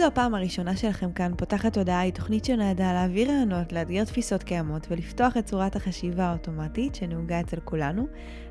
זו 0.00 0.06
הפעם 0.06 0.34
הראשונה 0.34 0.76
שלכם 0.76 1.12
כאן, 1.12 1.32
פותחת 1.36 1.72
תודעה 1.72 2.00
היא 2.00 2.12
תוכנית 2.12 2.44
שנועדה 2.44 2.92
להעביר 2.92 3.28
רעיונות, 3.30 3.72
לאתגר 3.72 4.04
תפיסות 4.04 4.42
קיימות 4.42 4.86
ולפתוח 4.90 5.36
את 5.36 5.46
צורת 5.46 5.76
החשיבה 5.76 6.24
האוטומטית 6.24 6.94
שנהוגה 6.94 7.40
אצל 7.40 7.60
כולנו, 7.64 8.06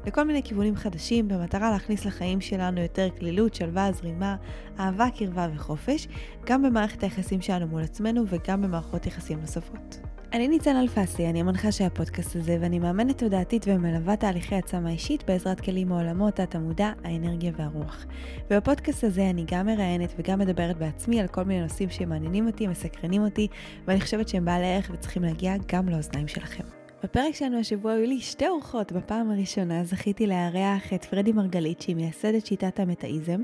לכל 0.05 0.23
מיני 0.23 0.43
כיוונים 0.43 0.75
חדשים 0.75 1.27
במטרה 1.27 1.71
להכניס 1.71 2.05
לחיים 2.05 2.41
שלנו 2.41 2.81
יותר 2.81 3.09
כלילות, 3.19 3.55
שלווה, 3.55 3.91
זרימה, 3.91 4.35
אהבה, 4.79 5.05
קרבה 5.17 5.47
וחופש, 5.55 6.07
גם 6.45 6.63
במערכת 6.63 7.03
היחסים 7.03 7.41
שלנו 7.41 7.67
מול 7.67 7.83
עצמנו 7.83 8.23
וגם 8.27 8.61
במערכות 8.61 9.05
יחסים 9.05 9.39
נוספות. 9.39 9.99
אני 10.33 10.47
ניצן 10.47 10.75
אלפסי, 10.75 11.29
אני 11.29 11.39
המנחה 11.39 11.71
של 11.71 11.83
הפודקאסט 11.83 12.35
הזה, 12.35 12.57
ואני 12.61 12.79
מאמנת 12.79 13.17
תודעתית 13.17 13.65
ומלווה 13.67 14.15
תהליכי 14.15 14.55
עצמה 14.55 14.89
אישית 14.89 15.23
בעזרת 15.27 15.61
כלים 15.61 15.89
מעולמות 15.89 16.39
התמודע, 16.39 16.91
האנרגיה 17.03 17.51
והרוח. 17.57 18.05
ובפודקאסט 18.51 19.03
הזה 19.03 19.29
אני 19.29 19.45
גם 19.51 19.65
מראיינת 19.65 20.13
וגם 20.17 20.39
מדברת 20.39 20.77
בעצמי 20.77 21.21
על 21.21 21.27
כל 21.27 21.43
מיני 21.43 21.61
נושאים 21.61 21.89
שמעניינים 21.89 22.47
אותי, 22.47 22.67
מסקרנים 22.67 23.21
אותי, 23.23 23.47
ואני 23.87 24.01
חושבת 24.01 24.27
שהם 24.29 24.45
בעלי 24.45 24.75
ערך 24.75 24.91
וצריכים 24.93 25.23
להגיע 25.23 25.55
גם 25.67 25.89
לאוזניים 25.89 26.27
שלכם. 26.27 26.78
בפרק 27.03 27.35
שלנו 27.35 27.59
השבוע 27.59 27.91
היו 27.91 28.07
לי 28.07 28.21
שתי 28.21 28.47
אורחות. 28.47 28.91
בפעם 28.91 29.31
הראשונה 29.31 29.83
זכיתי 29.83 30.27
לארח 30.27 30.93
את 30.93 31.05
פרדי 31.05 31.31
מרגלית, 31.31 31.81
שהיא 31.81 31.95
מייסדת 31.95 32.45
שיטת 32.45 32.79
המטאיזם, 32.79 33.41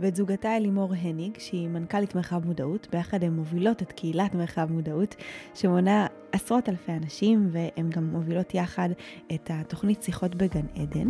ואת 0.00 0.16
זוגתה 0.16 0.56
אלימור 0.56 0.92
הניג, 1.02 1.38
שהיא 1.38 1.68
מנכ"לית 1.68 2.14
מרחב 2.14 2.46
מודעות. 2.46 2.88
ביחד 2.92 3.24
הן 3.24 3.32
מובילות 3.32 3.82
את 3.82 3.92
קהילת 3.92 4.34
מרחב 4.34 4.72
מודעות, 4.72 5.14
שמונה 5.54 6.06
עשרות 6.32 6.68
אלפי 6.68 6.92
אנשים, 6.92 7.48
והן 7.52 7.90
גם 7.90 8.04
מובילות 8.04 8.54
יחד 8.54 8.88
את 9.34 9.50
התוכנית 9.54 10.02
שיחות 10.02 10.34
בגן 10.34 10.66
עדן. 10.74 11.08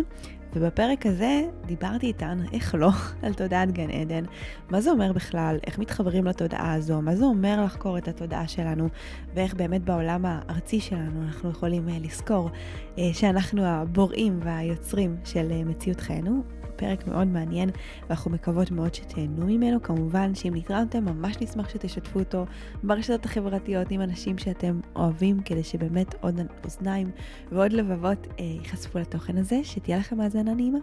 ובפרק 0.54 1.06
הזה 1.06 1.42
דיברתי 1.66 2.06
איתן, 2.06 2.38
איך 2.52 2.74
לא, 2.74 2.90
על 3.22 3.34
תודעת 3.34 3.72
גן 3.72 3.90
עדן, 3.90 4.24
מה 4.70 4.80
זה 4.80 4.90
אומר 4.90 5.12
בכלל, 5.12 5.58
איך 5.66 5.78
מתחברים 5.78 6.24
לתודעה 6.24 6.72
הזו, 6.72 7.02
מה 7.02 7.16
זה 7.16 7.24
אומר 7.24 7.64
לחקור 7.64 7.98
את 7.98 8.08
התודעה 8.08 8.48
שלנו, 8.48 8.88
ואיך 9.34 9.54
באמת 9.54 9.84
בעולם 9.84 10.24
הארצי 10.26 10.80
שלנו 10.80 11.22
אנחנו 11.22 11.50
יכולים 11.50 11.88
uh, 11.88 12.06
לזכור 12.06 12.50
uh, 12.96 12.98
שאנחנו 13.12 13.64
הבוראים 13.64 14.40
והיוצרים 14.42 15.16
של 15.24 15.50
uh, 15.50 15.68
מציאות 15.68 16.00
חיינו. 16.00 16.61
פרק 16.82 17.06
מאוד 17.06 17.28
מעניין 17.28 17.70
ואנחנו 18.08 18.30
מקוות 18.30 18.70
מאוד 18.70 18.94
שתהנו 18.94 19.46
ממנו. 19.46 19.82
כמובן 19.82 20.34
שאם 20.34 20.52
נתרמתם 20.56 21.04
ממש 21.04 21.36
נשמח 21.40 21.68
שתשתפו 21.68 22.18
אותו 22.18 22.46
ברשתות 22.82 23.24
החברתיות 23.24 23.90
עם 23.90 24.00
אנשים 24.00 24.38
שאתם 24.38 24.80
אוהבים 24.96 25.42
כדי 25.42 25.64
שבאמת 25.64 26.14
עוד 26.20 26.40
אוזניים 26.64 27.10
ועוד 27.52 27.72
לבבות 27.72 28.26
אה, 28.26 28.44
ייחשפו 28.44 28.98
לתוכן 28.98 29.38
הזה. 29.38 29.60
שתהיה 29.64 29.98
לכם 29.98 30.20
האזנה 30.20 30.54
נעימה. 30.54 30.78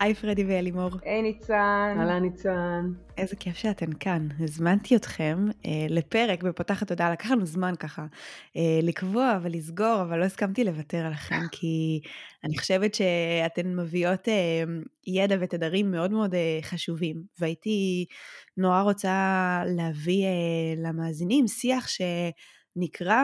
היי 0.00 0.14
פרדי 0.14 0.44
ואלימור. 0.44 0.90
היי 1.02 1.22
ניצן. 1.22 1.94
אהלן 1.98 2.22
ניצן. 2.22 2.92
איזה 3.18 3.36
כיף 3.36 3.56
שאתן 3.56 3.92
כאן. 4.00 4.28
הזמנתי 4.38 4.96
אתכם 4.96 5.46
אה, 5.66 5.86
לפרק 5.88 6.42
בפותחת 6.42 6.88
תודה, 6.88 7.10
לקח 7.12 7.30
לנו 7.30 7.46
זמן 7.46 7.74
ככה 7.78 8.06
אה, 8.56 8.80
לקבוע 8.82 9.38
ולסגור, 9.42 10.02
אבל 10.02 10.18
לא 10.18 10.24
הסכמתי 10.24 10.64
לוותר 10.64 10.98
עליכם, 11.06 11.40
כי 11.52 12.00
אני 12.44 12.58
חושבת 12.58 12.94
שאתן 12.94 13.76
מביאות 13.76 14.28
אה, 14.28 14.64
ידע 15.06 15.36
ותדרים 15.40 15.90
מאוד 15.90 16.10
מאוד 16.10 16.34
אה, 16.34 16.58
חשובים, 16.62 17.22
והייתי 17.38 18.06
נורא 18.56 18.82
רוצה 18.82 19.62
להביא 19.76 20.24
אה, 20.24 20.74
למאזינים 20.76 21.48
שיח 21.48 21.88
שנקרא 21.88 23.22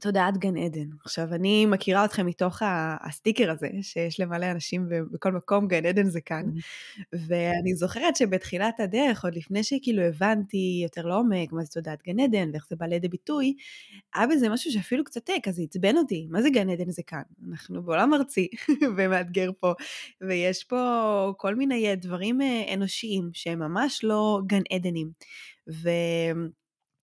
תודעת 0.00 0.38
גן 0.38 0.56
עדן. 0.56 0.88
עכשיו, 1.04 1.34
אני 1.34 1.66
מכירה 1.66 2.04
אתכם 2.04 2.26
מתוך 2.26 2.62
הסטיקר 3.00 3.50
הזה, 3.50 3.68
שיש 3.82 4.20
למלא 4.20 4.50
אנשים 4.50 4.88
בכל 5.12 5.32
מקום, 5.32 5.68
גן 5.68 5.86
עדן 5.86 6.08
זה 6.08 6.20
כאן. 6.20 6.44
Mm-hmm. 6.44 7.16
ואני 7.28 7.74
זוכרת 7.74 8.16
שבתחילת 8.16 8.80
הדרך, 8.80 9.24
עוד 9.24 9.34
לפני 9.34 9.64
שכאילו 9.64 10.02
הבנתי 10.02 10.80
יותר 10.82 11.06
לעומק 11.06 11.52
מה 11.52 11.64
זה 11.64 11.70
תודעת 11.70 12.02
גן 12.06 12.20
עדן 12.20 12.50
ואיך 12.52 12.66
זה 12.70 12.76
בא 12.76 12.86
לידי 12.86 13.08
ביטוי, 13.08 13.54
היה 14.14 14.26
בזה 14.26 14.48
משהו 14.48 14.72
שאפילו 14.72 15.04
קצת 15.04 15.30
כזה 15.42 15.62
עצבן 15.62 15.96
אותי. 15.96 16.26
מה 16.30 16.42
זה 16.42 16.50
גן 16.50 16.70
עדן 16.70 16.90
זה 16.90 17.02
כאן? 17.02 17.22
אנחנו 17.50 17.82
בעולם 17.82 18.14
ארצי 18.14 18.48
ומאתגר 18.96 19.50
פה, 19.60 19.72
ויש 20.20 20.64
פה 20.64 21.32
כל 21.36 21.54
מיני 21.54 21.96
דברים 21.96 22.40
אה, 22.40 22.74
אנושיים 22.74 23.30
שהם 23.32 23.58
ממש 23.58 24.04
לא 24.04 24.40
גן 24.46 24.62
עדנים. 24.72 25.10
ו... 25.70 25.88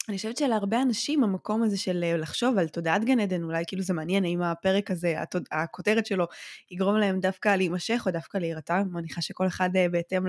אני 0.09 0.17
חושבת 0.17 0.37
שלהרבה 0.37 0.81
אנשים 0.81 1.23
המקום 1.23 1.63
הזה 1.63 1.77
של 1.77 2.03
אה, 2.03 2.17
לחשוב 2.17 2.57
על 2.57 2.67
תודעת 2.67 3.03
גן 3.05 3.19
עדן, 3.19 3.43
אולי 3.43 3.63
כאילו 3.67 3.83
זה 3.83 3.93
מעניין 3.93 4.23
האם 4.23 4.41
הפרק 4.41 4.91
הזה, 4.91 5.21
התוד... 5.21 5.43
הכותרת 5.51 6.05
שלו, 6.05 6.25
יגרום 6.71 6.97
להם 6.97 7.19
דווקא 7.19 7.55
להימשך 7.55 8.03
או 8.05 8.11
דווקא 8.11 8.37
להירתע, 8.37 8.77
אני 8.81 8.89
מניחה 8.89 9.21
שכל 9.21 9.47
אחד 9.47 9.75
אה, 9.75 9.89
בהתאם 9.89 10.23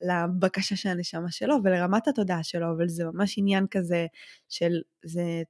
לבקשה 0.00 0.76
של 0.76 0.88
הנשמה 0.88 1.30
שלו 1.30 1.56
ולרמת 1.64 2.08
התודעה 2.08 2.42
שלו, 2.42 2.66
אבל 2.76 2.88
זה 2.88 3.04
ממש 3.04 3.38
עניין 3.38 3.66
כזה 3.70 4.06
של, 4.48 4.72
זה 5.04 5.42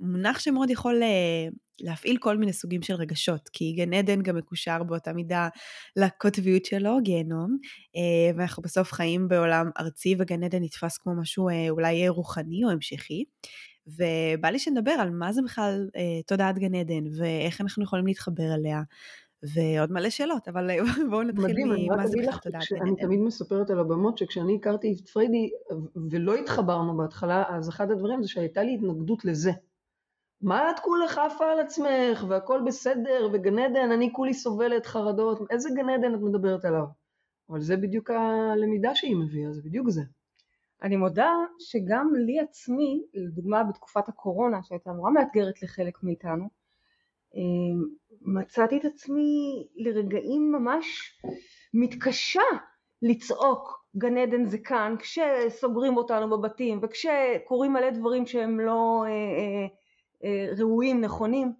מונח 0.00 0.38
שמאוד 0.38 0.70
יכול 0.70 1.02
אה, 1.02 1.48
להפעיל 1.80 2.16
כל 2.20 2.36
מיני 2.36 2.52
סוגים 2.52 2.82
של 2.82 2.94
רגשות, 2.94 3.48
כי 3.52 3.72
גן 3.72 3.92
עדן 3.92 4.22
גם 4.22 4.36
מקושר 4.36 4.82
באותה 4.82 5.12
מידה 5.12 5.48
לקוטביות 5.96 6.64
שלו, 6.64 6.98
גיהנום, 7.02 7.58
אה, 7.96 8.36
ואנחנו 8.36 8.62
בסוף 8.62 8.92
חיים 8.92 9.28
בעולם 9.28 9.70
ארצי 9.78 10.16
וגן 10.18 10.44
עדן 10.44 10.62
נתפס 10.62 10.98
כמו 10.98 11.14
משהו 11.14 11.48
אה, 11.48 11.70
אולי 11.70 12.08
רוחני 12.08 12.64
או 12.64 12.70
המשכי. 12.70 13.24
ובא 13.86 14.48
לי 14.48 14.58
שנדבר 14.58 14.90
על 14.90 15.10
מה 15.10 15.32
זה 15.32 15.42
בכלל 15.42 15.88
תודעת 16.26 16.58
גן 16.58 16.74
עדן 16.74 17.04
ואיך 17.18 17.60
אנחנו 17.60 17.82
יכולים 17.82 18.06
להתחבר 18.06 18.54
אליה. 18.54 18.82
ועוד 19.54 19.92
מלא 19.92 20.10
שאלות, 20.10 20.48
אבל 20.48 20.70
בואו 21.10 21.22
נתחיל 21.22 21.56
ממה 21.64 22.06
זה 22.06 22.16
בכלל 22.18 22.38
תודעת 22.42 22.62
גן 22.70 22.76
עדן. 22.76 22.86
אני 22.86 22.96
תמיד 22.96 23.20
מספרת 23.20 23.70
על 23.70 23.78
הבמות 23.78 24.18
שכשאני 24.18 24.56
הכרתי 24.60 24.96
את 25.02 25.08
פריידי 25.08 25.50
ולא 26.10 26.34
התחברנו 26.34 26.96
בהתחלה, 26.96 27.44
אז 27.48 27.68
אחד 27.68 27.90
הדברים 27.90 28.22
זה 28.22 28.28
שהייתה 28.28 28.62
לי 28.62 28.74
התנגדות 28.74 29.24
לזה. 29.24 29.52
מה 30.44 30.70
את 30.70 30.80
כולך 30.80 31.18
עפה 31.18 31.52
על 31.52 31.60
עצמך, 31.60 32.24
והכל 32.28 32.62
בסדר, 32.66 33.28
וגן 33.32 33.58
עדן, 33.58 33.90
אני 33.92 34.12
כולי 34.12 34.34
סובלת 34.34 34.86
חרדות, 34.86 35.38
איזה 35.50 35.68
גן 35.76 35.88
עדן 35.88 36.14
את 36.14 36.20
מדברת 36.20 36.64
עליו? 36.64 36.84
אבל 37.50 37.60
זה 37.60 37.76
בדיוק 37.76 38.10
הלמידה 38.10 38.94
שהיא 38.94 39.16
מביאה, 39.16 39.52
זה 39.52 39.62
בדיוק 39.64 39.90
זה. 39.90 40.02
אני 40.82 40.96
מודה 40.96 41.30
שגם 41.58 42.10
לי 42.14 42.40
עצמי, 42.40 43.02
לדוגמה 43.14 43.64
בתקופת 43.64 44.08
הקורונה, 44.08 44.62
שהייתה 44.62 44.90
נורא 44.90 45.10
מאתגרת 45.10 45.62
לחלק 45.62 46.02
מאיתנו, 46.02 46.48
אמ, 47.34 47.84
מצאתי 48.20 48.78
את 48.78 48.84
עצמי 48.84 49.66
לרגעים 49.76 50.52
ממש 50.52 51.18
מתקשה 51.74 52.42
לצעוק 53.02 53.84
גן 53.96 54.18
עדן 54.18 54.44
זה 54.44 54.58
כאן, 54.58 54.94
כשסוגרים 54.98 55.96
אותנו 55.96 56.30
בבתים 56.30 56.80
וכשקורים 56.82 57.72
מלא 57.72 57.90
דברים 57.90 58.26
שהם 58.26 58.60
לא... 58.60 59.04
אה, 59.06 59.10
אה, 59.10 59.83
ראויים, 60.56 61.00
נכונים, 61.00 61.52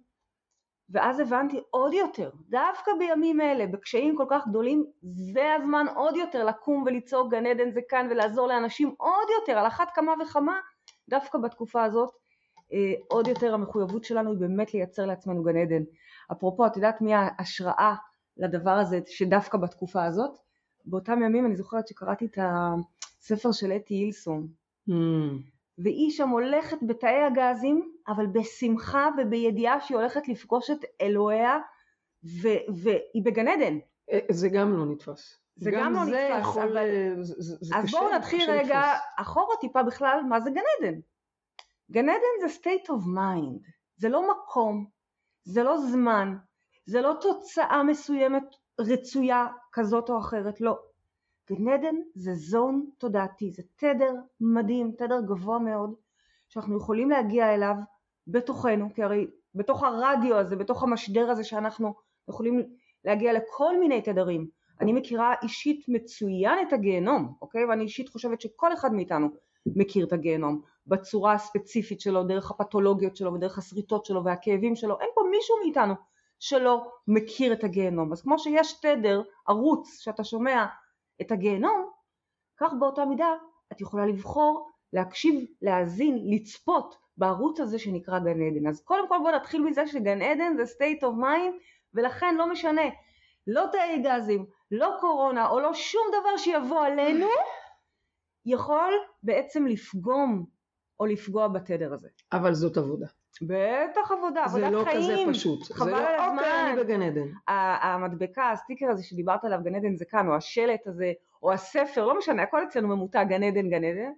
ואז 0.89 1.19
הבנתי 1.19 1.59
עוד 1.69 1.93
יותר, 1.93 2.29
דווקא 2.49 2.91
בימים 2.99 3.41
אלה, 3.41 3.67
בקשיים 3.67 4.15
כל 4.17 4.25
כך 4.29 4.47
גדולים, 4.47 4.85
זה 5.01 5.53
הזמן 5.53 5.85
עוד 5.95 6.15
יותר 6.15 6.45
לקום 6.45 6.83
ולצעוק 6.85 7.31
גן 7.31 7.45
עדן 7.45 7.71
זה 7.71 7.81
כאן 7.89 8.07
ולעזור 8.11 8.47
לאנשים 8.47 8.95
עוד 8.97 9.27
יותר, 9.39 9.59
על 9.59 9.67
אחת 9.67 9.87
כמה 9.95 10.13
וכמה, 10.23 10.59
דווקא 11.09 11.37
בתקופה 11.37 11.83
הזאת, 11.83 12.09
אה, 12.73 12.93
עוד 13.07 13.27
יותר 13.27 13.53
המחויבות 13.53 14.03
שלנו 14.03 14.31
היא 14.31 14.39
באמת 14.39 14.73
לייצר 14.73 15.05
לעצמנו 15.05 15.43
גן 15.43 15.57
עדן. 15.57 15.83
אפרופו, 16.31 16.65
את 16.65 16.75
יודעת 16.75 17.01
מי 17.01 17.13
ההשראה 17.13 17.95
לדבר 18.37 18.71
הזה, 18.71 18.99
שדווקא 19.05 19.57
בתקופה 19.57 20.05
הזאת? 20.05 20.37
באותם 20.85 21.23
ימים 21.23 21.45
אני 21.45 21.55
זוכרת 21.55 21.87
שקראתי 21.87 22.25
את 22.25 22.37
הספר 22.41 23.51
של 23.51 23.71
אתי 23.71 23.93
הילסון. 23.93 24.47
Mm. 24.89 25.54
והיא 25.77 26.11
שם 26.11 26.29
הולכת 26.29 26.77
בתאי 26.81 27.23
הגזים, 27.23 27.91
אבל 28.07 28.25
בשמחה 28.27 29.09
ובידיעה 29.17 29.81
שהיא 29.81 29.97
הולכת 29.97 30.27
לפגוש 30.27 30.69
את 30.69 30.85
אלוהיה, 31.01 31.59
ו- 32.41 32.75
והיא 32.83 33.25
בגן 33.25 33.47
עדן. 33.47 33.77
אה, 34.11 34.19
זה 34.31 34.49
גם 34.49 34.77
לא 34.77 34.85
נתפס. 34.85 35.39
זה 35.55 35.71
גם, 35.71 35.83
גם 35.83 35.93
לא 35.93 36.05
זה 36.05 36.29
נתפס, 36.31 36.49
יכול, 36.49 36.61
אבל... 36.61 36.87
זה, 37.21 37.33
זה, 37.37 37.55
זה 37.61 37.75
אז 37.77 37.91
בואו 37.91 38.15
נתחיל 38.15 38.51
רגע 38.51 38.81
לתפוס. 38.81 39.01
אחורה 39.17 39.55
טיפה 39.61 39.83
בכלל, 39.83 40.21
מה 40.29 40.41
זה 40.41 40.49
גן 40.49 40.61
עדן? 40.79 40.99
גן 41.91 42.09
עדן 42.09 42.47
זה 42.47 42.55
state 42.59 42.87
of 42.87 43.03
mind, 43.17 43.69
זה 43.97 44.09
לא 44.09 44.31
מקום, 44.31 44.85
זה 45.43 45.63
לא 45.63 45.77
זמן, 45.77 46.35
זה 46.85 47.01
לא 47.01 47.13
תוצאה 47.21 47.83
מסוימת 47.83 48.43
רצויה 48.79 49.47
כזאת 49.73 50.09
או 50.09 50.19
אחרת, 50.19 50.61
לא. 50.61 50.79
גן 51.49 51.67
עדן 51.67 51.95
זה 52.15 52.33
זון 52.33 52.89
תודעתי, 52.97 53.51
זה 53.51 53.63
תדר 53.75 54.13
מדהים, 54.41 54.91
תדר 54.97 55.21
גבוה 55.21 55.59
מאוד, 55.59 55.93
שאנחנו 56.49 56.77
יכולים 56.77 57.09
להגיע 57.09 57.53
אליו 57.53 57.75
בתוכנו, 58.27 58.93
כי 58.95 59.03
הרי 59.03 59.27
בתוך 59.55 59.83
הרדיו 59.83 60.37
הזה, 60.37 60.55
בתוך 60.55 60.83
המשדר 60.83 61.29
הזה 61.31 61.43
שאנחנו 61.43 61.93
יכולים 62.29 62.63
להגיע 63.05 63.33
לכל 63.33 63.79
מיני 63.79 64.01
תדרים. 64.01 64.47
אני 64.81 64.93
מכירה 64.93 65.33
אישית 65.43 65.85
מצוין 65.87 66.67
את 66.67 66.73
הגיהנום, 66.73 67.33
אוקיי? 67.41 67.65
ואני 67.65 67.83
אישית 67.83 68.09
חושבת 68.09 68.41
שכל 68.41 68.73
אחד 68.73 68.93
מאיתנו 68.93 69.27
מכיר 69.65 70.05
את 70.05 70.13
הגיהנום 70.13 70.61
בצורה 70.87 71.33
הספציפית 71.33 72.01
שלו, 72.01 72.23
דרך 72.23 72.51
הפתולוגיות 72.51 73.15
שלו 73.15 73.33
ודרך 73.33 73.57
השריטות 73.57 74.05
שלו 74.05 74.23
והכאבים 74.23 74.75
שלו, 74.75 74.99
אין 74.99 75.09
פה 75.15 75.21
מישהו 75.31 75.55
מאיתנו 75.63 75.93
שלא 76.39 76.91
מכיר 77.07 77.53
את 77.53 77.63
הגיהנום. 77.63 78.11
אז 78.11 78.21
כמו 78.21 78.39
שיש 78.39 78.79
תדר, 78.81 79.21
ערוץ, 79.47 79.99
שאתה 79.99 80.23
שומע 80.23 80.65
את 81.21 81.31
הגיהנום, 81.31 81.89
כך 82.57 82.73
באותה 82.79 83.05
מידה 83.05 83.33
את 83.71 83.81
יכולה 83.81 84.05
לבחור 84.05 84.69
להקשיב, 84.93 85.45
להאזין, 85.61 86.19
לצפות 86.23 86.95
בערוץ 87.17 87.59
הזה 87.59 87.79
שנקרא 87.79 88.19
גן 88.19 88.41
עדן. 88.41 88.67
אז 88.67 88.81
קודם 88.81 89.09
כל 89.09 89.17
בואו 89.17 89.35
נתחיל 89.35 89.63
מזה 89.63 89.87
שגן 89.87 90.21
עדן 90.21 90.57
זה 90.57 90.63
state 90.63 91.01
of 91.01 91.21
mind 91.21 91.63
ולכן 91.93 92.35
לא 92.35 92.51
משנה 92.51 92.81
לא 93.47 93.65
תאי 93.71 94.03
גזים, 94.03 94.45
לא 94.71 94.97
קורונה 94.99 95.49
או 95.49 95.59
לא 95.59 95.73
שום 95.73 96.01
דבר 96.09 96.37
שיבוא 96.37 96.85
עלינו 96.85 97.27
יכול 98.45 98.93
בעצם 99.23 99.65
לפגום 99.65 100.45
או 100.99 101.05
לפגוע 101.05 101.47
בתדר 101.47 101.93
הזה. 101.93 102.09
אבל 102.31 102.53
זאת 102.53 102.77
עבודה. 102.77 103.07
בטח 103.41 104.11
עבודה, 104.11 104.43
עבודת 104.43 104.63
זה 104.63 104.69
לא 104.69 104.83
חיים. 104.83 104.97
כזה 104.97 105.15
פשוט. 105.29 105.63
חבל 105.71 105.85
זה 105.85 105.91
לא, 105.91 105.97
על 105.97 106.05
אוקיי, 106.05 106.25
הזמן. 106.25 106.71
אני 106.71 106.83
בגן 106.83 107.01
עדן. 107.01 107.27
המדבקה, 107.81 108.51
הסטיקר 108.51 108.89
הזה 108.89 109.03
שדיברת 109.03 109.43
עליו, 109.45 109.59
גן 109.63 109.75
עדן 109.75 109.95
זה 109.95 110.05
כאן, 110.05 110.27
או 110.27 110.35
השלט 110.35 110.87
הזה, 110.87 111.13
או 111.43 111.51
הספר, 111.53 112.05
לא 112.05 112.17
משנה, 112.17 112.43
הכל 112.43 112.63
אצלנו 112.63 112.87
ממותג, 112.87 113.25
גן 113.29 113.43
עדן, 113.43 113.69
גן 113.69 113.83
עדן. 113.83 114.11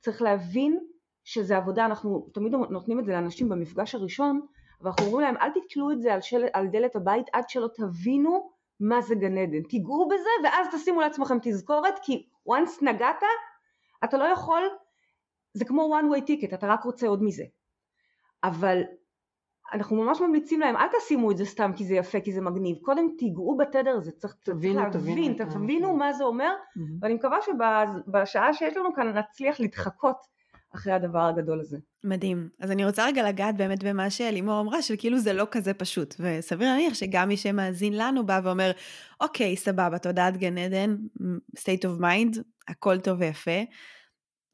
צריך 0.00 0.22
להבין 0.22 0.78
שזה 1.24 1.56
עבודה, 1.56 1.86
אנחנו 1.86 2.28
תמיד 2.34 2.52
נותנים 2.70 3.00
את 3.00 3.04
זה 3.04 3.12
לאנשים 3.12 3.48
במפגש 3.48 3.94
הראשון, 3.94 4.40
ואנחנו 4.80 5.06
אומרים 5.06 5.26
להם, 5.26 5.36
אל 5.36 5.50
תתלו 5.50 5.90
את 5.90 6.00
זה 6.00 6.14
על, 6.14 6.20
של, 6.20 6.44
על 6.52 6.66
דלת 6.66 6.96
הבית 6.96 7.26
עד 7.32 7.48
שלא 7.48 7.68
תבינו 7.74 8.50
מה 8.80 9.00
זה 9.00 9.14
גן 9.14 9.38
עדן. 9.38 9.62
תיגעו 9.62 10.08
בזה, 10.08 10.28
ואז 10.44 10.66
תשימו 10.74 11.00
לעצמכם 11.00 11.38
תזכורת, 11.42 11.94
כי 12.02 12.26
once 12.48 12.84
נגעת, 12.84 13.22
אתה 14.04 14.18
לא 14.18 14.24
יכול, 14.24 14.62
זה 15.52 15.64
כמו 15.64 15.98
one 16.00 16.16
way 16.16 16.22
ticket, 16.22 16.54
אתה 16.54 16.66
רק 16.66 16.84
רוצה 16.84 17.08
עוד 17.08 17.22
מזה. 17.22 17.44
אבל 18.44 18.82
אנחנו 19.72 19.96
ממש 19.96 20.20
ממליצים 20.20 20.60
להם, 20.60 20.76
אל 20.76 20.86
תשימו 20.98 21.30
את 21.30 21.36
זה 21.36 21.44
סתם 21.44 21.70
כי 21.76 21.84
זה 21.84 21.94
יפה, 21.94 22.20
כי 22.20 22.32
זה 22.32 22.40
מגניב, 22.40 22.76
קודם 22.82 23.08
תיגעו 23.18 23.56
בתדר 23.56 23.96
הזה, 23.96 24.12
צריך 24.12 24.34
תבינו, 24.44 24.80
תבינו 24.92 25.16
להבין, 25.16 25.32
את 25.32 25.40
המשמעות. 25.40 25.64
תבינו 25.64 25.96
מה 25.96 26.12
זה 26.12 26.24
אומר, 26.24 26.52
מהמם. 26.76 26.98
ואני 27.00 27.14
מקווה 27.14 27.38
שבשעה 27.42 28.54
שיש 28.54 28.76
לנו 28.76 28.94
כאן 28.94 29.18
נצליח 29.18 29.60
להתחקות 29.60 30.16
אחרי 30.74 30.92
הדבר 30.92 31.22
הגדול 31.22 31.60
הזה. 31.60 31.78
מדהים. 32.04 32.48
אז 32.60 32.70
אני 32.70 32.84
רוצה 32.84 33.06
רגע 33.06 33.28
לגעת 33.28 33.56
באמת 33.56 33.84
במה 33.84 34.10
שלימור 34.10 34.60
אמרה, 34.60 34.82
שכאילו 34.82 35.18
זה 35.18 35.32
לא 35.32 35.46
כזה 35.50 35.74
פשוט. 35.74 36.14
וסביר 36.20 36.68
להניח 36.68 36.94
שגם 36.94 37.28
מי 37.28 37.36
שמאזין 37.36 37.92
לנו 37.96 38.26
בא 38.26 38.40
ואומר, 38.44 38.70
אוקיי, 39.20 39.56
סבבה, 39.56 39.98
תודעת 39.98 40.36
גן 40.36 40.58
עדן, 40.58 40.96
state 41.56 41.84
of 41.84 42.00
mind, 42.00 42.38
הכל 42.68 43.00
טוב 43.00 43.20
ויפה. 43.20 43.60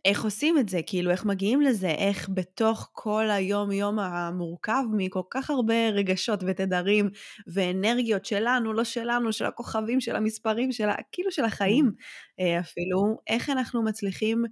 איך 0.04 0.24
עושים 0.24 0.58
את 0.58 0.68
זה? 0.68 0.80
כאילו, 0.86 1.10
איך 1.10 1.24
מגיעים 1.24 1.60
לזה? 1.60 1.88
איך 1.88 2.28
בתוך 2.34 2.90
כל 2.92 3.30
היום-יום 3.30 3.98
המורכב 3.98 4.82
מכל 4.92 5.22
כך 5.30 5.50
הרבה 5.50 5.88
רגשות 5.88 6.40
ותדרים 6.46 7.10
ואנרגיות 7.46 8.24
שלנו, 8.24 8.72
לא 8.72 8.84
שלנו, 8.84 9.32
של 9.32 9.44
הכוכבים, 9.44 10.00
של 10.00 10.16
המספרים, 10.16 10.72
של, 10.72 10.88
ה- 10.88 11.02
כאילו 11.12 11.30
של 11.30 11.44
החיים 11.44 11.92
אה, 12.40 12.60
אפילו, 12.60 13.18
איך 13.26 13.50
אנחנו 13.50 13.82
מצליחים 13.82 14.44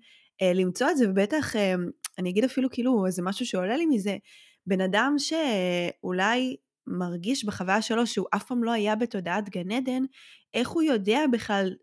אה, 0.42 0.52
למצוא 0.54 0.90
את 0.90 0.96
זה, 0.96 1.10
ובטח, 1.10 1.56
אה, 1.56 1.74
אני 2.18 2.30
אגיד 2.30 2.44
אפילו 2.44 2.70
כאילו 2.70 3.06
איזה 3.06 3.22
משהו 3.22 3.46
שעולה 3.46 3.76
לי 3.76 3.86
מזה, 3.86 4.16
בן 4.66 4.80
אדם 4.80 5.14
שאולי 5.18 6.56
מרגיש 6.86 7.44
בחוויה 7.44 7.82
שלו 7.82 8.06
שהוא 8.06 8.26
אף 8.34 8.44
פעם 8.44 8.64
לא 8.64 8.70
היה 8.72 8.96
בתודעת 8.96 9.48
גן 9.48 9.72
עדן, 9.72 10.02
איך 10.54 10.68
הוא 10.68 10.82
יודע 10.82 11.20
בכלל 11.32 11.74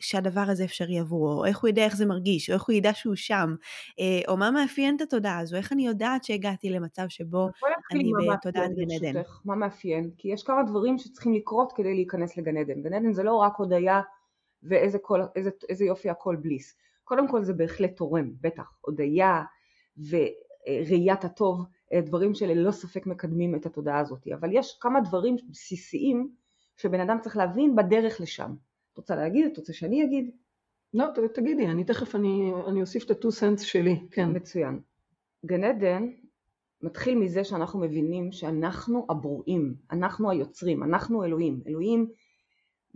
שהדבר 0.00 0.44
הזה 0.48 0.64
אפשרי 0.64 0.98
עבורו, 0.98 1.32
או 1.32 1.44
איך 1.44 1.58
הוא 1.58 1.68
יודע 1.68 1.84
איך 1.84 1.96
זה 1.96 2.06
מרגיש, 2.06 2.50
או 2.50 2.54
איך 2.54 2.62
הוא 2.62 2.74
ידע 2.74 2.94
שהוא 2.94 3.14
שם, 3.14 3.54
אה, 4.00 4.20
או 4.28 4.36
מה 4.36 4.50
מאפיין 4.50 4.96
את 4.96 5.00
התודעה 5.00 5.38
הזו, 5.38 5.56
איך 5.56 5.72
אני 5.72 5.86
יודעת 5.86 6.24
שהגעתי 6.24 6.70
למצב 6.70 7.04
שבו 7.08 7.48
אני 7.92 8.12
בתודעת 8.32 8.70
גן 8.74 9.08
עדן. 9.08 9.20
מה 9.44 9.54
מאפיין? 9.54 10.10
כי 10.18 10.28
יש 10.28 10.42
כמה 10.42 10.62
דברים 10.62 10.98
שצריכים 10.98 11.34
לקרות 11.34 11.72
כדי 11.72 11.94
להיכנס 11.94 12.36
לגן 12.36 12.56
עדן. 12.56 12.82
גן 12.82 12.92
עדן 12.92 13.12
זה 13.12 13.22
לא 13.22 13.36
רק 13.36 13.52
הודיה 13.56 14.00
ואיזה 14.62 14.98
כל, 14.98 15.20
איזה, 15.36 15.50
איזה 15.68 15.84
יופי 15.84 16.10
הכל 16.10 16.36
בליס. 16.36 16.76
קודם 17.04 17.28
כל 17.28 17.42
זה 17.42 17.52
בהחלט 17.52 17.96
תורם, 17.96 18.30
בטח. 18.40 18.72
הודיה 18.80 19.42
וראיית 20.10 21.24
הטוב, 21.24 21.64
אה, 21.92 22.00
דברים 22.00 22.34
שללא 22.34 22.70
ספק 22.70 23.06
מקדמים 23.06 23.54
את 23.54 23.66
התודעה 23.66 23.98
הזאת. 23.98 24.26
אבל 24.40 24.48
יש 24.52 24.78
כמה 24.80 25.00
דברים 25.00 25.36
בסיסיים 25.50 26.28
שבן 26.76 27.00
אדם 27.00 27.18
צריך 27.20 27.36
להבין 27.36 27.76
בדרך 27.76 28.20
לשם. 28.20 28.54
את 28.96 28.98
רוצה 28.98 29.16
להגיד? 29.16 29.46
את 29.52 29.56
רוצה 29.56 29.72
שאני 29.72 30.04
אגיד? 30.04 30.30
לא, 30.94 31.04
ת- 31.14 31.34
תגידי, 31.34 31.66
אני 31.66 31.84
תכף, 31.84 32.14
אני 32.14 32.52
אני 32.68 32.80
אוסיף 32.80 33.04
את 33.04 33.10
ה-2 33.10 33.30
סנטס 33.30 33.62
שלי, 33.62 34.06
כן. 34.10 34.36
מצוין. 34.36 34.80
גן 35.46 35.64
עדן 35.64 36.08
מתחיל 36.82 37.18
מזה 37.18 37.44
שאנחנו 37.44 37.80
מבינים 37.80 38.32
שאנחנו 38.32 39.06
הברואים, 39.10 39.74
אנחנו 39.90 40.30
היוצרים, 40.30 40.82
אנחנו 40.82 41.24
אלוהים. 41.24 41.60
אלוהים, 41.66 42.10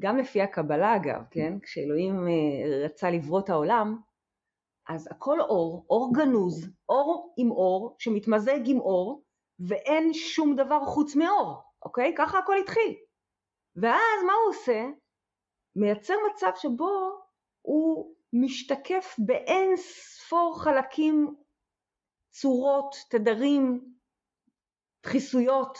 גם 0.00 0.16
לפי 0.18 0.42
הקבלה 0.42 0.96
אגב, 0.96 1.22
כן? 1.30 1.58
כשאלוהים 1.62 2.28
אה, 2.28 2.84
רצה 2.84 3.10
לברוא 3.10 3.40
את 3.40 3.50
העולם, 3.50 3.96
אז 4.88 5.08
הכל 5.10 5.40
אור, 5.40 5.86
אור 5.90 6.12
גנוז, 6.14 6.70
אור 6.88 7.34
עם 7.36 7.50
אור, 7.50 7.96
שמתמזג 7.98 8.60
עם 8.66 8.80
אור, 8.80 9.22
ואין 9.68 10.14
שום 10.14 10.56
דבר 10.56 10.84
חוץ 10.84 11.16
מאור, 11.16 11.56
אוקיי? 11.84 12.14
ככה 12.18 12.38
הכל 12.38 12.54
התחיל. 12.62 12.94
ואז 13.76 14.24
מה 14.26 14.32
הוא 14.32 14.50
עושה? 14.54 14.86
מייצר 15.76 16.14
מצב 16.32 16.50
שבו 16.56 17.20
הוא 17.62 18.14
משתקף 18.32 19.16
באין 19.18 19.76
ספור 19.76 20.62
חלקים, 20.62 21.34
צורות, 22.30 22.94
תדרים, 23.10 23.84
דחיסויות, 25.02 25.78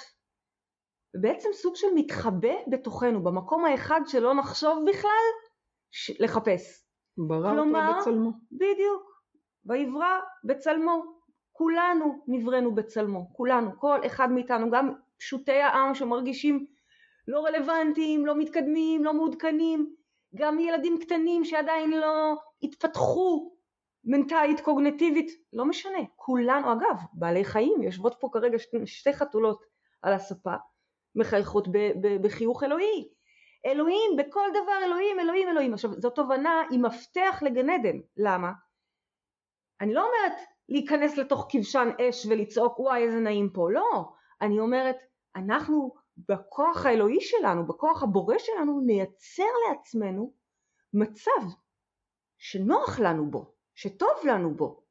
ובעצם 1.17 1.49
סוג 1.53 1.77
של 1.77 1.87
מתחבא 1.95 2.55
בתוכנו, 2.71 3.23
במקום 3.25 3.65
האחד 3.65 4.01
שלא 4.07 4.35
לחשוב 4.37 4.79
בכלל, 4.89 5.31
ש- 5.91 6.21
לחפש. 6.21 6.85
ברא 7.29 7.51
כלומר- 7.55 7.89
אותו 7.89 8.01
בצלמו. 8.01 8.31
בדיוק. 8.53 9.11
ויברא 9.65 10.21
בצלמו. 10.45 11.03
כולנו 11.53 12.25
נבראנו 12.29 12.75
בצלמו. 12.75 13.33
כולנו. 13.33 13.71
כל 13.81 13.99
אחד 14.07 14.29
מאיתנו, 14.31 14.71
גם 14.71 14.95
פשוטי 15.19 15.53
העם 15.61 15.95
שמרגישים 15.95 16.67
לא 17.31 17.45
רלוונטיים, 17.45 18.27
לא 18.27 18.39
מתקדמים, 18.39 19.05
לא 19.05 19.15
מעודכנים, 19.15 19.95
גם 20.35 20.59
ילדים 20.59 20.99
קטנים 21.01 21.45
שעדיין 21.45 21.91
לא 21.91 22.35
התפתחו 22.63 23.53
מנטלית, 24.05 24.61
קוגנטיבית, 24.61 25.31
לא 25.53 25.65
משנה. 25.65 25.99
כולנו, 26.17 26.73
אגב, 26.73 26.97
בעלי 27.13 27.45
חיים, 27.45 27.83
יושבות 27.83 28.17
פה 28.21 28.29
כרגע 28.33 28.59
שתי, 28.59 28.77
שתי 28.87 29.13
חתולות 29.13 29.63
על 30.03 30.13
הספה, 30.13 30.55
מחייכות 31.15 31.69
ב- 31.69 31.93
ב- 32.01 32.23
בחיוך 32.23 32.63
אלוהי. 32.63 33.09
אלוהים, 33.67 34.17
בכל 34.19 34.49
דבר 34.51 34.85
אלוהים, 34.85 35.21
אלוהים, 35.21 35.49
אלוהים. 35.49 35.75
עכשיו, 35.75 35.91
זו 35.93 36.11
תובנה 36.11 36.63
היא 36.71 36.81
מפתח 36.81 37.43
לגן 37.43 37.71
עדן. 37.71 37.99
למה? 38.17 38.53
אני 39.81 39.95
לא 39.95 40.07
אומרת 40.07 40.39
להיכנס 40.69 41.17
לתוך 41.17 41.47
כבשן 41.49 41.89
אש 42.01 42.27
ולצעוק 42.27 42.81
וואי 42.81 43.03
איזה 43.03 43.21
נעים 43.21 43.51
פה, 43.53 43.71
לא. 43.71 44.13
אני 44.43 44.61
אומרת, 44.61 44.97
אנחנו 45.37 45.95
בכוח 46.29 46.87
האלוהי 46.87 47.21
שלנו, 47.21 47.67
בכוח 47.67 48.03
הבורא 48.03 48.39
שלנו, 48.39 48.81
נייצר 48.81 49.53
לעצמנו 49.69 50.33
מצב 50.95 51.47
שנוח 52.39 53.01
לנו 53.01 53.31
בו, 53.31 53.55
שטוב 53.75 54.11
לנו 54.25 54.55
בו. 54.55 54.83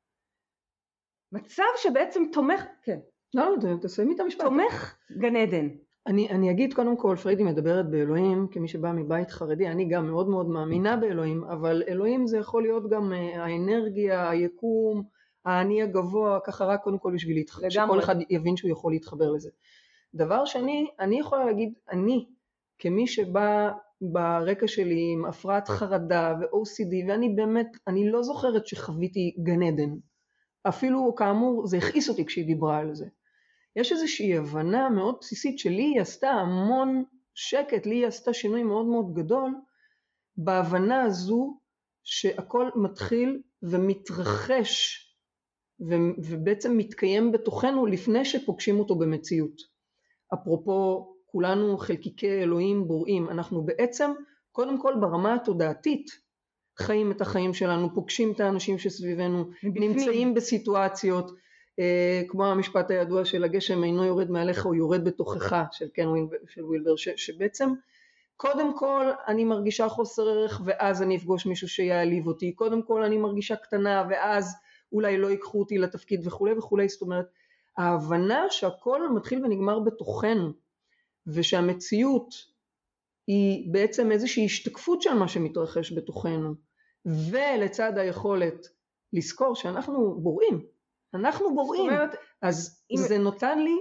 מצב 1.31 1.63
שבעצם 1.77 2.23
תומך, 2.31 2.63
כן, 2.83 2.99
לא, 3.33 3.55
לא, 3.63 3.77
תסיימי 3.81 4.15
את 4.15 4.19
המשפט. 4.19 4.41
תומך 4.41 4.95
גן 5.17 5.35
עדן. 5.35 5.69
אני, 6.07 6.29
אני 6.29 6.51
אגיד 6.51 6.73
קודם 6.73 6.97
כל, 6.97 7.15
פריידי 7.23 7.43
מדברת 7.43 7.89
באלוהים 7.89 8.47
כמי 8.51 8.67
שבא 8.67 8.91
מבית 8.91 9.31
חרדי, 9.31 9.67
אני 9.67 9.89
גם 9.89 10.07
מאוד 10.07 10.29
מאוד 10.29 10.49
מאמינה 10.49 10.97
באלוהים, 10.97 11.43
אבל 11.43 11.83
אלוהים 11.87 12.27
זה 12.27 12.37
יכול 12.37 12.61
להיות 12.61 12.89
גם 12.89 13.13
אה, 13.13 13.43
האנרגיה, 13.43 14.29
היקום, 14.29 15.03
האני 15.45 15.81
הגבוה, 15.81 16.39
ככה 16.45 16.65
רק 16.65 16.83
קודם 16.83 16.99
כל 16.99 17.13
בשביל 17.13 17.37
להתח... 17.37 17.59
לגמרי. 17.59 17.71
שכל 17.71 17.99
אחד 17.99 18.15
יבין 18.29 18.57
שהוא 18.57 18.71
יכול 18.71 18.91
להתחבר 18.91 19.31
לזה. 19.31 19.49
דבר 20.15 20.45
שני, 20.45 20.87
אני 20.99 21.19
יכולה 21.19 21.45
להגיד, 21.45 21.73
אני, 21.91 22.25
כמי 22.79 23.07
שבא 23.07 23.71
ברקע 24.01 24.67
שלי 24.67 25.13
עם 25.13 25.25
הפרעת 25.25 25.67
חרדה 25.67 26.33
ו-OCD, 26.39 27.09
ואני 27.09 27.29
באמת, 27.29 27.67
אני 27.87 28.11
לא 28.11 28.23
זוכרת 28.23 28.67
שחוויתי 28.67 29.35
גן 29.43 29.63
עדן. 29.63 29.89
אפילו 30.67 31.15
כאמור, 31.15 31.67
זה 31.67 31.77
הכעיס 31.77 32.09
אותי 32.09 32.25
כשהיא 32.25 32.45
דיברה 32.45 32.77
על 32.77 32.95
זה. 32.95 33.05
יש 33.75 33.91
איזושהי 33.91 34.37
הבנה 34.37 34.89
מאוד 34.89 35.15
בסיסית 35.21 35.59
שלי 35.59 35.83
היא 35.83 36.01
עשתה 36.01 36.29
המון 36.29 37.03
שקט, 37.33 37.85
לי 37.85 37.95
היא 37.95 38.07
עשתה 38.07 38.33
שינוי 38.33 38.63
מאוד 38.63 38.85
מאוד 38.85 39.13
גדול 39.13 39.55
בהבנה 40.37 41.01
הזו 41.01 41.59
שהכל 42.03 42.69
מתחיל 42.75 43.41
ומתרחש 43.63 45.05
ו- 45.89 46.21
ובעצם 46.25 46.77
מתקיים 46.77 47.31
בתוכנו 47.31 47.85
לפני 47.85 48.25
שפוגשים 48.25 48.79
אותו 48.79 48.95
במציאות. 48.95 49.61
אפרופו 50.33 51.09
כולנו 51.25 51.77
חלקיקי 51.77 52.29
אלוהים 52.29 52.87
בוראים, 52.87 53.29
אנחנו 53.29 53.61
בעצם 53.61 54.11
קודם 54.51 54.81
כל 54.81 54.93
ברמה 55.01 55.33
התודעתית 55.33 56.11
חיים 56.77 57.11
את 57.11 57.21
החיים 57.21 57.53
שלנו, 57.53 57.93
פוגשים 57.93 58.31
את 58.31 58.39
האנשים 58.39 58.79
שסביבנו, 58.79 59.45
מבפנים. 59.63 59.91
נמצאים 59.91 60.33
בסיטואציות, 60.33 61.31
אה, 61.79 62.21
כמו 62.27 62.45
המשפט 62.45 62.91
הידוע 62.91 63.25
של 63.25 63.43
הגשם 63.43 63.83
אינו 63.83 64.05
יורד 64.05 64.31
מעליך 64.31 64.65
הוא 64.65 64.75
יורד 64.75 65.03
בתוכך 65.03 65.55
של 65.71 65.87
קן 65.87 66.07
ווילבר, 66.07 66.37
של 66.47 66.65
וילבר 66.65 66.95
ש, 66.95 67.09
שבעצם 67.15 67.69
קודם 68.37 68.77
כל 68.77 69.05
אני 69.27 69.43
מרגישה 69.43 69.89
חוסר 69.89 70.29
ערך 70.29 70.61
ואז 70.65 71.01
אני 71.01 71.17
אפגוש 71.17 71.45
מישהו 71.45 71.67
שיעליב 71.67 72.27
אותי, 72.27 72.51
קודם 72.51 72.81
כל 72.81 73.03
אני 73.03 73.17
מרגישה 73.17 73.55
קטנה 73.55 74.07
ואז 74.09 74.55
אולי 74.91 75.17
לא 75.17 75.27
ייקחו 75.27 75.59
אותי 75.59 75.77
לתפקיד 75.77 76.27
וכולי 76.27 76.53
וכולי, 76.53 76.89
זאת 76.89 77.01
אומרת 77.01 77.25
ההבנה 77.79 78.45
שהכל 78.49 79.09
מתחיל 79.09 79.45
ונגמר 79.45 79.79
בתוכנו 79.79 80.51
ושהמציאות 81.27 82.33
היא 83.27 83.73
בעצם 83.73 84.11
איזושהי 84.11 84.45
השתקפות 84.45 85.01
של 85.01 85.13
מה 85.13 85.27
שמתרחש 85.27 85.93
בתוכנו 85.97 86.53
ולצד 87.31 87.97
היכולת 87.97 88.67
לזכור 89.13 89.55
שאנחנו 89.55 90.19
בוראים, 90.21 90.65
אנחנו 91.13 91.55
בוראים, 91.55 91.81
אומרת, 91.91 92.15
אז 92.41 92.83
אם- 92.91 92.97
זה 92.97 93.17
נותן 93.17 93.59
לי 93.59 93.77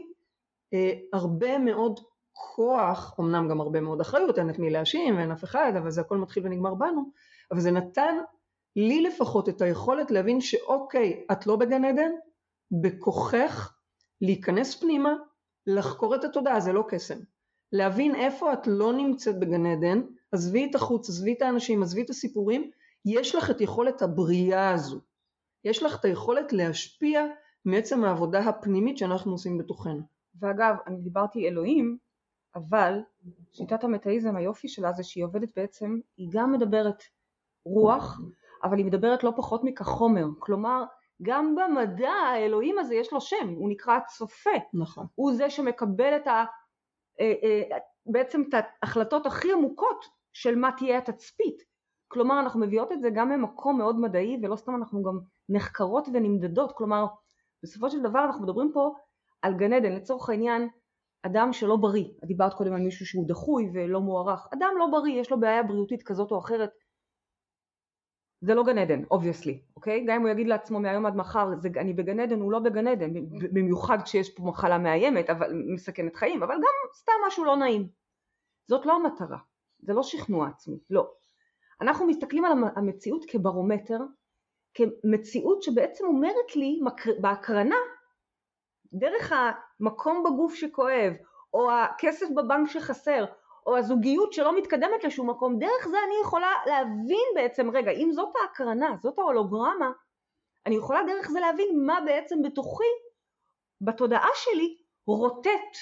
אה, 0.74 0.92
הרבה 1.12 1.58
מאוד 1.58 2.00
כוח, 2.32 3.16
אמנם 3.20 3.48
גם 3.48 3.60
הרבה 3.60 3.80
מאוד 3.80 4.00
אחריות, 4.00 4.38
אין 4.38 4.50
את 4.50 4.58
מי 4.58 4.70
להאשים 4.70 5.16
ואין 5.16 5.30
אף 5.32 5.44
אחד, 5.44 5.72
אבל 5.78 5.90
זה 5.90 6.00
הכל 6.00 6.18
מתחיל 6.18 6.46
ונגמר 6.46 6.74
בנו, 6.74 7.10
אבל 7.50 7.60
זה 7.60 7.70
נתן 7.70 8.16
לי 8.76 9.02
לפחות 9.02 9.48
את 9.48 9.62
היכולת 9.62 10.10
להבין 10.10 10.40
שאוקיי, 10.40 11.24
את 11.32 11.46
לא 11.46 11.56
בגן 11.56 11.84
עדן, 11.84 12.10
בכוחך 12.82 13.77
להיכנס 14.20 14.74
פנימה, 14.74 15.14
לחקור 15.66 16.14
את 16.14 16.24
התודעה, 16.24 16.60
זה 16.60 16.72
לא 16.72 16.84
קסם. 16.88 17.18
להבין 17.72 18.14
איפה 18.14 18.52
את 18.52 18.66
לא 18.66 18.92
נמצאת 18.92 19.38
בגן 19.38 19.66
עדן, 19.66 20.02
עזבי 20.32 20.66
את 20.70 20.74
החוץ, 20.74 21.08
עזבי 21.08 21.32
את 21.32 21.42
האנשים, 21.42 21.82
עזבי 21.82 22.02
את 22.02 22.10
הסיפורים, 22.10 22.70
יש 23.04 23.34
לך 23.34 23.50
את 23.50 23.60
יכולת 23.60 24.02
הבריאה 24.02 24.70
הזו. 24.70 25.00
יש 25.64 25.82
לך 25.82 26.00
את 26.00 26.04
היכולת 26.04 26.52
להשפיע 26.52 27.26
מעצם 27.64 28.04
העבודה 28.04 28.38
הפנימית 28.38 28.98
שאנחנו 28.98 29.32
עושים 29.32 29.58
בתוכנו. 29.58 30.02
ואגב, 30.40 30.74
אני 30.86 31.00
דיברתי 31.00 31.48
אלוהים, 31.48 31.98
אבל 32.54 33.00
שיטת 33.52 33.84
המטאיזם, 33.84 34.36
היופי 34.36 34.68
שלה 34.68 34.92
זה 34.92 35.02
שהיא 35.02 35.24
עובדת 35.24 35.48
בעצם, 35.56 35.98
היא 36.16 36.28
גם 36.32 36.52
מדברת 36.52 37.02
רוח, 37.64 38.20
אבל 38.64 38.78
היא 38.78 38.86
מדברת 38.86 39.24
לא 39.24 39.32
פחות 39.36 39.64
מכך 39.64 39.86
חומר. 39.86 40.26
כלומר, 40.38 40.84
גם 41.22 41.54
במדע 41.54 42.10
האלוהים 42.10 42.78
הזה 42.78 42.94
יש 42.94 43.12
לו 43.12 43.20
שם, 43.20 43.48
הוא 43.56 43.70
נקרא 43.70 43.96
הצופה. 43.96 44.50
נכון. 44.74 45.06
הוא 45.14 45.32
זה 45.32 45.50
שמקבל 45.50 46.16
את 46.16 46.26
ה... 46.26 46.44
אה, 47.20 47.32
אה, 47.42 47.78
בעצם 48.06 48.42
את 48.48 48.54
ההחלטות 48.82 49.26
הכי 49.26 49.52
עמוקות 49.52 50.04
של 50.32 50.56
מה 50.56 50.70
תהיה 50.76 50.98
התצפית. 50.98 51.62
כלומר, 52.08 52.40
אנחנו 52.40 52.60
מביאות 52.60 52.92
את 52.92 53.00
זה 53.00 53.10
גם 53.10 53.28
ממקום 53.28 53.78
מאוד 53.78 54.00
מדעי, 54.00 54.40
ולא 54.42 54.56
סתם 54.56 54.74
אנחנו 54.74 55.02
גם 55.02 55.18
נחקרות 55.48 56.08
ונמדדות. 56.12 56.72
כלומר, 56.72 57.06
בסופו 57.62 57.90
של 57.90 58.02
דבר 58.02 58.24
אנחנו 58.24 58.42
מדברים 58.42 58.70
פה 58.74 58.94
על 59.42 59.54
גן 59.54 59.72
עדן, 59.72 59.92
לצורך 59.92 60.28
העניין, 60.28 60.68
אדם 61.22 61.52
שלא 61.52 61.76
בריא. 61.76 62.04
דיברת 62.24 62.54
קודם 62.54 62.72
על 62.72 62.80
מישהו 62.80 63.06
שהוא 63.06 63.28
דחוי 63.28 63.70
ולא 63.74 64.00
מוערך. 64.00 64.46
אדם 64.54 64.70
לא 64.78 64.86
בריא, 64.86 65.20
יש 65.20 65.30
לו 65.30 65.40
בעיה 65.40 65.62
בריאותית 65.62 66.02
כזאת 66.02 66.30
או 66.30 66.38
אחרת. 66.38 66.70
זה 68.40 68.54
לא 68.54 68.64
גן 68.64 68.78
עדן, 68.78 69.02
obviously, 69.10 69.60
אוקיי? 69.76 70.04
גם 70.06 70.14
אם 70.14 70.22
הוא 70.22 70.28
יגיד 70.30 70.46
לעצמו 70.46 70.80
מהיום 70.80 71.06
עד 71.06 71.16
מחר, 71.16 71.48
זה, 71.58 71.68
אני 71.76 71.92
בגן 71.92 72.20
עדן, 72.20 72.40
הוא 72.40 72.52
לא 72.52 72.58
בגן 72.58 72.86
עדן, 72.86 73.10
במיוחד 73.52 73.98
כשיש 74.04 74.34
פה 74.34 74.42
מחלה 74.42 74.78
מאיימת, 74.78 75.30
אבל 75.30 75.62
מסכנת 75.74 76.16
חיים, 76.16 76.42
אבל 76.42 76.54
גם 76.54 76.92
סתם 76.94 77.12
משהו 77.26 77.44
לא 77.44 77.56
נעים. 77.56 77.88
זאת 78.68 78.86
לא 78.86 78.92
המטרה, 78.96 79.38
זה 79.78 79.92
לא 79.92 80.02
שכנוע 80.02 80.48
עצמי, 80.48 80.78
לא. 80.90 81.10
אנחנו 81.80 82.06
מסתכלים 82.06 82.44
על 82.44 82.52
המ- 82.52 82.76
המציאות 82.76 83.24
כברומטר, 83.28 83.98
כמציאות 84.74 85.62
שבעצם 85.62 86.04
אומרת 86.04 86.56
לי 86.56 86.80
בהקרנה, 87.20 87.76
דרך 88.92 89.32
המקום 89.80 90.24
בגוף 90.24 90.54
שכואב, 90.54 91.12
או 91.54 91.70
הכסף 91.72 92.26
בבנק 92.36 92.68
שחסר, 92.68 93.24
או 93.68 93.76
הזוגיות 93.76 94.32
שלא 94.32 94.58
מתקדמת 94.58 95.04
לשום 95.04 95.30
מקום, 95.30 95.58
דרך 95.58 95.88
זה 95.88 95.96
אני 96.06 96.14
יכולה 96.22 96.52
להבין 96.66 97.26
בעצם, 97.34 97.70
רגע, 97.70 97.90
אם 97.90 98.10
זאת 98.12 98.32
ההקרנה, 98.42 98.96
זאת 99.02 99.18
ההולוגרמה, 99.18 99.90
אני 100.66 100.76
יכולה 100.76 101.00
דרך 101.06 101.30
זה 101.30 101.40
להבין 101.40 101.86
מה 101.86 101.98
בעצם 102.06 102.42
בתוכי, 102.42 102.84
בתודעה 103.80 104.28
שלי, 104.34 104.76
רוטט, 105.06 105.76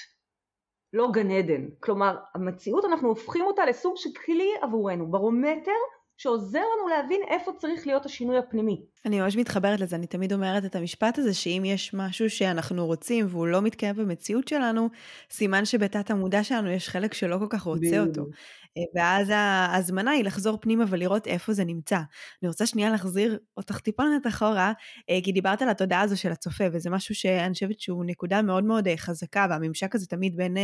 לא 0.93 1.07
גן 1.11 1.31
עדן. 1.31 1.67
כלומר, 1.79 2.17
המציאות 2.35 2.85
אנחנו 2.85 3.07
הופכים 3.07 3.45
אותה 3.45 3.65
לסוג 3.65 3.97
של 3.97 4.09
כלי 4.25 4.51
עבורנו, 4.61 5.11
ברומטר 5.11 5.71
שעוזר 6.17 6.59
לנו 6.59 6.87
להבין 6.87 7.21
איפה 7.27 7.51
צריך 7.57 7.87
להיות 7.87 8.05
השינוי 8.05 8.37
הפנימי. 8.37 8.81
אני 9.05 9.21
ממש 9.21 9.37
מתחברת 9.37 9.79
לזה, 9.79 9.95
אני 9.95 10.07
תמיד 10.07 10.33
אומרת 10.33 10.65
את 10.65 10.75
המשפט 10.75 11.17
הזה, 11.17 11.33
שאם 11.33 11.63
יש 11.65 11.93
משהו 11.93 12.29
שאנחנו 12.29 12.85
רוצים 12.85 13.25
והוא 13.29 13.47
לא 13.47 13.61
מתקיים 13.61 13.95
במציאות 13.95 14.47
שלנו, 14.47 14.89
סימן 15.31 15.65
שבתת 15.65 16.11
המודע 16.11 16.43
שלנו 16.43 16.69
יש 16.69 16.89
חלק 16.89 17.13
שלא 17.13 17.37
כל 17.37 17.47
כך 17.49 17.61
רוצה 17.61 17.99
אותו. 17.99 18.11
בדיוק. 18.11 18.29
אה, 18.77 18.83
ואז 18.95 19.31
ההזמנה 19.33 20.11
היא 20.11 20.23
לחזור 20.23 20.57
פנימה 20.61 20.83
ולראות 20.87 21.27
איפה 21.27 21.53
זה 21.53 21.65
נמצא. 21.65 21.99
אני 22.41 22.47
רוצה 22.47 22.65
שנייה 22.65 22.89
להחזיר 22.89 23.39
אותך 23.57 23.79
טיפונת 23.79 24.27
אחורה, 24.27 24.73
אה, 25.09 25.19
כי 25.23 25.31
דיברת 25.31 25.61
על 25.61 25.69
התודעה 25.69 26.01
הזו 26.01 26.17
של 26.17 26.31
הצופה, 26.31 26.63
וזה 26.71 26.89
משהו 26.89 27.15
שאני 27.15 27.53
חושבת 27.53 27.79
שהוא 27.79 28.05
נקודה 28.05 28.41
מאוד 28.41 28.63
מאוד 28.63 28.87
אה, 28.87 28.97
חזקה, 28.97 29.47
והממשק 29.49 29.95
הזה 29.95 30.07
תמיד 30.07 30.35
בין 30.35 30.57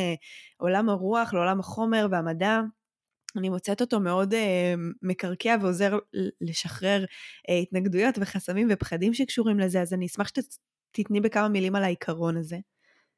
עולם 0.58 0.90
הרוח 0.90 1.34
לעולם 1.34 1.60
החומר 1.60 2.08
והמדע. 2.12 2.62
אני 3.38 3.50
מוצאת 3.50 3.82
אותו 3.82 4.00
מאוד 4.00 4.34
אה, 4.34 4.74
מקרקע 5.02 5.56
ועוזר 5.62 5.96
ל- 6.14 6.30
לשחרר 6.42 7.06
אה, 7.50 7.58
התנגדויות 7.58 8.16
וחסמים 8.22 8.68
ופחדים 8.72 9.14
שקשורים 9.14 9.60
לזה, 9.60 9.82
אז 9.82 9.94
אני 9.94 10.06
אשמח 10.06 10.28
שתתני 10.28 11.22
בכמה 11.22 11.48
מילים 11.48 11.76
על 11.76 11.84
העיקרון 11.84 12.38
הזה, 12.38 12.58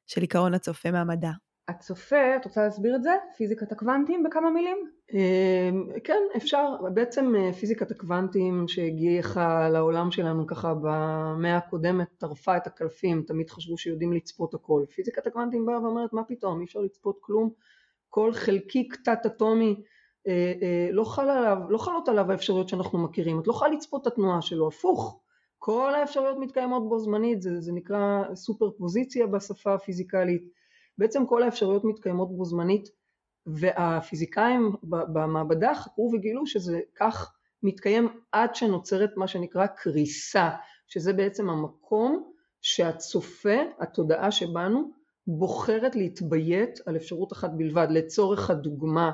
של 0.06 0.20
עיקרון 0.20 0.54
הצופה 0.54 0.90
מהמדע. 0.90 1.30
הצופה, 1.68 2.36
את 2.36 2.44
רוצה 2.44 2.62
להסביר 2.64 2.96
את 2.96 3.02
זה? 3.02 3.10
פיזיקת 3.36 3.72
הקוונטים 3.72 4.22
בכמה 4.22 4.50
מילים? 4.50 4.90
אמ, 5.12 5.86
כן, 6.04 6.22
אפשר. 6.36 6.66
בעצם 6.94 7.34
אה, 7.36 7.52
פיזיקת 7.52 7.90
הקוונטים 7.90 8.68
שהגיחה 8.68 9.68
לעולם 9.68 10.10
שלנו 10.10 10.46
ככה 10.46 10.74
במאה 10.74 11.56
הקודמת 11.56 12.08
טרפה 12.18 12.56
את 12.56 12.66
הקלפים, 12.66 13.22
תמיד 13.26 13.50
חשבו 13.50 13.78
שיודעים 13.78 14.12
לצפות 14.12 14.54
הכל. 14.54 14.84
פיזיקת 14.94 15.26
הקוונטים 15.26 15.66
באה 15.66 15.82
ואומרת 15.82 16.12
מה 16.12 16.24
פתאום, 16.24 16.60
אי 16.60 16.64
אפשר 16.64 16.80
לצפות 16.80 17.18
כלום, 17.20 17.50
כל 18.08 18.32
חלקיק 18.32 18.96
תת 19.04 19.26
אטומי 19.26 19.70
אה, 19.70 19.80
אה, 19.80 19.95
לא, 20.92 21.04
חל 21.04 21.28
עליו, 21.30 21.58
לא 21.68 21.78
חלות 21.78 22.08
עליו 22.08 22.30
האפשרויות 22.32 22.68
שאנחנו 22.68 22.98
מכירים, 22.98 23.40
את 23.40 23.46
לא 23.46 23.52
יכולה 23.52 23.70
לצפות 23.70 24.02
את 24.02 24.06
התנועה 24.06 24.42
שלו, 24.42 24.68
הפוך. 24.68 25.20
כל 25.58 25.94
האפשרויות 25.94 26.36
מתקיימות 26.38 26.88
בו 26.88 26.98
זמנית, 26.98 27.42
זה, 27.42 27.60
זה 27.60 27.72
נקרא 27.72 28.22
סופר 28.34 28.70
פוזיציה 28.70 29.26
בשפה 29.26 29.74
הפיזיקלית. 29.74 30.42
בעצם 30.98 31.26
כל 31.26 31.42
האפשרויות 31.42 31.84
מתקיימות 31.84 32.36
בו 32.36 32.44
זמנית 32.44 32.88
והפיזיקאים 33.46 34.72
במעבדה 34.82 35.74
חקרו 35.74 36.10
וגילו 36.14 36.46
שזה 36.46 36.80
כך 36.96 37.32
מתקיים 37.62 38.08
עד 38.32 38.54
שנוצרת 38.54 39.16
מה 39.16 39.28
שנקרא 39.28 39.66
קריסה, 39.66 40.50
שזה 40.86 41.12
בעצם 41.12 41.50
המקום 41.50 42.32
שהצופה, 42.62 43.56
התודעה 43.80 44.30
שבנו, 44.30 44.90
בוחרת 45.26 45.96
להתביית 45.96 46.80
על 46.86 46.96
אפשרות 46.96 47.32
אחת 47.32 47.50
בלבד. 47.56 47.86
לצורך 47.90 48.50
הדוגמה, 48.50 49.10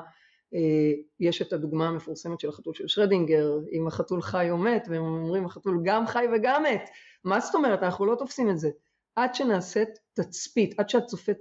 יש 1.20 1.42
את 1.42 1.52
הדוגמה 1.52 1.88
המפורסמת 1.88 2.40
של 2.40 2.48
החתול 2.48 2.74
של 2.74 2.88
שרדינגר, 2.88 3.58
אם 3.72 3.86
החתול 3.86 4.22
חי 4.22 4.50
או 4.50 4.58
מת, 4.58 4.86
והם 4.90 5.02
אומרים 5.02 5.46
החתול 5.46 5.80
גם 5.84 6.06
חי 6.06 6.26
וגם 6.34 6.62
מת. 6.62 6.90
מה 7.24 7.40
זאת 7.40 7.54
אומרת? 7.54 7.82
אנחנו 7.82 8.06
לא 8.06 8.14
תופסים 8.14 8.50
את 8.50 8.58
זה. 8.58 8.70
עד 9.16 9.34
שנעשית 9.34 9.88
תצפית, 10.12 10.80
עד 10.80 10.88
שהצופה 10.88 11.32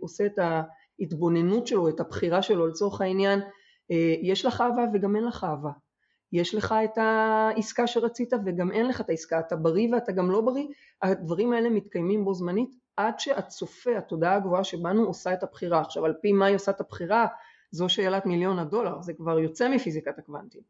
עושה 0.00 0.26
את 0.26 0.38
ההתבוננות 0.38 1.66
שלו, 1.66 1.88
את 1.88 2.00
הבחירה 2.00 2.42
שלו 2.42 2.66
לצורך 2.66 3.00
העניין, 3.00 3.40
יש 4.22 4.44
לך 4.44 4.60
אהבה 4.60 4.82
וגם 4.94 5.16
אין 5.16 5.24
לך 5.24 5.44
אהבה. 5.44 5.70
יש 6.32 6.54
לך 6.54 6.74
את 6.84 6.98
העסקה 6.98 7.86
שרצית 7.86 8.32
וגם 8.46 8.72
אין 8.72 8.86
לך 8.88 9.00
את 9.00 9.08
העסקה, 9.08 9.38
אתה 9.38 9.56
בריא 9.56 9.88
ואתה 9.92 10.12
גם 10.12 10.30
לא 10.30 10.40
בריא, 10.40 10.66
הדברים 11.02 11.52
האלה 11.52 11.70
מתקיימים 11.70 12.24
בו 12.24 12.34
זמנית 12.34 12.70
עד 12.96 13.20
שהצופה, 13.20 13.98
התודעה 13.98 14.34
הגבוהה 14.36 14.64
שבנו 14.64 15.04
עושה 15.04 15.32
את 15.32 15.42
הבחירה. 15.42 15.80
עכשיו 15.80 16.04
על 16.04 16.14
פי 16.22 16.32
מה 16.32 16.46
היא 16.46 16.56
עושה 16.56 16.70
את 16.70 16.80
הבחירה, 16.80 17.26
זו 17.70 17.88
שאלת 17.88 18.26
מיליון 18.26 18.58
הדולר, 18.58 19.02
זה 19.02 19.12
כבר 19.14 19.38
יוצא 19.38 19.68
מפיזיקת 19.68 20.18
הקוונטים. 20.18 20.62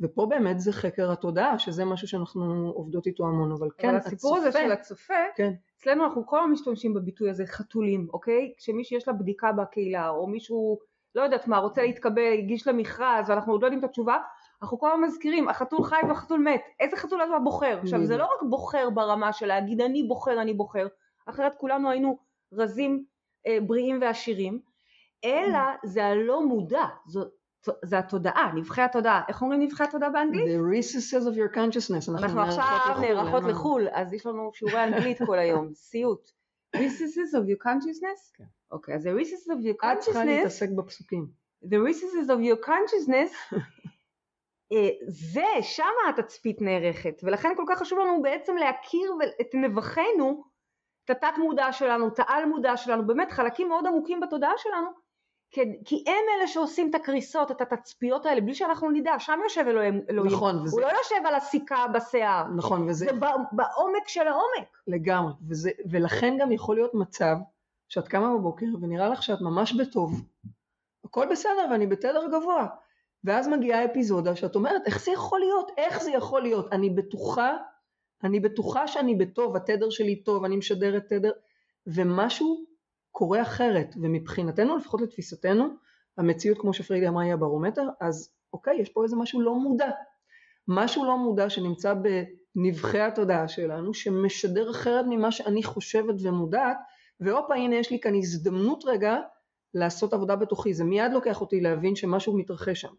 ופה 0.00 0.26
באמת 0.26 0.60
זה 0.60 0.72
חקר 0.72 1.12
התודעה, 1.12 1.58
שזה 1.58 1.84
משהו 1.84 2.08
שאנחנו 2.08 2.72
עובדות 2.74 3.06
איתו 3.06 3.24
המון, 3.24 3.52
אבל 3.52 3.68
כן, 3.78 3.88
אבל 3.88 3.96
הסיפור 3.96 4.36
הצופה, 4.36 4.48
הזה 4.48 4.58
של 4.58 4.72
הצופה, 4.72 5.14
כן. 5.36 5.52
אצלנו 5.78 6.04
אנחנו 6.04 6.26
כל 6.26 6.38
הזמן 6.38 6.52
משתמשים 6.52 6.94
בביטוי 6.94 7.30
הזה 7.30 7.46
חתולים, 7.46 8.08
אוקיי? 8.12 8.52
כשמישהי 8.56 8.96
יש 8.96 9.08
לה 9.08 9.14
בדיקה 9.14 9.52
בקהילה, 9.52 10.08
או 10.08 10.26
מישהו, 10.26 10.78
לא 11.14 11.22
יודעת 11.22 11.46
מה, 11.46 11.58
רוצה 11.58 11.82
להתקבל, 11.82 12.32
הגיש 12.38 12.66
למכרז, 12.66 13.30
ואנחנו 13.30 13.52
עוד 13.52 13.62
לא 13.62 13.66
יודעים 13.66 13.84
את 13.84 13.84
התשובה, 13.84 14.16
אנחנו 14.62 14.78
כל 14.78 14.90
הזמן 14.92 15.06
מזכירים, 15.06 15.48
החתול 15.48 15.84
חי 15.84 16.00
והחתול 16.08 16.40
מת, 16.40 16.62
איזה 16.80 16.96
חתול 16.96 17.20
אתה 17.22 17.38
בוחר? 17.44 17.78
עכשיו 17.82 18.04
זה 18.04 18.16
לא 18.16 18.24
רק 18.24 18.42
בוחר 18.50 18.90
ברמה 18.90 19.32
של 19.32 19.46
להגיד 19.46 19.80
אני 19.80 20.02
בוחר, 20.02 20.42
אני 20.42 20.54
בוחר, 20.54 20.86
אחרת 21.26 21.52
כולנו 21.56 21.90
היינו 21.90 22.18
רזים, 22.52 23.04
אה, 23.46 23.58
בריאים 23.66 23.98
ועשירים, 24.02 24.60
אלא 25.24 25.58
זה 25.84 26.06
הלא 26.06 26.46
מודע, 26.46 26.84
זו, 27.06 27.20
זה 27.84 27.98
התודעה, 27.98 28.52
נבחי 28.54 28.82
התודעה. 28.82 29.22
איך 29.28 29.42
אומרים 29.42 29.60
נבחי 29.60 29.84
התודעה 29.84 30.10
באנגלית? 30.10 30.44
The 30.46 30.60
recesses 30.74 31.24
of 31.26 31.36
your 31.36 31.56
consciousness. 31.56 32.18
אנחנו 32.18 32.40
עכשיו 32.40 32.96
נערכות 33.00 33.42
לחו"ל, 33.44 33.88
אז 33.92 34.12
יש 34.12 34.26
לנו 34.26 34.50
שיעורי 34.54 34.84
אנגלית 34.84 35.18
כל 35.26 35.38
היום, 35.38 35.68
סיוט. 35.88 36.30
recesses 36.76 37.34
of 37.34 37.44
your 37.48 37.66
consciousness? 37.66 38.34
כן. 38.34 38.44
אוקיי, 38.70 38.94
אז 38.94 39.06
the 39.06 39.10
recesses 39.10 39.50
of 39.50 39.64
your 39.64 39.92
את 39.92 39.98
צריכה 39.98 40.22
consciousness, 40.22 40.26
להתעסק 40.26 40.68
בפסוקים. 40.76 41.26
the 41.64 41.76
recesses 41.88 42.28
of 42.28 42.40
your 42.40 42.66
consciousness, 42.66 43.54
אה, 44.72 44.88
זה, 45.08 45.62
שמה 45.62 46.08
התצפית 46.08 46.60
נערכת, 46.60 47.20
ולכן 47.22 47.52
כל 47.56 47.64
כך 47.68 47.78
חשוב 47.78 47.98
לנו 47.98 48.22
בעצם 48.22 48.56
להכיר 48.56 49.12
את 49.40 49.54
נבחינו, 49.54 50.44
את 51.04 51.10
התת 51.10 51.38
מודע 51.38 51.72
שלנו, 51.72 52.08
את 52.08 52.18
העל 52.18 52.44
מודע 52.44 52.76
שלנו, 52.76 53.06
באמת 53.06 53.32
חלקים 53.32 53.68
מאוד 53.68 53.86
עמוקים 53.86 54.20
בתודעה 54.20 54.52
שלנו, 54.56 54.88
כי, 55.52 55.60
כי 55.84 56.04
הם 56.06 56.24
אלה 56.38 56.46
שעושים 56.46 56.90
את 56.90 56.94
הקריסות, 56.94 57.50
את 57.50 57.60
התצפיות 57.60 58.26
האלה, 58.26 58.40
בלי 58.40 58.54
שאנחנו 58.54 58.90
נדע, 58.90 59.18
שם 59.18 59.40
יושב 59.44 59.64
אלוהים. 59.68 60.00
נכון, 60.24 60.56
וזה, 60.56 60.76
הוא 60.76 60.80
לא 60.80 60.86
יושב 60.98 61.26
על 61.26 61.34
הסיכה 61.34 61.86
בשיער, 61.94 62.44
נכון, 62.56 62.88
וזה 62.88 63.04
זה 63.04 63.12
בעומק 63.52 64.08
של 64.08 64.28
העומק. 64.28 64.78
לגמרי, 64.86 65.32
וזה, 65.48 65.70
ולכן 65.90 66.36
גם 66.40 66.52
יכול 66.52 66.76
להיות 66.76 66.94
מצב 66.94 67.36
שאת 67.88 68.08
קמה 68.08 68.34
בבוקר 68.34 68.66
ונראה 68.80 69.08
לך 69.08 69.22
שאת 69.22 69.40
ממש 69.40 69.72
בטוב, 69.72 70.22
הכל 71.04 71.26
בסדר 71.30 71.66
ואני 71.70 71.86
בתדר 71.86 72.26
גבוה, 72.32 72.66
ואז 73.24 73.48
מגיעה 73.48 73.84
אפיזודה 73.84 74.36
שאת 74.36 74.54
אומרת 74.54 74.82
איך 74.86 75.04
זה 75.04 75.10
יכול 75.10 75.40
להיות, 75.40 75.70
איך 75.76 76.02
זה 76.02 76.10
יכול 76.10 76.42
להיות, 76.42 76.72
אני 76.72 76.90
בטוחה, 76.90 77.56
אני 78.24 78.40
בטוחה 78.40 78.86
שאני 78.86 79.14
בטוב, 79.14 79.56
התדר 79.56 79.90
שלי 79.90 80.16
טוב, 80.16 80.44
אני 80.44 80.56
משדרת 80.56 81.08
תדר, 81.08 81.32
ומשהו 81.86 82.71
קורה 83.12 83.42
אחרת, 83.42 83.94
ומבחינתנו, 84.02 84.76
לפחות 84.76 85.00
לתפיסתנו, 85.00 85.68
המציאות 86.18 86.58
כמו 86.58 86.74
שפרידי 86.74 87.08
אמרה 87.08 87.24
היא 87.24 87.32
הברומטר, 87.32 87.88
אז 88.00 88.30
אוקיי, 88.52 88.76
יש 88.76 88.88
פה 88.88 89.04
איזה 89.04 89.16
משהו 89.16 89.40
לא 89.40 89.54
מודע, 89.54 89.90
משהו 90.68 91.04
לא 91.04 91.18
מודע 91.18 91.50
שנמצא 91.50 91.94
בנבחי 91.94 93.00
התודעה 93.00 93.48
שלנו, 93.48 93.94
שמשדר 93.94 94.70
אחרת 94.70 95.04
ממה 95.08 95.32
שאני 95.32 95.62
חושבת 95.62 96.14
ומודעת, 96.22 96.76
והופה 97.20 97.54
הנה 97.54 97.76
יש 97.76 97.90
לי 97.90 98.00
כאן 98.00 98.14
הזדמנות 98.14 98.84
רגע 98.86 99.16
לעשות 99.74 100.12
עבודה 100.12 100.36
בתוכי, 100.36 100.74
זה 100.74 100.84
מיד 100.84 101.12
לוקח 101.12 101.40
אותי 101.40 101.60
להבין 101.60 101.96
שמשהו 101.96 102.38
מתרחש 102.38 102.80
שם. 102.80 102.92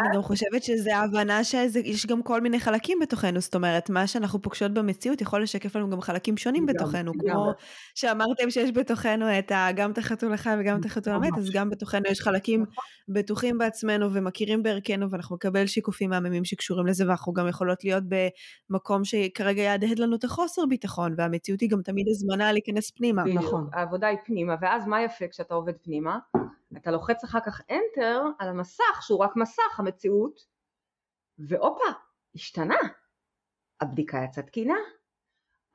אני 0.00 0.16
גם 0.16 0.22
חושבת 0.22 0.62
שזה 0.62 0.96
ההבנה 0.96 1.44
שיש 1.44 2.06
גם 2.06 2.22
כל 2.22 2.40
מיני 2.40 2.60
חלקים 2.60 2.98
בתוכנו, 3.02 3.40
זאת 3.40 3.54
אומרת, 3.54 3.90
מה 3.90 4.06
שאנחנו 4.06 4.42
פוגשות 4.42 4.74
במציאות 4.74 5.20
יכול 5.20 5.42
לשקף 5.42 5.76
לנו 5.76 5.90
גם 5.90 6.00
חלקים 6.00 6.36
שונים 6.36 6.66
גם, 6.66 6.74
בתוכנו, 6.74 7.12
גם. 7.12 7.32
כמו 7.32 7.52
שאמרתם 7.94 8.50
שיש 8.50 8.70
בתוכנו 8.70 9.38
את 9.38 9.52
ה, 9.52 9.68
גם 9.76 9.90
את 9.90 9.98
החתול 9.98 10.32
החי 10.34 10.50
וגם 10.60 10.80
את 10.80 10.84
החתול 10.84 11.14
המת, 11.14 11.38
אז 11.38 11.50
גם 11.50 11.70
בתוכנו 11.70 12.02
יש 12.10 12.20
חלקים 12.20 12.64
בטוחים 13.08 13.58
בעצמנו 13.58 14.12
ומכירים 14.12 14.62
בערכנו, 14.62 15.10
ואנחנו 15.10 15.36
נקבל 15.36 15.66
שיקופים 15.66 16.10
מהממים 16.10 16.44
שקשורים 16.44 16.86
לזה, 16.86 17.06
ואנחנו 17.06 17.32
גם 17.32 17.48
יכולות 17.48 17.84
להיות 17.84 18.04
במקום 18.70 19.04
שכרגע 19.04 19.62
יהדהד 19.62 19.98
לנו 19.98 20.16
את 20.16 20.24
החוסר 20.24 20.66
ביטחון, 20.66 21.14
והמציאות 21.16 21.60
היא 21.60 21.70
גם 21.70 21.82
תמיד 21.82 22.06
הזמנה 22.08 22.52
להיכנס 22.52 22.90
פנימה. 22.90 23.24
נכון. 23.24 23.68
העבודה 23.72 24.06
היא 24.06 24.18
פנימה, 24.24 24.54
ואז 24.60 24.86
מה 24.86 25.02
יפה 25.02 25.28
כשאתה 25.28 25.54
עובד 25.54 25.72
פנימה? 25.82 26.18
אתה 26.76 26.90
לוחץ 26.90 27.24
אחר 27.24 27.40
כך 27.40 27.60
enter 27.60 28.18
על 28.38 28.48
המסך, 28.48 29.02
שהוא 29.02 29.18
רק 29.24 29.36
מסך, 29.36 29.78
המציאות, 29.80 30.40
והופה, 31.38 31.84
השתנה. 32.34 32.76
הבדיקה 33.80 34.18
יצאה 34.24 34.44
תקינה, 34.44 34.76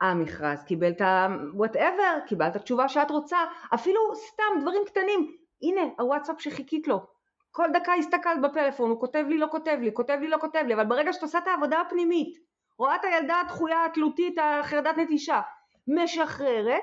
המכרז 0.00 0.64
קיבל 0.64 0.90
את 0.90 1.00
ה-whatever, 1.00 2.26
קיבלת 2.28 2.56
תשובה 2.56 2.88
שאת 2.88 3.10
רוצה, 3.10 3.38
אפילו 3.74 4.00
סתם 4.14 4.60
דברים 4.60 4.82
קטנים, 4.86 5.36
הנה 5.62 5.80
הוואטסאפ 5.98 6.40
שחיכית 6.40 6.88
לו, 6.88 7.06
כל 7.50 7.68
דקה 7.72 7.94
הסתכלת 7.94 8.42
בפלאפון, 8.42 8.90
הוא 8.90 9.00
כותב 9.00 9.24
לי 9.28 9.38
לא 9.38 9.46
כותב 9.50 9.76
לי, 9.80 9.90
כותב 9.94 10.18
לי 10.20 10.28
לא 10.28 10.36
כותב 10.40 10.62
לי, 10.66 10.74
אבל 10.74 10.86
ברגע 10.86 11.12
שאת 11.12 11.22
עושה 11.22 11.38
את 11.38 11.46
העבודה 11.46 11.80
הפנימית, 11.80 12.38
רואה 12.78 12.96
את 12.96 13.04
הילדה 13.04 13.40
הדחויה 13.40 13.84
התלותית, 13.84 14.38
החרדת 14.38 14.98
נטישה, 14.98 15.40
משחררת, 15.88 16.82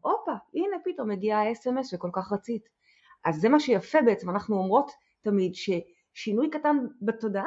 הופה, 0.00 0.32
הנה 0.54 0.76
פתאום 0.84 1.08
מגיע 1.08 1.38
ה-SMS 1.38 1.84
שכל 1.84 2.10
כך 2.12 2.32
רצית. 2.32 2.79
אז 3.24 3.40
זה 3.40 3.48
מה 3.48 3.60
שיפה 3.60 3.98
בעצם, 4.06 4.30
אנחנו 4.30 4.56
אומרות 4.56 4.90
תמיד 5.22 5.52
ששינוי 5.54 6.50
קטן 6.50 6.76
בתודעה, 7.02 7.44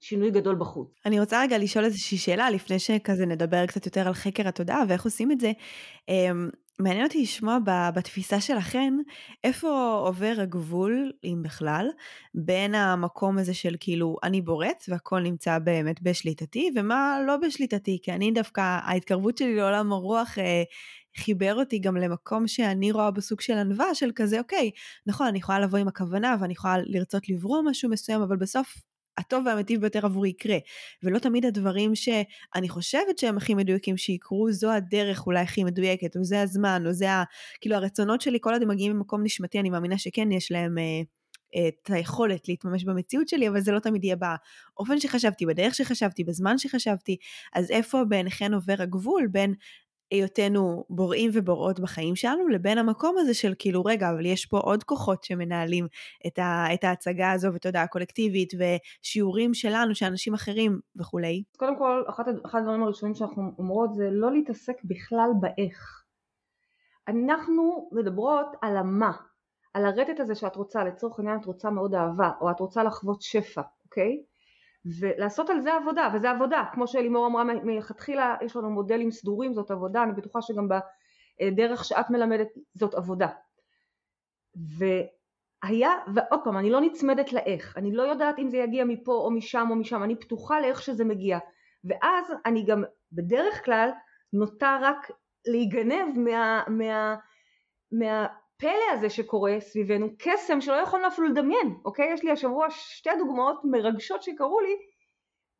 שינוי 0.00 0.30
גדול 0.30 0.54
בחוץ. 0.54 0.88
אני 1.06 1.20
רוצה 1.20 1.42
רגע 1.42 1.58
לשאול 1.58 1.84
איזושהי 1.84 2.18
שאלה 2.18 2.50
לפני 2.50 2.78
שכזה 2.78 3.26
נדבר 3.26 3.66
קצת 3.66 3.86
יותר 3.86 4.06
על 4.06 4.14
חקר 4.14 4.48
התודעה 4.48 4.82
ואיך 4.88 5.04
עושים 5.04 5.32
את 5.32 5.40
זה. 5.40 5.52
אמ, 6.08 6.48
מעניין 6.80 7.06
אותי 7.06 7.22
לשמוע 7.22 7.58
בתפיסה 7.94 8.40
שלכם 8.40 8.94
איפה 9.44 10.00
עובר 10.06 10.34
הגבול, 10.38 11.12
אם 11.24 11.42
בכלל, 11.44 11.86
בין 12.34 12.74
המקום 12.74 13.38
הזה 13.38 13.54
של 13.54 13.74
כאילו 13.80 14.16
אני 14.22 14.40
בורט 14.40 14.84
והכל 14.88 15.20
נמצא 15.20 15.58
באמת 15.58 16.02
בשליטתי 16.02 16.70
ומה 16.76 17.18
לא 17.26 17.36
בשליטתי, 17.36 17.98
כי 18.02 18.12
אני 18.12 18.30
דווקא, 18.30 18.60
ההתקרבות 18.60 19.38
שלי 19.38 19.56
לעולם 19.56 19.92
הרוח 19.92 20.38
אה, 20.38 20.62
חיבר 21.18 21.54
אותי 21.54 21.78
גם 21.78 21.96
למקום 21.96 22.46
שאני 22.46 22.92
רואה 22.92 23.10
בסוג 23.10 23.40
של 23.40 23.52
ענווה 23.52 23.94
של 23.94 24.10
כזה 24.14 24.38
אוקיי, 24.38 24.70
נכון 25.06 25.26
אני 25.26 25.38
יכולה 25.38 25.60
לבוא 25.60 25.78
עם 25.78 25.88
הכוונה 25.88 26.36
ואני 26.40 26.52
יכולה 26.52 26.74
לרצות 26.86 27.28
לברוא 27.28 27.62
משהו 27.62 27.90
מסוים 27.90 28.22
אבל 28.22 28.36
בסוף 28.36 28.74
הטוב 29.18 29.46
והמיטיב 29.46 29.80
ביותר 29.80 30.06
עבורי 30.06 30.28
יקרה. 30.28 30.56
ולא 31.02 31.18
תמיד 31.18 31.46
הדברים 31.46 31.94
שאני 31.94 32.68
חושבת 32.68 33.18
שהם 33.18 33.36
הכי 33.36 33.54
מדויקים 33.54 33.96
שיקרו, 33.96 34.52
זו 34.52 34.70
הדרך 34.72 35.26
אולי 35.26 35.40
הכי 35.40 35.64
מדויקת, 35.64 36.16
או 36.16 36.24
זה 36.24 36.42
הזמן, 36.42 36.82
או 36.86 36.92
זה 36.92 37.10
ה... 37.10 37.24
כאילו 37.60 37.76
הרצונות 37.76 38.20
שלי 38.20 38.38
כל 38.40 38.52
עוד 38.52 38.62
הם 38.62 38.68
מגיעים 38.68 38.92
ממקום 38.92 39.22
נשמתי, 39.22 39.60
אני 39.60 39.70
מאמינה 39.70 39.98
שכן 39.98 40.32
יש 40.32 40.52
להם... 40.52 40.78
אה, 40.78 41.02
את 41.68 41.90
היכולת 41.90 42.48
להתממש 42.48 42.84
במציאות 42.84 43.28
שלי, 43.28 43.48
אבל 43.48 43.60
זה 43.60 43.72
לא 43.72 43.78
תמיד 43.78 44.04
יהיה 44.04 44.16
באופן 44.16 45.00
שחשבתי, 45.00 45.46
בדרך 45.46 45.74
שחשבתי, 45.74 46.24
בזמן 46.24 46.58
שחשבתי, 46.58 47.16
אז 47.54 47.70
איפה 47.70 48.04
בעיניכן 48.04 48.54
עובר 48.54 48.74
הגבול 48.78 49.26
בין 49.26 49.54
היותנו 50.10 50.84
בוראים 50.90 51.30
ובוראות 51.34 51.80
בחיים 51.80 52.16
שלנו, 52.16 52.48
לבין 52.48 52.78
המקום 52.78 53.16
הזה 53.18 53.34
של 53.34 53.54
כאילו, 53.58 53.84
רגע, 53.84 54.10
אבל 54.10 54.26
יש 54.26 54.46
פה 54.46 54.58
עוד 54.58 54.84
כוחות 54.84 55.24
שמנהלים 55.24 55.86
את, 56.26 56.38
ה, 56.38 56.74
את 56.74 56.84
ההצגה 56.84 57.32
הזו 57.32 57.54
ותודעה 57.54 57.86
קולקטיבית 57.86 58.52
ושיעורים 58.58 59.54
שלנו, 59.54 59.94
של 59.94 60.06
אנשים 60.06 60.34
אחרים 60.34 60.80
וכולי. 60.96 61.42
קודם 61.56 61.78
כל, 61.78 62.02
אחד, 62.08 62.24
אחד 62.46 62.58
הדברים 62.58 62.82
הראשונים 62.82 63.14
שאנחנו 63.14 63.42
אומרות 63.58 63.94
זה 63.94 64.08
לא 64.10 64.32
להתעסק 64.32 64.76
בכלל 64.84 65.30
באיך. 65.40 66.04
אנחנו 67.08 67.88
מדברות 67.92 68.46
על 68.62 68.76
המה, 68.76 69.12
על 69.74 69.84
הרטט 69.84 70.20
הזה 70.20 70.34
שאת 70.34 70.56
רוצה, 70.56 70.84
לצורך 70.84 71.18
העניין 71.18 71.40
את 71.40 71.44
רוצה 71.44 71.70
מאוד 71.70 71.94
אהבה, 71.94 72.30
או 72.40 72.50
את 72.50 72.60
רוצה 72.60 72.82
לחוות 72.82 73.22
שפע, 73.22 73.62
אוקיי? 73.84 74.22
ולעשות 75.00 75.50
על 75.50 75.60
זה 75.60 75.74
עבודה, 75.74 76.08
וזה 76.14 76.30
עבודה, 76.30 76.64
כמו 76.72 76.86
שלימור 76.86 77.26
אמרה 77.26 77.44
מלכתחילה, 77.44 78.36
יש 78.42 78.56
לנו 78.56 78.70
מודלים 78.70 79.10
סדורים, 79.10 79.54
זאת 79.54 79.70
עבודה, 79.70 80.02
אני 80.02 80.12
בטוחה 80.12 80.42
שגם 80.42 80.68
בדרך 81.40 81.84
שאת 81.84 82.10
מלמדת 82.10 82.48
זאת 82.74 82.94
עבודה. 82.94 83.28
והיה, 84.54 85.90
ועוד 86.14 86.40
פעם, 86.44 86.58
אני 86.58 86.70
לא 86.70 86.80
נצמדת 86.80 87.32
לאיך, 87.32 87.78
אני 87.78 87.92
לא 87.92 88.02
יודעת 88.02 88.38
אם 88.38 88.48
זה 88.48 88.56
יגיע 88.56 88.84
מפה 88.84 89.12
או 89.12 89.30
משם 89.30 89.66
או 89.70 89.76
משם, 89.76 90.02
אני 90.02 90.16
פתוחה 90.16 90.60
לאיך 90.60 90.82
שזה 90.82 91.04
מגיע, 91.04 91.38
ואז 91.84 92.32
אני 92.46 92.64
גם 92.64 92.84
בדרך 93.12 93.64
כלל 93.64 93.90
נוטה 94.32 94.78
רק 94.82 95.10
להיגנב 95.46 96.18
מה, 96.18 96.62
מה, 96.68 97.16
מה 97.92 98.26
הפלא 98.58 98.92
הזה 98.92 99.10
שקורה 99.10 99.60
סביבנו, 99.60 100.08
קסם 100.18 100.60
שלא 100.60 100.74
יכולנו 100.74 101.08
אפילו 101.08 101.28
לדמיין, 101.28 101.74
אוקיי? 101.84 102.12
יש 102.12 102.24
לי 102.24 102.30
השבוע 102.30 102.66
שתי 102.70 103.10
דוגמאות 103.18 103.60
מרגשות 103.64 104.22
שקרו 104.22 104.60
לי 104.60 104.76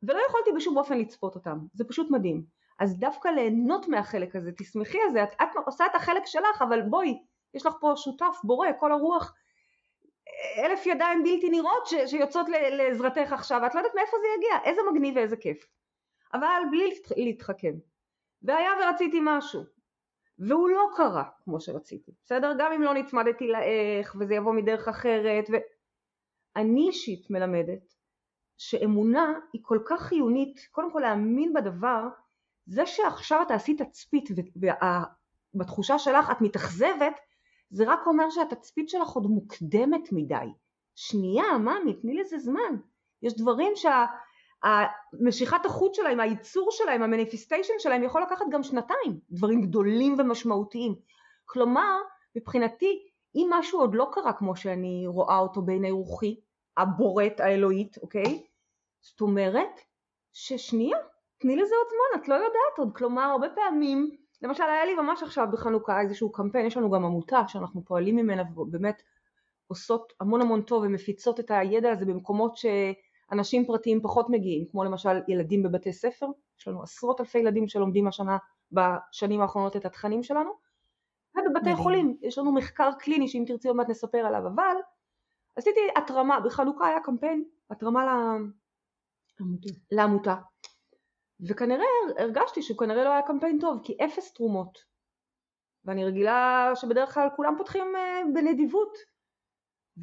ולא 0.03 0.19
יכולתי 0.27 0.49
בשום 0.55 0.77
אופן 0.77 0.97
לצפות 0.97 1.35
אותם, 1.35 1.57
זה 1.73 1.83
פשוט 1.87 2.11
מדהים. 2.11 2.43
אז 2.79 2.99
דווקא 2.99 3.27
ליהנות 3.27 3.87
מהחלק 3.87 4.35
הזה, 4.35 4.51
תשמחי 4.57 4.97
על 5.07 5.11
זה, 5.11 5.23
את, 5.23 5.29
את 5.41 5.47
עושה 5.65 5.85
את 5.85 5.95
החלק 5.95 6.25
שלך, 6.25 6.61
אבל 6.61 6.81
בואי, 6.81 7.17
יש 7.53 7.65
לך 7.65 7.73
פה 7.81 7.93
שותף, 7.95 8.37
בורא, 8.43 8.67
כל 8.79 8.91
הרוח, 8.91 9.33
אלף 10.57 10.85
ידיים 10.85 11.23
בלתי 11.23 11.49
נראות 11.49 11.87
ש, 11.87 11.93
שיוצאות 12.05 12.47
לעזרתך 12.49 13.33
עכשיו, 13.33 13.65
את 13.65 13.75
לא 13.75 13.79
יודעת 13.79 13.95
מאיפה 13.95 14.17
זה 14.21 14.27
יגיע, 14.37 14.71
איזה 14.71 14.81
מגניב 14.91 15.15
ואיזה 15.15 15.37
כיף. 15.37 15.65
אבל 16.33 16.61
בלי 16.71 16.93
להתחכם. 17.17 17.73
והיה 18.41 18.71
ורציתי 18.81 19.19
משהו, 19.23 19.61
והוא 20.39 20.69
לא 20.69 20.87
קרה 20.95 21.23
כמו 21.43 21.61
שרציתי, 21.61 22.11
בסדר? 22.23 22.53
גם 22.59 22.71
אם 22.71 22.81
לא 22.81 22.93
נצמדתי 22.93 23.47
לאיך 23.47 24.15
וזה 24.19 24.33
יבוא 24.33 24.53
מדרך 24.53 24.87
אחרת 24.87 25.45
ואני 26.55 26.87
אישית 26.87 27.29
מלמדת 27.29 27.93
שאמונה 28.57 29.33
היא 29.53 29.61
כל 29.63 29.79
כך 29.85 30.01
חיונית, 30.01 30.67
קודם 30.71 30.91
כל 30.91 30.99
להאמין 30.99 31.53
בדבר, 31.53 32.07
זה 32.65 32.85
שעכשיו 32.85 33.41
אתה 33.41 33.53
עשית 33.53 33.81
תצפית 33.81 34.29
ובתחושה 35.53 35.99
שלך 35.99 36.31
את 36.31 36.41
מתאכזבת, 36.41 37.19
זה 37.69 37.83
רק 37.87 37.99
אומר 38.05 38.29
שהתצפית 38.29 38.89
שלך 38.89 39.09
עוד 39.09 39.23
מוקדמת 39.23 40.11
מדי. 40.11 40.47
שנייה, 40.95 41.57
ממי, 41.57 41.93
תני 41.93 42.13
לזה 42.13 42.37
זמן. 42.37 42.75
יש 43.21 43.37
דברים 43.37 43.71
שה... 43.75 44.05
המשיכת 44.63 45.65
החוט 45.65 45.93
שלהם, 45.93 46.19
הייצור 46.19 46.71
שלהם, 46.71 47.03
המניפיסטיישן 47.03 47.73
שלהם 47.79 48.03
יכול 48.03 48.21
לקחת 48.21 48.45
גם 48.51 48.63
שנתיים, 48.63 49.19
דברים 49.29 49.61
גדולים 49.61 50.15
ומשמעותיים. 50.19 50.95
כלומר, 51.45 51.97
מבחינתי, 52.35 53.07
אם 53.35 53.47
משהו 53.51 53.79
עוד 53.79 53.95
לא 53.95 54.09
קרה 54.11 54.33
כמו 54.33 54.55
שאני 54.55 55.03
רואה 55.07 55.37
אותו 55.37 55.61
בעיני 55.61 55.91
רוחי, 55.91 56.35
הבורט 56.77 57.39
האלוהית, 57.39 57.97
אוקיי? 57.97 58.43
זאת 59.01 59.21
אומרת 59.21 59.81
ששנייה, 60.33 60.97
תני 61.37 61.55
לזה 61.55 61.75
עוד 61.75 61.87
זמן, 61.89 62.21
את 62.21 62.27
לא 62.27 62.35
יודעת 62.35 62.77
עוד, 62.77 62.95
כלומר 62.95 63.21
הרבה 63.21 63.47
פעמים, 63.55 64.15
למשל 64.41 64.63
היה 64.63 64.85
לי 64.85 64.95
ממש 64.95 65.23
עכשיו 65.23 65.47
בחנוכה 65.51 66.01
איזשהו 66.01 66.31
קמפיין, 66.31 66.65
יש 66.65 66.77
לנו 66.77 66.91
גם 66.91 67.05
עמותה 67.05 67.41
שאנחנו 67.47 67.85
פועלים 67.85 68.15
ממנה 68.15 68.43
ובאמת 68.55 69.01
עושות 69.67 70.13
המון 70.19 70.41
המון 70.41 70.61
טוב 70.61 70.83
ומפיצות 70.83 71.39
את 71.39 71.51
הידע 71.51 71.91
הזה 71.91 72.05
במקומות 72.05 72.57
שאנשים 73.29 73.65
פרטיים 73.65 74.01
פחות 74.01 74.29
מגיעים, 74.29 74.65
כמו 74.71 74.83
למשל 74.83 75.21
ילדים 75.27 75.63
בבתי 75.63 75.93
ספר, 75.93 76.27
יש 76.59 76.67
לנו 76.67 76.83
עשרות 76.83 77.19
אלפי 77.21 77.37
ילדים 77.37 77.67
שלומדים 77.67 78.07
השנה, 78.07 78.37
בשנים 78.71 79.41
האחרונות 79.41 79.75
את 79.75 79.85
התכנים 79.85 80.23
שלנו, 80.23 80.51
ובבתי 81.49 81.75
חולים, 81.75 82.17
יש 82.21 82.37
לנו 82.37 82.51
מחקר 82.51 82.89
קליני 82.99 83.27
שאם 83.27 83.43
תרצי 83.47 83.67
עוד 83.67 83.77
מעט 83.77 83.89
נספר 83.89 84.17
עליו, 84.17 84.47
אבל 84.47 84.75
עשיתי 85.55 85.79
התרמה, 85.95 86.39
בחנוכה 86.39 86.87
היה 86.87 86.99
קמפיין, 86.99 87.43
התרמה 87.69 88.05
לעמותה, 89.91 90.35
וכנראה 91.49 91.85
הרגשתי 92.17 92.61
שהוא 92.61 92.77
כנראה 92.77 93.03
לא 93.03 93.09
היה 93.09 93.21
קמפיין 93.21 93.59
טוב, 93.59 93.79
כי 93.83 93.97
אפס 94.05 94.33
תרומות, 94.33 94.79
ואני 95.85 96.05
רגילה 96.05 96.71
שבדרך 96.75 97.13
כלל 97.13 97.27
כולם 97.35 97.55
פותחים 97.57 97.95
אה, 97.95 98.21
בנדיבות, 98.33 98.97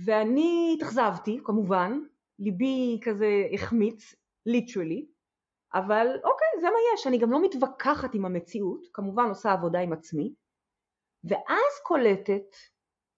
ואני 0.04 0.74
התאכזבתי 0.76 1.40
כמובן, 1.44 2.00
ליבי 2.38 3.00
כזה 3.02 3.46
החמיץ, 3.54 4.14
literally, 4.46 5.06
אבל 5.74 6.06
אוקיי 6.24 6.60
זה 6.60 6.66
מה 6.66 6.78
יש, 6.94 7.06
אני 7.06 7.18
גם 7.18 7.32
לא 7.32 7.42
מתווכחת 7.42 8.14
עם 8.14 8.24
המציאות, 8.24 8.86
כמובן 8.92 9.28
עושה 9.28 9.52
עבודה 9.52 9.80
עם 9.80 9.92
עצמי, 9.92 10.34
ואז 11.24 11.80
קולטת 11.82 12.56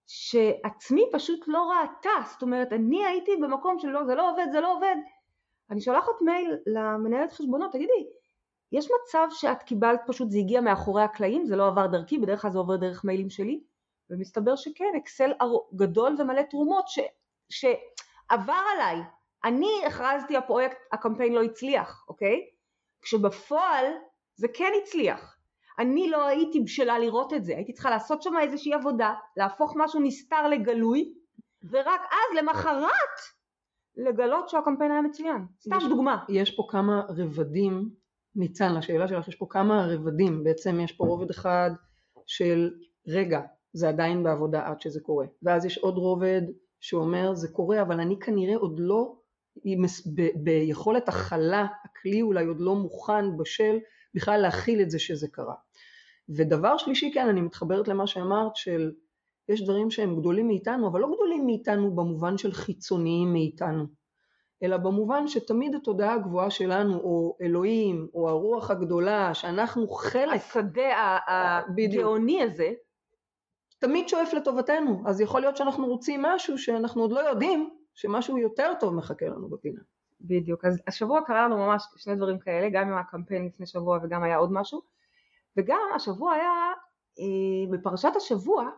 שעצמי 0.06 1.04
פשוט 1.12 1.44
לא 1.48 1.70
ראתה, 1.70 2.28
זאת 2.32 2.42
אומרת 2.42 2.72
אני 2.72 3.06
הייתי 3.06 3.30
במקום 3.42 3.78
של 3.78 3.88
לא, 3.88 4.04
זה 4.04 4.14
לא 4.14 4.30
עובד, 4.30 4.46
זה 4.52 4.60
לא 4.60 4.76
עובד, 4.76 4.96
אני 5.70 5.80
שולחת 5.80 6.22
מייל 6.24 6.56
למנהלת 6.66 7.32
חשבונות, 7.32 7.72
תגידי, 7.72 8.06
יש 8.72 8.88
מצב 9.02 9.26
שאת 9.30 9.62
קיבלת 9.62 10.00
פשוט, 10.06 10.30
זה 10.30 10.38
הגיע 10.38 10.60
מאחורי 10.60 11.02
הקלעים, 11.02 11.46
זה 11.46 11.56
לא 11.56 11.66
עבר 11.66 11.86
דרכי, 11.86 12.18
בדרך 12.18 12.42
כלל 12.42 12.50
זה 12.50 12.58
עובר 12.58 12.76
דרך 12.76 13.04
מיילים 13.04 13.30
שלי, 13.30 13.60
ומסתבר 14.10 14.56
שכן, 14.56 14.92
אקסל 14.96 15.32
גדול 15.74 16.16
ומלא 16.18 16.42
תרומות 16.42 16.84
ש, 17.48 17.66
שעבר 18.30 18.62
עליי, 18.74 19.02
אני 19.44 19.82
הכרזתי 19.86 20.36
הפרויקט, 20.36 20.76
הקמפיין 20.92 21.32
לא 21.32 21.42
הצליח, 21.42 22.04
אוקיי? 22.08 22.40
כשבפועל 23.02 23.84
זה 24.36 24.48
כן 24.54 24.72
הצליח. 24.82 25.38
אני 25.78 26.10
לא 26.10 26.26
הייתי 26.26 26.60
בשלה 26.60 26.98
לראות 26.98 27.32
את 27.32 27.44
זה, 27.44 27.56
הייתי 27.56 27.72
צריכה 27.72 27.90
לעשות 27.90 28.22
שם 28.22 28.32
איזושהי 28.42 28.74
עבודה, 28.74 29.14
להפוך 29.36 29.74
משהו 29.76 30.00
נסתר 30.00 30.48
לגלוי, 30.48 31.14
ורק 31.70 32.00
אז 32.00 32.38
למחרת 32.38 33.18
לגלות 33.96 34.48
שהקמפיין 34.48 34.90
היה 34.90 35.02
מצוין. 35.02 35.46
סתם 35.60 35.76
יש, 35.76 35.84
דוגמה. 35.84 36.24
יש 36.28 36.56
פה 36.56 36.66
כמה 36.70 37.02
רבדים, 37.08 37.90
ניצן, 38.36 38.74
לשאלה 38.74 39.08
שלך, 39.08 39.28
יש 39.28 39.36
פה 39.36 39.46
כמה 39.50 39.86
רבדים, 39.86 40.44
בעצם 40.44 40.80
יש 40.80 40.92
פה 40.92 41.04
רובד 41.04 41.30
אחד 41.30 41.70
של 42.26 42.70
רגע, 43.08 43.40
זה 43.72 43.88
עדיין 43.88 44.22
בעבודה 44.22 44.66
עד 44.66 44.80
שזה 44.80 45.00
קורה, 45.00 45.26
ואז 45.42 45.64
יש 45.64 45.78
עוד 45.78 45.94
רובד 45.94 46.42
שאומר 46.80 47.34
זה 47.34 47.48
קורה 47.48 47.82
אבל 47.82 48.00
אני 48.00 48.18
כנראה 48.20 48.56
עוד 48.56 48.80
לא 48.80 49.14
ב- 50.14 50.44
ביכולת 50.44 51.08
הכלה, 51.08 51.66
הכלי 51.84 52.22
אולי 52.22 52.46
עוד 52.46 52.60
לא 52.60 52.74
מוכן, 52.74 53.36
בשל, 53.36 53.78
בכלל 54.14 54.40
להכיל 54.40 54.80
את 54.80 54.90
זה 54.90 54.98
שזה 54.98 55.28
קרה. 55.28 55.54
ודבר 56.28 56.76
שלישי, 56.76 57.10
כן, 57.14 57.28
אני 57.28 57.40
מתחברת 57.40 57.88
למה 57.88 58.06
שאמרת, 58.06 58.56
של 58.56 58.92
יש 59.48 59.64
דברים 59.64 59.90
שהם 59.90 60.20
גדולים 60.20 60.46
מאיתנו, 60.46 60.88
אבל 60.88 61.00
לא 61.00 61.08
גדולים 61.14 61.46
מאיתנו 61.46 61.96
במובן 61.96 62.38
של 62.38 62.52
חיצוניים 62.52 63.32
מאיתנו, 63.32 63.84
אלא 64.62 64.76
במובן 64.76 65.28
שתמיד 65.28 65.74
התודעה 65.74 66.14
הגבוהה 66.14 66.50
שלנו, 66.50 66.98
או 67.00 67.36
אלוהים, 67.42 68.08
או 68.14 68.28
הרוח 68.28 68.70
הגדולה, 68.70 69.34
שאנחנו 69.34 69.88
חלק... 69.88 70.34
השדה 70.34 71.18
הגאוני 71.26 72.42
הזה. 72.42 72.72
תמיד 73.78 74.08
שואף 74.08 74.32
לטובתנו, 74.32 75.02
אז 75.06 75.20
יכול 75.20 75.40
להיות 75.40 75.56
שאנחנו 75.56 75.86
רוצים 75.86 76.22
משהו 76.22 76.58
שאנחנו 76.58 77.02
עוד 77.02 77.12
לא 77.12 77.20
יודעים, 77.20 77.70
שמשהו 77.94 78.38
יותר 78.38 78.72
טוב 78.80 78.94
מחכה 78.94 79.26
לנו 79.26 79.48
בפינה. 79.48 79.80
בדיוק, 80.20 80.64
אז 80.64 80.82
השבוע 80.86 81.20
קרה 81.26 81.44
לנו 81.44 81.56
ממש 81.56 81.84
שני 81.96 82.16
דברים 82.16 82.38
כאלה, 82.38 82.68
גם 82.72 82.88
עם 82.88 82.98
הקמפיין 82.98 83.46
לפני 83.46 83.66
שבוע 83.66 83.98
וגם 84.02 84.22
היה 84.22 84.36
עוד 84.36 84.52
משהו, 84.52 84.82
וגם 85.56 85.80
השבוע 85.96 86.32
היה, 86.32 86.72
אה, 87.18 87.70
בפרשת 87.72 88.12
השבוע, 88.16 88.70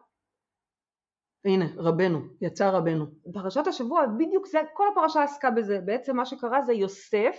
הנה, 1.44 1.66
רבנו, 1.76 2.20
יצא 2.40 2.70
רבנו. 2.70 3.06
פרשת 3.32 3.66
השבוע, 3.66 4.06
בדיוק 4.18 4.46
זה, 4.46 4.58
כל 4.74 4.84
הפרשה 4.92 5.22
עסקה 5.22 5.50
בזה, 5.50 5.80
בעצם 5.80 6.16
מה 6.16 6.26
שקרה 6.26 6.62
זה 6.62 6.72
יוסף 6.72 7.36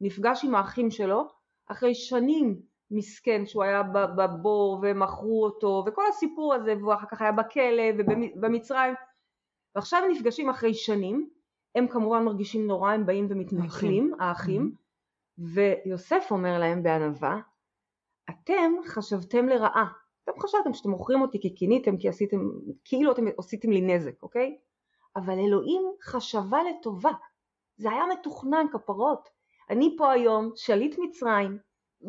נפגש 0.00 0.44
עם 0.44 0.54
האחים 0.54 0.90
שלו, 0.90 1.28
אחרי 1.66 1.94
שנים 1.94 2.62
מסכן 2.92 3.46
שהוא 3.46 3.62
היה 3.62 3.82
בבור 4.16 4.78
ומכרו 4.82 5.44
אותו 5.44 5.84
וכל 5.86 6.02
הסיפור 6.08 6.54
הזה 6.54 6.74
והוא 6.80 6.94
אחר 6.94 7.06
כך 7.06 7.22
היה 7.22 7.32
בכלא 7.32 7.82
ובמצרים 7.98 8.94
ועכשיו 9.74 10.02
הם 10.04 10.10
נפגשים 10.10 10.50
אחרי 10.50 10.74
שנים, 10.74 11.28
הם 11.74 11.88
כמובן 11.88 12.24
מרגישים 12.24 12.66
נורא, 12.66 12.92
הם 12.92 13.06
באים 13.06 13.26
ומתנכלים, 13.30 14.14
האחים, 14.20 14.72
mm-hmm. 14.72 15.42
ויוסף 15.54 16.26
אומר 16.30 16.58
להם 16.58 16.82
בענווה, 16.82 17.40
אתם 18.30 18.72
חשבתם 18.86 19.48
לרעה, 19.48 19.92
אתם 20.24 20.32
חשבתם 20.40 20.74
שאתם 20.74 20.90
מוכרים 20.90 21.22
אותי 21.22 21.40
כי 21.40 21.54
קיניתם, 21.54 21.96
כי 21.96 22.08
עשיתם, 22.08 22.38
כאילו 22.84 23.12
אתם 23.12 23.24
עשיתם 23.38 23.70
לי 23.70 23.80
נזק, 23.80 24.22
אוקיי? 24.22 24.58
אבל 25.16 25.38
אלוהים 25.38 25.82
חשבה 26.02 26.58
לטובה, 26.62 27.10
זה 27.76 27.90
היה 27.90 28.04
מתוכנן 28.06 28.66
כפרות. 28.72 29.28
אני 29.70 29.94
פה 29.98 30.12
היום, 30.12 30.50
שליט 30.54 30.98
מצרים, 30.98 31.58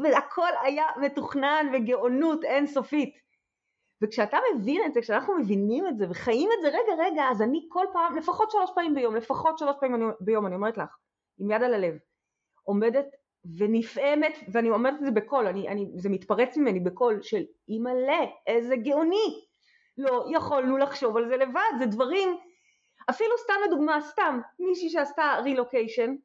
והכל 0.04 0.50
היה 0.64 0.86
מתוכנן 1.02 1.66
וגאונות 1.74 2.44
אינסופית. 2.44 3.24
וכשאתה 4.04 4.38
מבין 4.56 4.82
את 4.86 4.94
זה, 4.94 5.02
כשאנחנו 5.02 5.38
מבינים 5.38 5.88
את 5.88 5.98
זה 5.98 6.06
וחיים 6.10 6.50
את 6.58 6.62
זה, 6.62 6.68
רגע 6.68 7.04
רגע, 7.04 7.24
אז 7.32 7.42
אני 7.42 7.68
כל 7.70 7.86
פעם, 7.94 8.16
לפחות 8.16 8.52
שלוש 8.52 8.72
פעמים 8.76 8.94
ביום, 8.94 9.16
לפחות 9.16 9.58
שלוש 9.58 9.76
פעמים 9.80 10.12
ביום, 10.20 10.46
אני 10.46 10.56
אומרת 10.56 10.78
לך, 10.78 10.98
עם 11.40 11.52
יד 11.52 11.64
על 11.64 11.74
הלב, 11.74 11.98
עומדת 12.64 13.06
ונפעמת, 13.58 14.38
ואני 14.54 14.70
אומרת 14.70 14.94
את 14.94 15.06
זה 15.06 15.12
בקול, 15.12 15.48
אני, 15.48 15.68
אני, 15.68 15.92
זה 15.96 16.10
מתפרץ 16.10 16.58
ממני 16.58 16.80
בקול 16.80 17.22
של 17.22 17.44
אימא'לה, 17.70 18.26
איזה 18.48 18.76
גאוני, 18.76 19.44
לא 19.98 20.26
יכולנו 20.32 20.78
לחשוב 20.78 21.18
על 21.18 21.28
זה 21.28 21.38
לבד, 21.38 21.72
זה 21.80 21.86
דברים, 21.86 22.38
אפילו 23.10 23.38
סתם 23.38 23.54
לדוגמה, 23.68 24.02
סתם, 24.02 24.40
מישהי 24.60 24.90
שעשתה 24.90 25.36
רילוקיישן, 25.44 26.16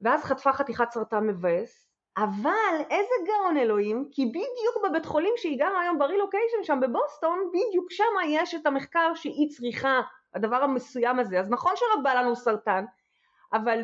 ואז 0.00 0.24
חטפה 0.24 0.52
חתיכת 0.52 0.90
סרטן 0.90 1.26
מבאס, 1.26 1.93
אבל 2.16 2.74
איזה 2.90 3.14
גאון 3.26 3.56
אלוהים, 3.56 4.08
כי 4.10 4.26
בדיוק 4.26 4.84
בבית 4.88 5.06
חולים 5.06 5.32
שהיא 5.36 5.58
גרה 5.58 5.80
היום 5.80 5.98
ברילוקיישן 5.98 6.62
שם 6.62 6.80
בבוסטון, 6.82 7.38
בדיוק 7.48 7.90
שם 7.90 8.04
יש 8.28 8.54
את 8.54 8.66
המחקר 8.66 9.14
שהיא 9.14 9.50
צריכה, 9.50 10.00
הדבר 10.34 10.56
המסוים 10.56 11.18
הזה. 11.18 11.40
אז 11.40 11.50
נכון 11.50 11.72
בא 12.02 12.14
לנו 12.14 12.36
סרטן, 12.36 12.84
אבל 13.52 13.82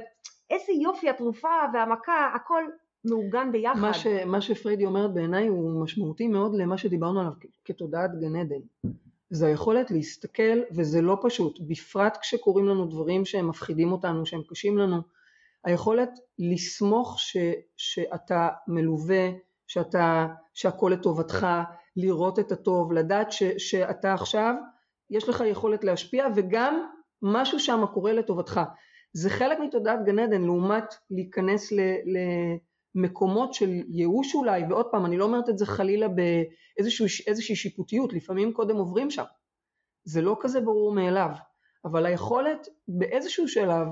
איזה 0.50 0.72
יופי 0.72 1.10
התרופה 1.10 1.48
והמכה, 1.72 2.30
הכל 2.34 2.64
מאורגן 3.04 3.52
ביחד. 3.52 3.80
מה, 3.80 3.94
ש, 3.94 4.06
מה 4.06 4.40
שפריידי 4.40 4.86
אומרת 4.86 5.14
בעיניי 5.14 5.48
הוא 5.48 5.82
משמעותי 5.82 6.28
מאוד 6.28 6.54
למה 6.54 6.78
שדיברנו 6.78 7.20
עליו 7.20 7.32
כתודעת 7.64 8.10
גן 8.20 8.36
עדן. 8.36 8.90
זה 9.30 9.46
היכולת 9.46 9.90
להסתכל, 9.90 10.60
וזה 10.76 11.02
לא 11.02 11.18
פשוט, 11.22 11.58
בפרט 11.60 12.18
כשקורים 12.20 12.66
לנו 12.66 12.86
דברים 12.86 13.24
שהם 13.24 13.48
מפחידים 13.48 13.92
אותנו, 13.92 14.26
שהם 14.26 14.42
קשים 14.48 14.78
לנו. 14.78 15.02
היכולת 15.64 16.10
לסמוך 16.38 17.18
ש, 17.18 17.36
שאתה 17.76 18.48
מלווה, 18.68 19.30
שאתה, 19.66 20.26
שהכל 20.54 20.90
לטובתך, 20.94 21.46
לראות 21.96 22.38
את 22.38 22.52
הטוב, 22.52 22.92
לדעת 22.92 23.32
ש, 23.32 23.42
שאתה 23.42 24.14
עכשיו, 24.14 24.54
יש 25.10 25.28
לך 25.28 25.44
יכולת 25.46 25.84
להשפיע 25.84 26.26
וגם 26.36 26.86
משהו 27.22 27.60
שם 27.60 27.84
קורה 27.94 28.12
לטובתך. 28.12 28.60
זה 29.12 29.30
חלק 29.30 29.58
מתודעת 29.60 30.04
גן 30.04 30.18
עדן 30.18 30.42
לעומת 30.42 30.94
להיכנס 31.10 31.72
ל, 31.72 31.80
למקומות 32.94 33.54
של 33.54 33.70
ייאוש 33.88 34.34
אולי, 34.34 34.62
ועוד 34.68 34.86
פעם 34.90 35.06
אני 35.06 35.16
לא 35.16 35.24
אומרת 35.24 35.48
את 35.48 35.58
זה 35.58 35.66
חלילה 35.66 36.06
באיזושהי 36.08 37.56
שיפוטיות, 37.56 38.12
לפעמים 38.12 38.52
קודם 38.52 38.76
עוברים 38.76 39.10
שם. 39.10 39.24
זה 40.04 40.22
לא 40.22 40.36
כזה 40.40 40.60
ברור 40.60 40.92
מאליו, 40.92 41.30
אבל 41.84 42.06
היכולת 42.06 42.68
באיזשהו 42.88 43.48
שלב 43.48 43.86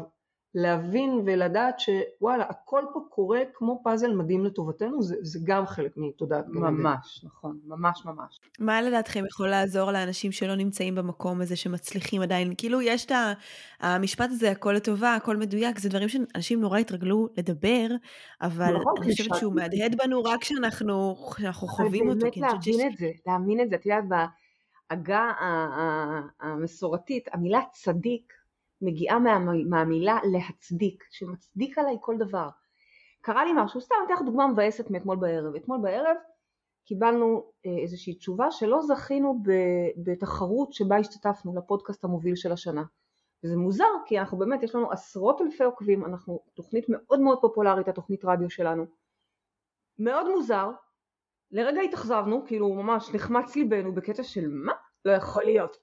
להבין 0.54 1.22
ולדעת 1.26 1.80
שוואלה 1.80 2.44
הכל 2.44 2.84
פה 2.92 3.00
קורה 3.10 3.40
כמו 3.54 3.80
פאזל 3.84 4.12
מדהים 4.12 4.44
לטובתנו 4.44 5.02
זה, 5.02 5.16
זה 5.20 5.38
גם 5.44 5.66
חלק 5.66 5.92
מתודעת 5.96 6.48
גן. 6.48 6.60
ממש 6.60 7.24
נכון 7.24 7.58
ממש 7.64 8.02
ממש. 8.04 8.40
מה 8.58 8.82
לדעתכם 8.82 9.24
יכול 9.26 9.48
לעזור 9.48 9.90
לאנשים 9.92 10.32
שלא 10.32 10.54
נמצאים 10.54 10.94
במקום 10.94 11.40
הזה 11.40 11.56
שמצליחים 11.56 12.22
עדיין 12.22 12.54
כאילו 12.58 12.82
יש 12.82 13.06
את 13.06 13.12
המשפט 13.80 14.28
הזה 14.30 14.50
הכל 14.50 14.72
לטובה 14.72 15.14
הכל 15.14 15.36
מדויק 15.36 15.78
זה 15.78 15.88
דברים 15.88 16.08
שאנשים 16.08 16.60
נורא 16.60 16.78
התרגלו 16.78 17.28
לדבר 17.36 17.86
אבל 18.42 18.76
נכון, 18.76 18.94
אני 19.02 19.12
חושבת 19.12 19.36
שהוא 19.36 19.54
מהדהד 19.54 19.96
בנו 20.04 20.24
רק 20.24 20.40
כשאנחנו 20.40 21.14
חווים 21.16 22.08
אותו. 22.08 22.20
באמת 22.20 22.36
להבין 22.36 22.88
את 22.88 22.96
זה 22.98 23.10
להאמין 23.26 23.60
את 23.60 23.70
זה 23.70 23.76
את 23.76 23.86
יודעת 23.86 24.04
בעגה 24.90 25.30
המסורתית, 26.40 27.28
המילה 27.32 27.60
צדיק 27.72 28.37
מגיעה 28.82 29.18
מה, 29.18 29.38
מהמילה 29.68 30.18
להצדיק, 30.32 31.04
שמצדיק 31.10 31.78
עליי 31.78 31.96
כל 32.00 32.16
דבר. 32.18 32.48
קרה 33.20 33.44
לי 33.44 33.50
משהו, 33.56 33.80
סתם 33.80 33.94
אתן 34.06 34.14
לך 34.14 34.22
דוגמה 34.22 34.46
מבאסת 34.46 34.90
מאתמול 34.90 35.16
בערב. 35.16 35.54
אתמול 35.54 35.78
בערב 35.82 36.16
קיבלנו 36.84 37.52
אה, 37.66 37.82
איזושהי 37.82 38.14
תשובה 38.14 38.50
שלא 38.50 38.82
זכינו 38.82 39.42
בתחרות 40.04 40.72
שבה 40.72 40.96
השתתפנו 40.96 41.56
לפודקאסט 41.56 42.04
המוביל 42.04 42.36
של 42.36 42.52
השנה. 42.52 42.82
וזה 43.44 43.56
מוזר 43.56 43.84
כי 44.06 44.18
אנחנו 44.18 44.38
באמת, 44.38 44.62
יש 44.62 44.74
לנו 44.74 44.92
עשרות 44.92 45.40
אלפי 45.40 45.64
עוקבים, 45.64 46.04
אנחנו 46.04 46.40
תוכנית 46.54 46.84
מאוד 46.88 47.20
מאוד 47.20 47.38
פופולרית, 47.40 47.88
התוכנית 47.88 48.24
רדיו 48.24 48.50
שלנו. 48.50 48.84
מאוד 49.98 50.30
מוזר, 50.30 50.70
לרגע 51.50 51.80
התאכזבנו, 51.80 52.44
כאילו 52.46 52.74
ממש 52.74 53.14
נחמץ 53.14 53.56
ליבנו 53.56 53.94
בקטע 53.94 54.22
של 54.22 54.48
מה? 54.48 54.72
לא 55.04 55.12
יכול 55.12 55.44
להיות. 55.44 55.76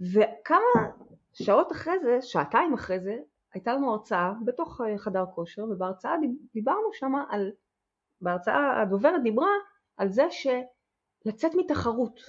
וכמה 0.00 0.90
שעות 1.32 1.72
אחרי 1.72 1.98
זה, 1.98 2.18
שעתיים 2.22 2.74
אחרי 2.74 3.00
זה, 3.00 3.16
הייתה 3.54 3.72
לנו 3.74 3.92
הרצאה 3.92 4.32
בתוך 4.44 4.80
אה, 4.80 4.98
חדר 4.98 5.24
כושר, 5.34 5.64
ובהרצאה 5.64 6.12
דיברנו 6.54 6.92
שם 6.92 7.12
על, 7.30 7.50
בהרצאה 8.20 8.82
הדוברת 8.82 9.22
דיברה 9.22 9.50
על 9.96 10.08
זה 10.08 10.26
שלצאת 10.30 11.54
מתחרות. 11.54 12.20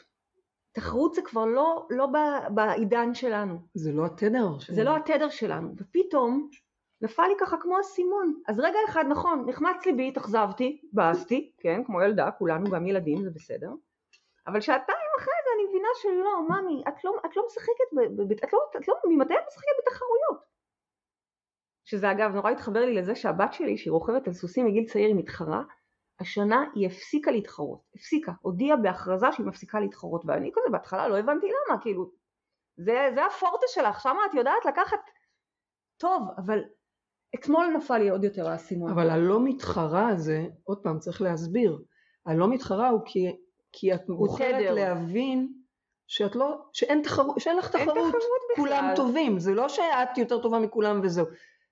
תחרות 0.71 1.13
זה 1.13 1.21
כבר 1.21 1.45
לא, 1.45 1.87
לא 1.89 2.07
בעידן 2.49 3.13
שלנו. 3.13 3.59
זה 3.73 3.91
לא 3.91 4.05
התדר 4.05 4.59
שלנו. 4.59 4.75
זה 4.75 4.83
לא 4.83 4.95
התדר 4.95 5.29
שלנו. 5.29 5.73
ופתאום 5.77 6.49
נפל 7.01 7.27
לי 7.27 7.33
ככה 7.39 7.57
כמו 7.57 7.79
אסימון. 7.79 8.41
אז 8.47 8.59
רגע 8.59 8.79
אחד, 8.89 9.05
נכון, 9.09 9.45
נחמץ 9.49 9.85
ליבי, 9.85 10.07
התאכזבתי, 10.07 10.81
באסתי, 10.93 11.51
כן, 11.57 11.83
כמו 11.83 12.01
ילדה, 12.01 12.31
כולנו 12.31 12.71
גם 12.71 12.85
ילדים, 12.85 13.23
זה 13.23 13.29
בסדר. 13.29 13.71
אבל 14.47 14.61
שעתיים 14.61 15.09
אחרי 15.19 15.33
אני 15.61 15.69
מבינה 15.69 15.87
שלא, 15.95 16.41
ממי, 16.49 16.83
את 16.87 17.03
לא, 17.03 17.11
את 17.25 17.37
לא 17.37 17.43
משחקת, 17.45 17.89
ב, 17.93 18.27
ב, 18.27 18.31
את 18.31 18.53
לא, 18.53 18.59
את 18.77 18.87
לא, 18.87 18.95
ממתי 19.05 19.33
את 19.33 19.43
משחקת 19.47 19.71
בתחרויות? 19.81 20.51
שזה 21.83 22.11
אגב 22.11 22.35
נורא 22.35 22.51
התחבר 22.51 22.85
לי 22.85 22.93
לזה 22.93 23.15
שהבת 23.15 23.53
שלי, 23.53 23.77
שהיא 23.77 23.91
רוכבת 23.91 24.27
על 24.27 24.33
סוסים 24.33 24.65
מגיל 24.65 24.85
צעיר, 24.85 25.07
היא 25.07 25.15
מתחרה, 25.15 25.63
השנה 26.19 26.65
היא 26.75 26.87
הפסיקה 26.87 27.31
להתחרות, 27.31 27.81
הפסיקה, 27.95 28.31
הודיעה 28.41 28.77
בהכרזה 28.77 29.27
שהיא 29.31 29.45
מפסיקה 29.45 29.79
להתחרות, 29.79 30.21
ואני 30.25 30.51
כזה 30.53 30.69
בהתחלה 30.71 31.07
לא 31.07 31.17
הבנתי 31.17 31.47
למה, 31.47 31.81
כאילו, 31.81 32.11
זה, 32.77 33.09
זה 33.15 33.25
הפורטה 33.25 33.65
שלך, 33.67 34.01
שמה 34.01 34.19
את 34.29 34.33
יודעת 34.33 34.65
לקחת 34.65 34.99
טוב, 35.97 36.21
אבל 36.37 36.59
אתמול 37.35 37.67
נפל 37.77 37.97
לי 37.97 38.09
עוד 38.09 38.23
יותר 38.23 38.49
האסימון. 38.49 38.91
אבל 38.91 39.09
הלא 39.09 39.39
מתחרה 39.43 40.07
הזה, 40.07 40.45
עוד 40.63 40.83
פעם 40.83 40.99
צריך 40.99 41.21
להסביר, 41.21 41.79
הלא 42.25 42.49
מתחרה 42.49 42.89
הוא 42.89 43.01
כי, 43.05 43.27
כי 43.71 43.93
את 43.93 44.01
בוחרת 44.07 44.75
להבין 44.75 45.53
שאת 46.07 46.35
לא, 46.35 46.61
שאין, 46.73 47.01
תחר, 47.01 47.23
שאין 47.37 47.57
לך 47.57 47.69
תחרות, 47.69 47.97
אין 47.97 48.07
תחרות. 48.07 48.21
כולם 48.55 48.83
בכלל. 48.83 48.95
טובים, 48.95 49.39
זה 49.39 49.53
לא 49.53 49.69
שאת 49.69 50.17
יותר 50.17 50.41
טובה 50.41 50.59
מכולם 50.59 50.99
וזהו, 51.03 51.25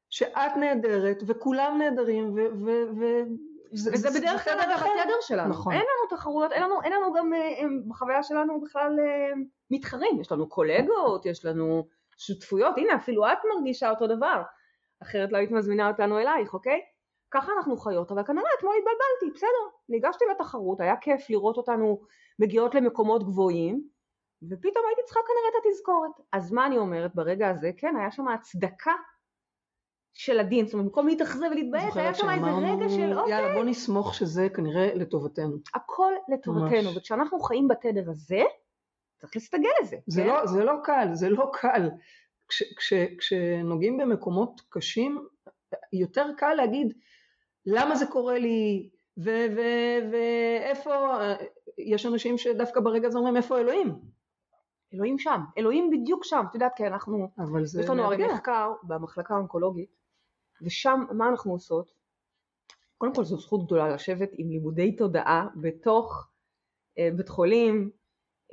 שאת 0.10 0.58
נהדרת 0.60 1.24
וכולם 1.28 1.78
נהדרים 1.78 2.34
ו... 2.34 2.40
ו, 2.66 2.72
ו 3.00 3.24
זה, 3.72 3.92
וזה 3.94 4.10
זה 4.10 4.20
בדרך 4.20 4.44
כלל 4.44 4.60
התדר 4.60 5.14
שלנו, 5.22 5.50
נכון. 5.50 5.74
אין 5.74 5.82
לנו 5.82 6.18
תחרויות, 6.18 6.52
אין 6.52 6.64
לנו, 6.64 6.82
אין 6.84 6.92
לנו 6.92 7.14
גם 7.14 7.34
אה, 7.34 7.40
בחוויה 7.88 8.24
שלנו 8.24 8.62
בכלל 8.62 8.96
אה, 9.00 9.42
מתחרים, 9.72 10.22
יש 10.22 10.32
לנו 10.32 10.50
קולגות, 10.50 11.26
יש 11.26 11.46
לנו 11.46 11.88
שותפויות, 12.18 12.78
הנה 12.78 12.96
אפילו 12.96 13.28
את 13.28 13.38
מרגישה 13.56 13.90
אותו 13.90 14.08
דבר, 14.08 14.42
אחרת 15.04 15.32
לא 15.32 15.38
היית 15.38 15.52
מזמינה 15.52 15.88
אותנו 15.88 16.20
אלייך, 16.20 16.54
אוקיי? 16.54 16.82
ככה 17.32 17.52
אנחנו 17.58 17.78
חיות, 17.78 18.12
אבל 18.12 18.24
כנראה 18.24 18.50
אתמול 18.58 18.76
התבלבלתי, 18.78 19.38
בסדר, 19.38 19.78
ניגשתי 19.90 20.26
לתחרות, 20.32 20.80
היה 20.80 20.98
כיף 20.98 21.30
לראות 21.30 21.58
אותנו 21.58 22.02
מגיעות 22.40 22.76
למקומות 22.76 23.24
גבוהים, 23.24 23.84
ופתאום 24.44 24.86
הייתי 24.88 25.02
צריכה 25.06 25.20
כנראה 25.28 25.50
את 25.50 25.66
התזכורת. 25.66 26.12
אז 26.32 26.52
מה 26.52 26.66
אני 26.66 26.78
אומרת 26.78 27.16
ברגע 27.16 27.50
הזה? 27.50 27.72
כן, 27.78 27.96
היה 27.96 28.12
שם 28.12 28.28
הצדקה 28.28 28.94
של 30.14 30.40
הדין, 30.40 30.66
זאת 30.66 30.74
אומרת 30.74 30.86
במקום 30.86 31.08
להתאכזב 31.08 31.46
ולהתבאס, 31.52 31.98
היה 31.98 32.14
שם 32.14 32.30
איזה 32.30 32.50
רגע 32.50 32.90
של 32.90 33.18
אוקיי. 33.18 33.34
יאללה 33.34 33.54
בוא 33.54 33.64
נסמוך 33.64 34.16
שזה 34.16 34.48
כנראה 34.56 34.96
לטובתנו. 34.96 35.58
הכל 35.74 36.14
לטובתנו, 36.34 36.96
וכשאנחנו 36.96 37.40
חיים 37.40 37.68
בתדר 37.68 38.10
הזה, 38.10 38.44
צריך 39.22 39.36
להסתגל 39.36 39.70
לזה. 39.82 39.98
זה, 40.08 40.22
כן? 40.22 40.28
לא, 40.28 40.46
זה 40.46 40.64
לא 40.64 40.74
קל, 40.84 41.08
זה 41.14 41.30
לא 41.30 41.52
קל. 41.54 41.90
כש, 42.48 42.64
כש, 42.78 42.94
כשנוגעים 43.18 43.98
במקומות 43.98 44.62
קשים, 44.70 45.28
יותר 45.94 46.28
קל 46.38 46.54
להגיד 46.54 46.94
למה 47.66 47.96
זה 47.96 48.06
קורה 48.06 48.40
לי, 48.40 48.90
ואיפה, 49.18 51.18
יש 51.78 52.06
אנשים 52.06 52.38
שדווקא 52.38 52.80
ברגע 52.80 53.08
הזה 53.08 53.18
אומרים 53.18 53.38
איפה 53.38 53.60
אלוהים? 53.60 54.00
אלוהים 54.94 55.20
שם, 55.20 55.42
אלוהים 55.58 55.90
בדיוק 55.90 56.24
שם, 56.24 56.44
את 56.50 56.54
יודעת 56.54 56.76
כי 56.76 56.88
אנחנו, 56.88 57.30
אבל 57.38 57.66
זה 57.66 57.82
יש 57.82 57.90
לנו 57.90 58.04
הרי 58.04 58.34
מחקר 58.34 58.74
במחלקה 58.84 59.34
האונקולוגית 59.34 59.96
ושם 60.62 61.06
מה 61.12 61.30
אנחנו 61.30 61.52
עושות? 61.52 61.94
קודם 62.98 63.16
כל 63.16 63.24
זו 63.24 63.38
זכות 63.38 63.66
גדולה 63.66 63.90
לשבת 63.90 64.30
עם 64.34 64.50
לימודי 64.50 64.96
תודעה 64.96 65.48
בתוך 65.56 66.28
אה, 66.98 67.10
בית 67.16 67.30
חולים, 67.30 67.92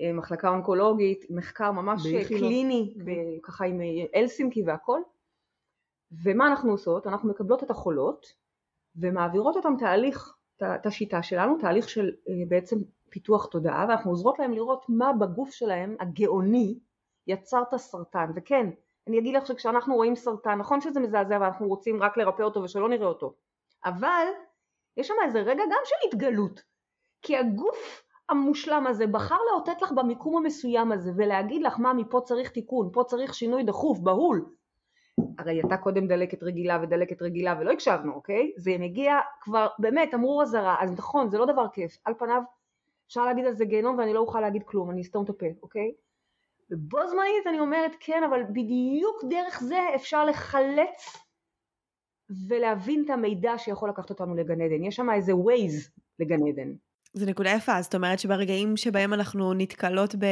אה, 0.01 0.13
מחלקה 0.13 0.49
אונקולוגית, 0.49 1.25
מחקר 1.31 1.73
ממש 1.73 2.03
קליני, 2.29 2.95
ב, 3.05 3.11
ככה 3.43 3.65
עם 3.65 3.81
אה, 3.81 4.21
אלסינקי 4.21 4.63
והכל 4.67 5.01
ומה 6.25 6.49
אנחנו 6.49 6.71
עושות? 6.71 7.07
אנחנו 7.07 7.29
מקבלות 7.29 7.63
את 7.63 7.71
החולות 7.71 8.27
ומעבירות 9.01 9.57
אותם 9.57 9.75
תהליך, 9.79 10.35
את 10.63 10.87
השיטה 10.87 11.23
שלנו, 11.23 11.59
תהליך 11.59 11.89
של 11.89 12.11
אה, 12.29 12.35
בעצם 12.49 12.77
פיתוח 13.11 13.47
תודעה 13.47 13.87
ואנחנו 13.89 14.11
עוזרות 14.11 14.39
להם 14.39 14.53
לראות 14.53 14.85
מה 14.89 15.13
בגוף 15.13 15.51
שלהם 15.51 15.97
הגאוני 16.01 16.79
יצר 17.27 17.63
את 17.69 17.75
הסרטן. 17.75 18.31
וכן 18.37 18.67
אני 19.09 19.19
אגיד 19.19 19.35
לך 19.35 19.47
שכשאנחנו 19.47 19.95
רואים 19.95 20.17
סרטן 20.17 20.59
נכון 20.59 20.81
שזה 20.81 21.01
מזעזע 21.01 21.39
ואנחנו 21.41 21.69
רוצים 21.69 22.03
רק 22.03 22.17
לרפא 22.17 22.43
אותו 22.43 22.63
ושלא 22.63 22.89
נראה 22.89 23.07
אותו 23.07 23.35
אבל 23.85 24.27
יש 24.97 25.09
שם 25.09 25.15
איזה 25.25 25.41
רגע 25.41 25.63
גם 25.71 25.81
של 25.85 26.09
התגלות. 26.09 26.63
כי 27.23 27.37
הגוף 27.37 28.03
המושלם 28.29 28.87
הזה 28.87 29.07
בחר 29.07 29.39
לאותת 29.51 29.83
לך 29.83 29.93
במיקום 29.93 30.37
המסוים 30.37 30.93
הזה 30.93 31.11
ולהגיד 31.17 31.63
לך 31.63 31.79
מה 31.79 31.93
מפה 31.93 32.21
צריך 32.25 32.51
תיקון 32.51 32.91
פה 32.93 33.05
צריך 33.05 33.35
שינוי 33.35 33.65
דחוף 33.65 33.99
בהול 33.99 34.56
הרי 35.39 35.53
הייתה 35.53 35.77
קודם 35.77 36.07
דלקת 36.07 36.43
רגילה 36.43 36.79
ודלקת 36.83 37.23
רגילה 37.23 37.57
ולא 37.61 37.71
הקשבנו 37.73 38.15
אוקיי 38.15 38.53
זה 38.57 38.77
מגיע 38.79 39.15
כבר 39.41 39.67
באמת 39.79 40.11
תמרור 40.11 40.43
אזהרה 40.43 40.77
אז 40.81 40.93
נכון 40.93 41.31
זה 41.31 41.39
לא 41.39 41.47
דבר 41.47 41.69
כיף 41.69 41.99
על 42.05 42.15
פניו 42.19 42.43
אפשר 43.07 43.25
להגיד 43.25 43.45
על 43.45 43.53
זה 43.53 43.65
גיהנום 43.65 43.99
ואני 43.99 44.15
לא 44.15 44.21
אוכל 44.21 44.41
להגיד 44.41 44.63
כלום, 44.63 44.91
אני 44.91 45.01
אסתום 45.01 45.25
את 45.25 45.31
הפה, 45.31 45.47
אוקיי? 45.63 45.93
ובו 46.71 47.07
זמנית 47.07 47.47
אני 47.47 47.61
אומרת 47.61 47.93
כן, 48.01 48.23
אבל 48.29 48.43
בדיוק 48.45 49.25
דרך 49.31 49.61
זה 49.61 49.79
אפשר 49.95 50.25
לחלץ 50.25 51.17
ולהבין 52.49 53.03
את 53.05 53.11
המידע 53.11 53.59
שיכול 53.59 53.89
לקחת 53.89 54.11
אותנו 54.11 54.35
לגן 54.35 54.61
עדן. 54.61 54.85
יש 54.85 54.97
שם 54.97 55.11
איזה 55.11 55.37
ווייז 55.37 55.91
לגן 56.19 56.47
עדן. 56.49 56.75
זה 57.15 57.27
נקודה 57.27 57.51
יפה, 57.51 57.83
זאת 57.83 57.95
אומרת 57.95 58.19
שברגעים 58.19 58.77
שבהם 58.77 59.13
אנחנו 59.13 59.55
נתקלות 59.55 60.15
ב... 60.15 60.25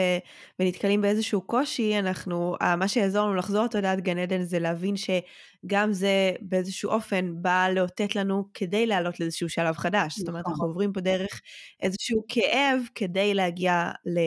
ונתקלים 0.60 1.02
באיזשהו 1.02 1.40
קושי, 1.40 1.98
אנחנו, 1.98 2.54
מה 2.78 2.88
שיעזור 2.88 3.26
לנו 3.26 3.34
לחזור 3.34 3.64
לתודעת 3.64 4.00
גן 4.00 4.18
עדן 4.18 4.42
זה 4.42 4.58
להבין 4.58 4.94
שגם 4.96 5.92
זה 5.92 6.32
באיזשהו 6.40 6.90
אופן 6.90 7.34
בא 7.42 7.68
לאותת 7.74 8.16
לנו 8.16 8.44
כדי 8.54 8.86
לעלות 8.86 9.20
לאיזשהו 9.20 9.48
שלב 9.48 9.76
חדש. 9.76 10.18
זאת 10.18 10.28
אומרת, 10.28 10.46
אנחנו 10.46 10.54
נכון. 10.54 10.68
עוברים 10.68 10.92
פה 10.92 11.00
דרך 11.00 11.40
איזשהו 11.82 12.24
כאב 12.28 12.80
כדי 12.94 13.34
להגיע 13.34 13.90
ל... 14.06 14.18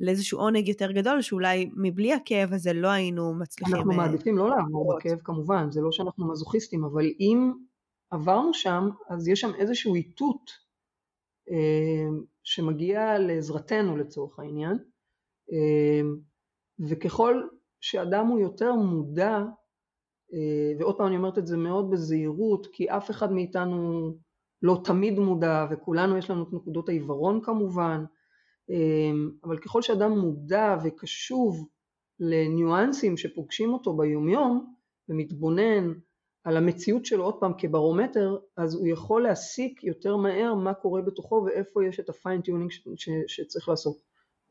לאיזשהו 0.00 0.40
עונג 0.40 0.68
יותר 0.68 0.92
גדול, 0.92 1.22
שאולי 1.22 1.70
מבלי 1.76 2.12
הכאב 2.12 2.52
הזה 2.52 2.72
לא 2.72 2.88
היינו 2.88 3.34
מצליחים... 3.34 3.76
אנחנו 3.76 3.92
אה, 3.92 3.96
מעדיפים 3.96 4.38
לא 4.38 4.50
לעבור 4.50 4.96
בכאב 4.96 5.18
כמובן, 5.24 5.70
זה 5.70 5.80
לא 5.80 5.92
שאנחנו 5.92 6.28
מזוכיסטים, 6.28 6.84
אבל 6.84 7.06
אם 7.20 7.52
עברנו 8.10 8.54
שם, 8.54 8.88
אז 9.10 9.28
יש 9.28 9.40
שם 9.40 9.50
איזשהו 9.58 9.94
איתות 9.94 10.67
שמגיע 12.42 13.18
לעזרתנו 13.18 13.96
לצורך 13.96 14.38
העניין 14.38 14.78
אמ, 15.52 16.16
וככל 16.88 17.42
שאדם 17.80 18.26
הוא 18.26 18.40
יותר 18.40 18.74
מודע 18.74 19.44
אה, 20.34 20.72
ועוד 20.78 20.98
פעם 20.98 21.06
אני 21.06 21.16
אומרת 21.16 21.38
את 21.38 21.46
זה 21.46 21.56
מאוד 21.56 21.90
בזהירות 21.90 22.66
כי 22.72 22.90
אף 22.90 23.10
אחד 23.10 23.32
מאיתנו 23.32 24.10
לא 24.62 24.80
תמיד 24.84 25.18
מודע 25.18 25.66
וכולנו 25.70 26.16
יש 26.16 26.30
לנו 26.30 26.42
את 26.42 26.52
נקודות 26.52 26.88
העיוורון 26.88 27.40
כמובן 27.42 28.04
אמ, 28.70 29.30
אבל 29.44 29.58
ככל 29.58 29.82
שאדם 29.82 30.18
מודע 30.18 30.76
וקשוב 30.84 31.68
לניואנסים 32.20 33.16
שפוגשים 33.16 33.72
אותו 33.72 33.96
ביומיום 33.96 34.74
ומתבונן 35.08 35.92
על 36.44 36.56
המציאות 36.56 37.06
שלו 37.06 37.24
עוד 37.24 37.34
פעם 37.40 37.52
כברומטר, 37.58 38.36
אז 38.56 38.74
הוא 38.74 38.88
יכול 38.88 39.22
להסיק 39.22 39.84
יותר 39.84 40.16
מהר 40.16 40.54
מה 40.54 40.74
קורה 40.74 41.02
בתוכו 41.02 41.42
ואיפה 41.46 41.84
יש 41.84 42.00
את 42.00 42.08
ה 42.08 42.14
fine 42.14 42.36
tuning 42.36 42.70
שצריך 43.26 43.68
לעשות. 43.68 43.96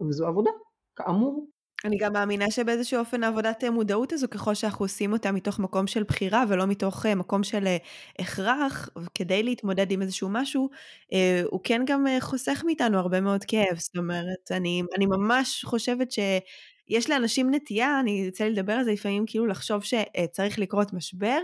וזו 0.10 0.28
עבודה, 0.28 0.52
כאמור. 0.96 1.48
אני 1.86 1.98
גם 1.98 2.14
מאמינה 2.14 2.52
שבאיזשהו 2.52 3.00
אופן 3.00 3.24
עבודת 3.24 3.64
מודעות 3.64 4.14
הזו, 4.14 4.28
ככל 4.32 4.54
שאנחנו 4.54 4.86
עושים 4.86 5.14
אותה 5.14 5.32
מתוך 5.32 5.60
מקום 5.60 5.88
של 5.88 6.04
בחירה 6.04 6.44
ולא 6.50 6.68
מתוך 6.68 7.06
מקום 7.06 7.44
של 7.44 7.68
הכרח, 8.20 8.90
כדי 9.16 9.44
להתמודד 9.44 9.92
עם 9.92 10.02
איזשהו 10.02 10.30
משהו, 10.32 10.70
הוא 11.52 11.60
כן 11.64 11.82
גם 11.86 12.06
חוסך 12.20 12.64
מאיתנו 12.66 13.00
הרבה 13.00 13.22
מאוד 13.22 13.44
כאב. 13.44 13.78
זאת 13.78 13.98
אומרת, 13.98 14.52
אני, 14.52 14.84
אני 14.96 15.06
ממש 15.06 15.66
חושבת 15.66 16.12
ש... 16.12 16.20
יש 16.90 17.10
לאנשים 17.10 17.54
נטייה, 17.54 18.00
אני 18.00 18.32
לי 18.44 18.52
לדבר 18.52 18.74
על 18.74 18.84
זה 18.84 18.92
לפעמים, 18.92 19.24
כאילו 19.28 19.48
לחשוב 19.48 19.84
שצריך 19.84 20.60
לקרות 20.60 20.94
משבר 20.94 21.40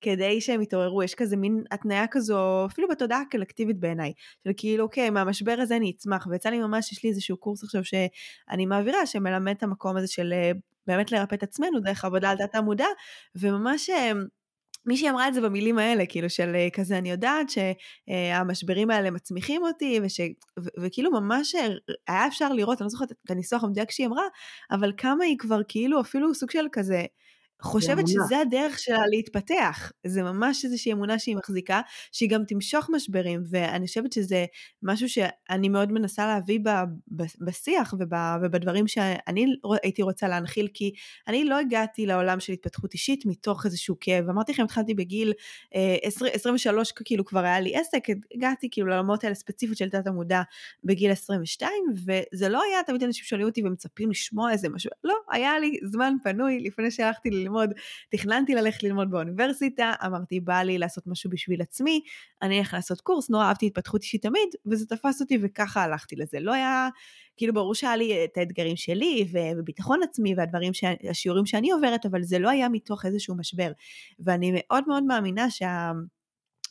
כדי 0.00 0.40
שהם 0.40 0.62
יתעוררו, 0.62 1.02
יש 1.02 1.14
כזה 1.14 1.36
מין 1.36 1.64
התניה 1.70 2.06
כזו, 2.10 2.66
אפילו 2.66 2.88
בתודעה 2.88 3.20
הקולקטיבית 3.20 3.80
בעיניי, 3.80 4.12
של 4.44 4.50
כאילו, 4.56 4.84
אוקיי, 4.84 5.10
מהמשבר 5.10 5.56
הזה 5.58 5.76
אני 5.76 5.92
אצמח, 5.96 6.26
ויצא 6.30 6.48
לי 6.48 6.58
ממש, 6.58 6.92
יש 6.92 7.04
לי 7.04 7.10
איזשהו 7.10 7.36
קורס 7.36 7.64
עכשיו 7.64 7.84
שאני 7.84 8.66
מעבירה, 8.66 9.06
שמלמד 9.06 9.54
את 9.56 9.62
המקום 9.62 9.96
הזה 9.96 10.06
של 10.08 10.32
אה, 10.32 10.50
באמת 10.86 11.12
לרפא 11.12 11.34
את 11.34 11.42
עצמנו 11.42 11.80
דרך 11.80 12.04
עבודה 12.04 12.30
על 12.30 12.36
דעת 12.36 12.54
המודע, 12.54 12.86
וממש... 13.36 13.90
אה, 14.86 14.90
מישהי 14.90 15.10
אמרה 15.10 15.28
את 15.28 15.34
זה 15.34 15.40
במילים 15.40 15.78
האלה, 15.78 16.06
כאילו 16.06 16.30
של 16.30 16.54
אה, 16.54 16.68
כזה, 16.72 16.98
אני 16.98 17.10
יודעת 17.10 17.46
שהמשברים 17.50 18.90
האלה 18.90 19.10
מצמיחים 19.10 19.62
אותי, 19.62 20.00
וש, 20.02 20.20
ו, 20.58 20.68
וכאילו 20.80 21.10
ממש 21.10 21.54
היה 22.08 22.26
אפשר 22.26 22.52
לראות, 22.52 22.80
אני 22.80 22.84
לא 22.84 22.90
זוכרת 22.90 23.12
את 23.12 23.30
הניסוח 23.30 23.64
המדויק 23.64 23.90
שהיא 23.90 24.06
אמרה, 24.06 24.24
אבל 24.70 24.92
כמה 24.96 25.24
היא 25.24 25.38
כבר 25.38 25.60
כאילו 25.68 26.00
אפילו 26.00 26.34
סוג 26.34 26.50
של 26.50 26.66
כזה 26.72 27.04
חושבת 27.62 28.08
שזה 28.08 28.38
הדרך 28.38 28.78
שלה 28.78 29.06
להתפתח. 29.10 29.92
זה 30.06 30.22
ממש 30.22 30.64
איזושהי 30.64 30.92
אמונה 30.92 31.18
שהיא 31.18 31.36
מחזיקה, 31.36 31.80
שהיא 32.12 32.30
גם 32.30 32.44
תמשוך 32.48 32.90
משברים, 32.92 33.42
ואני 33.50 33.86
חושבת 33.86 34.12
שזה 34.12 34.44
משהו 34.82 35.08
שאני 35.08 35.68
מאוד 35.68 35.92
מנסה 35.92 36.26
להביא 36.26 36.60
ב, 36.62 36.68
ב, 37.16 37.22
בשיח 37.40 37.94
וב, 37.98 38.12
ובדברים 38.42 38.88
שאני 38.88 39.46
הייתי 39.82 40.02
רוצה 40.02 40.28
להנחיל, 40.28 40.68
כי 40.74 40.92
אני 41.28 41.44
לא 41.44 41.58
הגעתי 41.58 42.06
לעולם 42.06 42.40
של 42.40 42.52
התפתחות 42.52 42.92
אישית 42.92 43.26
מתוך 43.26 43.66
איזשהו 43.66 43.96
כאב. 44.00 44.28
אמרתי 44.28 44.52
לכם, 44.52 44.64
התחלתי 44.64 44.94
בגיל 44.94 45.32
אה, 45.74 45.96
20, 46.02 46.32
23, 46.34 46.92
כאילו 47.04 47.24
כבר 47.24 47.44
היה 47.44 47.60
לי 47.60 47.76
עסק, 47.76 48.02
הגעתי 48.34 48.68
כאילו 48.70 48.86
לעולמות 48.86 49.24
האלה 49.24 49.34
ספציפית 49.34 49.78
של 49.78 49.88
תת 49.88 50.06
המודע 50.06 50.42
בגיל 50.84 51.10
22, 51.10 51.72
וזה 51.94 52.48
לא 52.48 52.62
היה, 52.62 52.82
תמיד 52.82 53.02
אנשים 53.02 53.24
שואלים 53.24 53.46
אותי 53.46 53.62
ומצפים 53.64 54.10
לשמוע 54.10 54.52
איזה 54.52 54.68
משהו, 54.68 54.90
לא, 55.04 55.16
היה 55.30 55.58
לי 55.58 55.78
זמן 55.84 56.14
פנוי 56.22 56.60
לפני 56.60 56.90
שהלכתי 56.90 57.43
ללמוד, 57.44 57.70
תכננתי 58.10 58.54
ללכת 58.54 58.82
ללמוד 58.82 59.10
באוניברסיטה, 59.10 59.92
אמרתי 60.06 60.40
בא 60.40 60.62
לי 60.62 60.78
לעשות 60.78 61.06
משהו 61.06 61.30
בשביל 61.30 61.62
עצמי, 61.62 62.00
אני 62.42 62.56
הולך 62.56 62.74
לעשות 62.74 63.00
קורס, 63.00 63.30
נורא 63.30 63.44
אהבתי 63.44 63.66
התפתחות 63.66 64.02
אישית 64.02 64.22
תמיד, 64.22 64.48
וזה 64.66 64.86
תפס 64.86 65.20
אותי 65.20 65.38
וככה 65.42 65.82
הלכתי 65.82 66.16
לזה. 66.16 66.40
לא 66.40 66.52
היה, 66.52 66.88
כאילו 67.36 67.54
ברור 67.54 67.74
שהיה 67.74 67.96
לי 67.96 68.24
את 68.24 68.36
האתגרים 68.36 68.76
שלי 68.76 69.26
וביטחון 69.32 70.02
עצמי 70.02 70.34
והדברים, 70.34 70.72
השיעורים 71.10 71.46
שאני 71.46 71.70
עוברת, 71.70 72.06
אבל 72.06 72.22
זה 72.22 72.38
לא 72.38 72.50
היה 72.50 72.68
מתוך 72.68 73.06
איזשהו 73.06 73.36
משבר. 73.36 73.72
ואני 74.18 74.52
מאוד 74.54 74.84
מאוד 74.88 75.04
מאמינה 75.04 75.50
שה... 75.50 75.92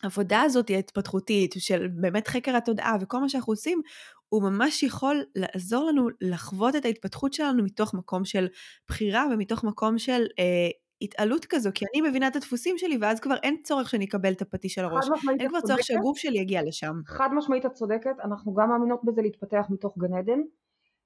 העבודה 0.03 0.41
הזאת 0.41 0.69
ההתפתחותית 0.69 1.55
של 1.57 1.87
באמת 1.87 2.27
חקר 2.27 2.55
התודעה 2.55 2.95
וכל 3.01 3.19
מה 3.19 3.29
שאנחנו 3.29 3.53
עושים 3.53 3.81
הוא 4.29 4.43
ממש 4.43 4.83
יכול 4.83 5.23
לעזור 5.35 5.85
לנו 5.85 6.07
לחוות 6.21 6.75
את 6.75 6.85
ההתפתחות 6.85 7.33
שלנו 7.33 7.63
מתוך 7.63 7.93
מקום 7.93 8.25
של 8.25 8.47
בחירה 8.87 9.25
ומתוך 9.31 9.63
מקום 9.63 9.97
של 9.97 10.21
אה, 10.39 10.69
התעלות 11.01 11.45
כזו, 11.45 11.69
כי 11.73 11.85
אני 11.93 12.09
מבינה 12.09 12.27
את 12.27 12.35
הדפוסים 12.35 12.77
שלי 12.77 12.97
ואז 13.01 13.19
כבר 13.19 13.35
אין 13.43 13.57
צורך 13.63 13.89
שאני 13.89 14.05
אקבל 14.05 14.31
את 14.31 14.41
הפטיש 14.41 14.77
על 14.77 14.85
הראש, 14.85 15.05
אין 15.39 15.49
כבר 15.49 15.61
צורך 15.61 15.83
שהגוף 15.83 16.17
שלי 16.17 16.39
יגיע 16.39 16.61
לשם. 16.63 16.93
חד 17.05 17.29
משמעית 17.33 17.65
את 17.65 17.71
צודקת, 17.71 18.15
אנחנו 18.23 18.53
גם 18.53 18.69
מאמינות 18.69 18.99
בזה 19.03 19.21
להתפתח 19.21 19.65
מתוך 19.69 19.97
גן 19.97 20.13
עדן. 20.17 20.39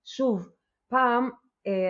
שוב, 0.05 0.49
פעם 0.89 1.29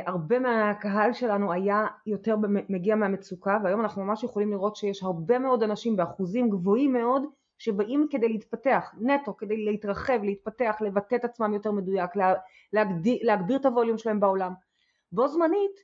הרבה 0.06 0.40
מהקהל 0.40 1.14
שלנו 1.14 1.54
היה 1.54 1.86
יותר 2.06 2.36
מגיע 2.70 2.96
מהמצוקה 2.96 3.58
והיום 3.64 3.82
אנחנו 3.82 4.04
ממש 4.04 4.24
יכולים 4.24 4.52
לראות 4.52 4.76
שיש 4.76 5.04
הרבה 5.04 5.40
מאוד 5.40 5.64
אנשים 5.64 5.96
באחוזים 5.96 6.50
גבוהים 6.50 6.94
מאוד 6.94 7.24
שבאים 7.58 8.08
כדי 8.10 8.30
להתפתח, 8.30 8.94
נטו, 9.02 9.38
כדי 9.38 9.66
להתרחב, 9.66 10.20
להתפתח, 10.24 10.76
לבטא 10.82 11.16
את 11.16 11.26
עצמם 11.26 11.54
יותר 11.54 11.72
מדויק, 11.72 12.12
להגדיר, 12.74 13.18
להגביר 13.22 13.58
את 13.58 13.66
הווליום 13.66 13.98
שלהם 13.98 14.20
בעולם. 14.20 14.54
בו 15.12 15.28
זמנית, 15.28 15.84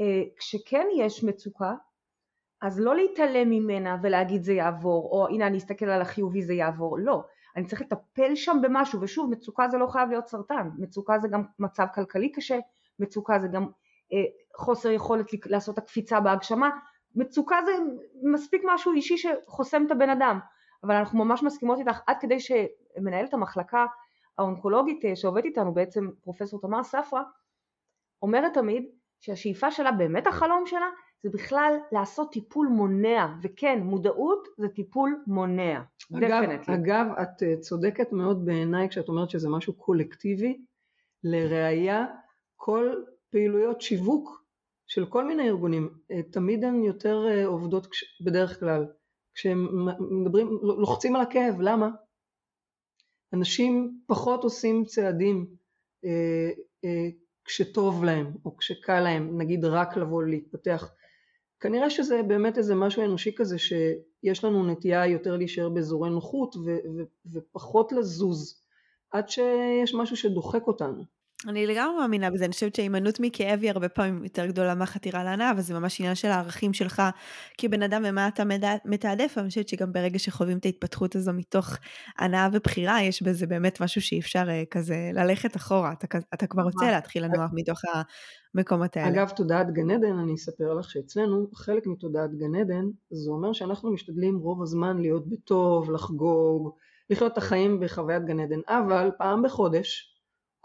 אה, 0.00 0.22
כשכן 0.36 0.86
יש 0.96 1.24
מצוקה, 1.24 1.74
אז 2.62 2.80
לא 2.80 2.96
להתעלם 2.96 3.50
ממנה 3.50 3.96
ולהגיד 4.02 4.42
זה 4.42 4.52
יעבור, 4.52 5.08
או 5.12 5.28
הנה 5.28 5.46
אני 5.46 5.58
אסתכל 5.58 5.86
על 5.86 6.02
החיובי 6.02 6.42
זה 6.42 6.54
יעבור, 6.54 6.98
לא. 6.98 7.24
אני 7.56 7.66
צריך 7.66 7.80
לטפל 7.80 8.34
שם 8.34 8.58
במשהו, 8.62 9.00
ושוב, 9.00 9.30
מצוקה 9.30 9.68
זה 9.68 9.78
לא 9.78 9.86
חייב 9.86 10.08
להיות 10.08 10.26
סרטן, 10.26 10.68
מצוקה 10.78 11.18
זה 11.18 11.28
גם 11.28 11.42
מצב 11.58 11.86
כלכלי 11.94 12.32
קשה, 12.32 12.58
מצוקה 12.98 13.38
זה 13.38 13.48
גם 13.48 13.66
אה, 14.12 14.24
חוסר 14.56 14.90
יכולת 14.90 15.26
לעשות 15.46 15.78
הקפיצה 15.78 16.20
בהגשמה, 16.20 16.70
מצוקה 17.14 17.56
זה 17.64 17.72
מספיק 18.22 18.62
משהו 18.74 18.92
אישי 18.92 19.16
שחוסם 19.18 19.86
את 19.86 19.90
הבן 19.90 20.10
אדם, 20.10 20.38
אבל 20.84 20.94
אנחנו 20.94 21.24
ממש 21.24 21.42
מסכימות 21.42 21.78
איתך 21.78 22.00
עד 22.06 22.16
כדי 22.20 22.38
שמנהלת 22.40 23.34
המחלקה 23.34 23.86
האונקולוגית 24.38 25.04
אה, 25.04 25.16
שעובדת 25.16 25.44
איתנו 25.44 25.74
בעצם 25.74 26.10
פרופסור 26.22 26.60
תמר 26.60 26.82
ספרא 26.82 27.22
אומרת 28.22 28.54
תמיד 28.54 28.84
שהשאיפה 29.20 29.70
שלה 29.70 29.92
באמת 29.92 30.26
החלום 30.26 30.66
שלה 30.66 30.88
זה 31.22 31.30
בכלל 31.30 31.76
לעשות 31.92 32.32
טיפול 32.32 32.68
מונע 32.68 33.26
וכן 33.42 33.80
מודעות 33.82 34.48
זה 34.56 34.68
טיפול 34.68 35.22
מונע. 35.26 35.80
אגב, 36.16 36.42
אגב 36.66 37.06
את 37.22 37.42
אה, 37.42 37.56
צודקת 37.60 38.12
מאוד 38.12 38.46
בעיניי 38.46 38.88
כשאת 38.88 39.08
אומרת 39.08 39.30
שזה 39.30 39.48
משהו 39.48 39.72
קולקטיבי 39.72 40.64
לראיה 41.24 42.06
כל 42.56 43.02
פעילויות 43.30 43.80
שיווק 43.80 44.44
של 44.86 45.06
כל 45.06 45.24
מיני 45.24 45.48
ארגונים 45.48 45.90
אה, 46.10 46.22
תמיד 46.22 46.64
הן 46.64 46.84
יותר 46.84 47.44
עובדות 47.46 47.86
בדרך 48.24 48.60
כלל 48.60 48.86
כשהם 49.34 49.88
מדברים, 50.10 50.58
לוחצים 50.62 51.16
על 51.16 51.22
הכאב, 51.22 51.60
למה? 51.60 51.90
אנשים 53.32 54.00
פחות 54.06 54.44
עושים 54.44 54.84
צעדים 54.84 55.46
אה, 56.04 56.50
אה, 56.84 57.08
כשטוב 57.44 58.04
להם 58.04 58.32
או 58.44 58.56
כשקל 58.56 59.00
להם, 59.00 59.40
נגיד 59.40 59.64
רק 59.64 59.96
לבוא 59.96 60.24
להתפתח. 60.24 60.90
כנראה 61.60 61.90
שזה 61.90 62.22
באמת 62.22 62.58
איזה 62.58 62.74
משהו 62.74 63.04
אנושי 63.04 63.34
כזה 63.36 63.56
שיש 63.58 64.44
לנו 64.44 64.66
נטייה 64.66 65.06
יותר 65.06 65.36
להישאר 65.36 65.68
באזורי 65.68 66.10
נוחות 66.10 66.56
ו- 66.56 66.60
ו- 66.96 67.32
ופחות 67.32 67.92
לזוז 67.92 68.62
עד 69.10 69.28
שיש 69.28 69.94
משהו 69.94 70.16
שדוחק 70.16 70.66
אותנו. 70.66 71.04
אני 71.48 71.66
לגמרי 71.66 71.96
מאמינה 72.00 72.30
בזה, 72.30 72.44
אני 72.44 72.52
חושבת 72.52 72.74
שהימנעות 72.74 73.20
מכאב 73.20 73.58
היא 73.62 73.70
הרבה 73.70 73.88
פעמים 73.88 74.24
יותר 74.24 74.46
גדולה 74.46 74.74
מהחתירה 74.74 75.24
להנאה, 75.24 75.50
אבל 75.50 75.60
זה 75.60 75.74
ממש 75.74 76.00
עניין 76.00 76.14
של 76.14 76.28
הערכים 76.28 76.72
שלך 76.72 77.02
כבן 77.58 77.82
אדם 77.82 78.02
ומה 78.06 78.28
אתה 78.28 78.42
מתעדף, 78.84 79.34
אני 79.36 79.48
חושבת 79.48 79.68
שגם 79.68 79.92
ברגע 79.92 80.18
שחווים 80.18 80.58
את 80.58 80.64
ההתפתחות 80.64 81.16
הזו 81.16 81.32
מתוך 81.32 81.76
הנאה 82.18 82.48
ובחירה, 82.52 83.02
יש 83.02 83.22
בזה 83.22 83.46
באמת 83.46 83.80
משהו 83.80 84.00
שאי 84.02 84.20
אפשר 84.20 84.44
אה, 84.48 84.62
כזה 84.70 85.10
ללכת 85.12 85.56
אחורה, 85.56 85.92
אתה, 85.92 86.18
אתה 86.34 86.46
כבר 86.46 86.62
רוצה 86.62 86.90
להתחיל 86.90 87.24
לנוח 87.24 87.50
מתוך 87.52 87.80
המקומות 88.54 88.96
האלה. 88.96 89.08
אגב, 89.08 89.28
תודעת 89.28 89.72
גן 89.72 89.90
עדן, 89.90 90.18
אני 90.18 90.34
אספר 90.34 90.74
לך 90.74 90.90
שאצלנו, 90.90 91.46
חלק 91.54 91.86
מתודעת 91.86 92.30
גן 92.34 92.54
עדן, 92.60 92.84
זה 93.10 93.30
אומר 93.30 93.52
שאנחנו 93.52 93.92
משתדלים 93.92 94.38
רוב 94.38 94.62
הזמן 94.62 94.98
להיות 94.98 95.28
בטוב, 95.28 95.90
לחגוג, 95.90 96.70
לחיות 97.10 97.32
את 97.32 97.38
החיים 97.38 97.80
בחוויית 97.80 98.24
גן 98.24 98.40
עדן, 98.40 98.60
אבל 98.68 99.10
פעם 99.18 99.42
בחודש, 99.42 100.13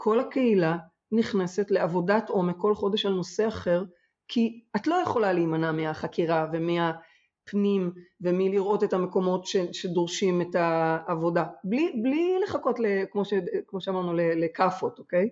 כל 0.01 0.19
הקהילה 0.19 0.77
נכנסת 1.11 1.71
לעבודת 1.71 2.29
עומק 2.29 2.55
כל 2.57 2.75
חודש 2.75 3.05
על 3.05 3.13
נושא 3.13 3.47
אחר 3.47 3.83
כי 4.27 4.61
את 4.75 4.87
לא 4.87 4.95
יכולה 4.95 5.33
להימנע 5.33 5.71
מהחקירה 5.71 6.47
ומהפנים 6.53 7.91
ומלראות 8.21 8.83
את 8.83 8.93
המקומות 8.93 9.45
ש, 9.45 9.57
שדורשים 9.71 10.41
את 10.41 10.55
העבודה. 10.55 11.45
בלי, 11.63 12.01
בלי 12.03 12.39
לחכות 12.43 12.75
כמו, 13.11 13.25
ש, 13.25 13.33
כמו 13.67 13.81
שאמרנו 13.81 14.13
לכאפות 14.15 14.99
אוקיי? 14.99 15.29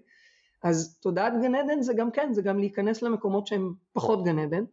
אז 0.63 0.99
תודעת 1.01 1.33
גן 1.41 1.55
עדן 1.55 1.81
זה 1.81 1.93
גם 1.93 2.11
כן 2.11 2.33
זה 2.33 2.41
גם 2.41 2.59
להיכנס 2.59 3.01
למקומות 3.01 3.47
שהם 3.47 3.73
פחות 3.93 4.23
גן 4.23 4.39
עדן. 4.39 4.63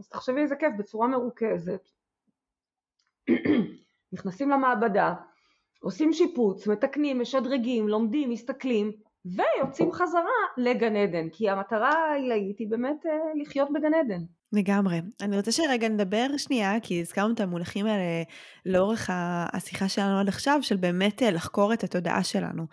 אז 0.00 0.08
תחשבי 0.08 0.40
איזה 0.40 0.56
כיף 0.56 0.72
בצורה 0.78 1.08
מרוכזת. 1.08 1.88
נכנסים 4.12 4.50
למעבדה 4.50 5.14
עושים 5.80 6.12
שיפוץ 6.12 6.66
מתקנים 6.66 7.20
משדרגים 7.20 7.88
לומדים 7.88 8.30
מסתכלים 8.30 9.07
ויוצאים 9.36 9.92
חזרה 9.92 10.40
לגן 10.56 10.96
עדן, 10.96 11.28
כי 11.28 11.50
המטרה 11.50 11.90
העילאית 11.90 12.58
היא 12.58 12.70
באמת 12.70 13.06
אה, 13.06 13.42
לחיות 13.42 13.68
בגן 13.72 13.94
עדן. 13.94 14.37
לגמרי. 14.52 15.00
אני 15.20 15.36
רוצה 15.36 15.52
שרגע 15.52 15.88
נדבר 15.88 16.26
שנייה, 16.36 16.80
כי 16.82 17.00
הזכרנו 17.00 17.34
את 17.34 17.40
המונחים 17.40 17.86
האלה 17.86 18.22
לאורך 18.66 19.10
השיחה 19.52 19.88
שלנו 19.88 20.18
עד 20.18 20.28
עכשיו, 20.28 20.58
של 20.62 20.76
באמת 20.76 21.22
אה, 21.22 21.30
לחקור 21.30 21.72
את 21.72 21.84
התודעה 21.84 22.24
שלנו. 22.24 22.66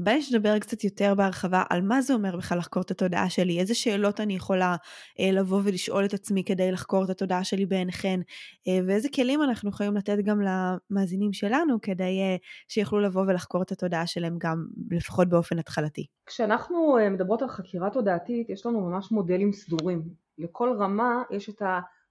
בואי 0.00 0.20
נדבר 0.32 0.58
קצת 0.58 0.84
יותר 0.84 1.14
בהרחבה 1.14 1.62
על 1.70 1.82
מה 1.82 2.02
זה 2.02 2.14
אומר 2.14 2.36
בכלל 2.36 2.58
לחקור 2.58 2.82
את 2.82 2.90
התודעה 2.90 3.30
שלי, 3.30 3.60
איזה 3.60 3.74
שאלות 3.74 4.20
אני 4.20 4.34
יכולה 4.34 4.76
אה, 5.20 5.30
לבוא 5.32 5.60
ולשאול 5.64 6.04
את 6.04 6.14
עצמי 6.14 6.44
כדי 6.44 6.72
לחקור 6.72 7.04
את 7.04 7.10
התודעה 7.10 7.44
שלי 7.44 7.66
בעיניכן, 7.66 8.20
אה, 8.68 8.78
ואיזה 8.86 9.08
כלים 9.14 9.42
אנחנו 9.42 9.70
יכולים 9.70 9.96
לתת 9.96 10.18
גם 10.24 10.40
למאזינים 10.40 11.32
שלנו 11.32 11.80
כדי 11.80 12.38
שיוכלו 12.68 13.00
לבוא 13.00 13.22
ולחקור 13.22 13.62
את 13.62 13.72
התודעה 13.72 14.06
שלהם 14.06 14.36
גם 14.38 14.66
לפחות 14.90 15.28
באופן 15.28 15.58
התחלתי. 15.58 16.06
כשאנחנו 16.26 16.96
מדברות 17.10 17.42
על 17.42 17.48
חקירה 17.48 17.90
תודעתית, 17.90 18.50
יש 18.50 18.66
לנו 18.66 18.80
ממש 18.80 19.12
מודלים 19.12 19.52
סדורים. 19.52 20.21
לכל 20.42 20.76
רמה 20.78 21.22
יש 21.30 21.48
את 21.48 21.62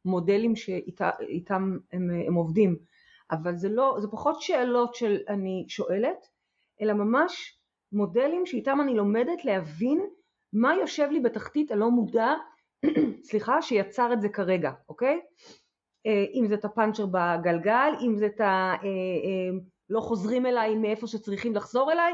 המודלים 0.06 0.56
שאיתם 0.56 1.78
הם, 1.94 2.10
הם 2.28 2.34
עובדים, 2.34 2.78
אבל 3.32 3.56
זה 3.56 3.70
לא, 3.70 3.98
זה 4.00 4.08
פחות 4.08 4.42
שאלות 4.42 4.96
של 4.96 5.18
אני 5.30 5.66
שואלת, 5.68 6.28
אלא 6.82 6.94
ממש 6.94 7.60
מודלים 7.92 8.46
שאיתם 8.46 8.82
אני 8.82 8.96
לומדת 8.96 9.46
להבין 9.46 10.06
מה 10.54 10.76
יושב 10.76 11.08
לי 11.12 11.20
בתחתית 11.20 11.72
הלא 11.72 11.92
מודע, 11.92 12.34
סליחה, 13.30 13.62
שיצר 13.62 14.14
את 14.14 14.22
זה 14.22 14.30
כרגע, 14.30 14.72
אוקיי? 14.90 15.20
אה, 16.06 16.26
אם 16.34 16.46
זה 16.48 16.56
את 16.56 16.66
הפאנצ'ר 16.66 17.06
בגלגל, 17.06 17.94
אם 18.02 18.16
זה 18.16 18.26
את 18.26 18.42
ה... 18.42 18.44
אה, 18.44 18.78
אה, 18.84 19.60
לא 19.90 20.00
חוזרים 20.00 20.46
אליי 20.46 20.76
מאיפה 20.76 21.08
שצריכים 21.08 21.56
לחזור 21.56 21.92
אליי, 21.92 22.14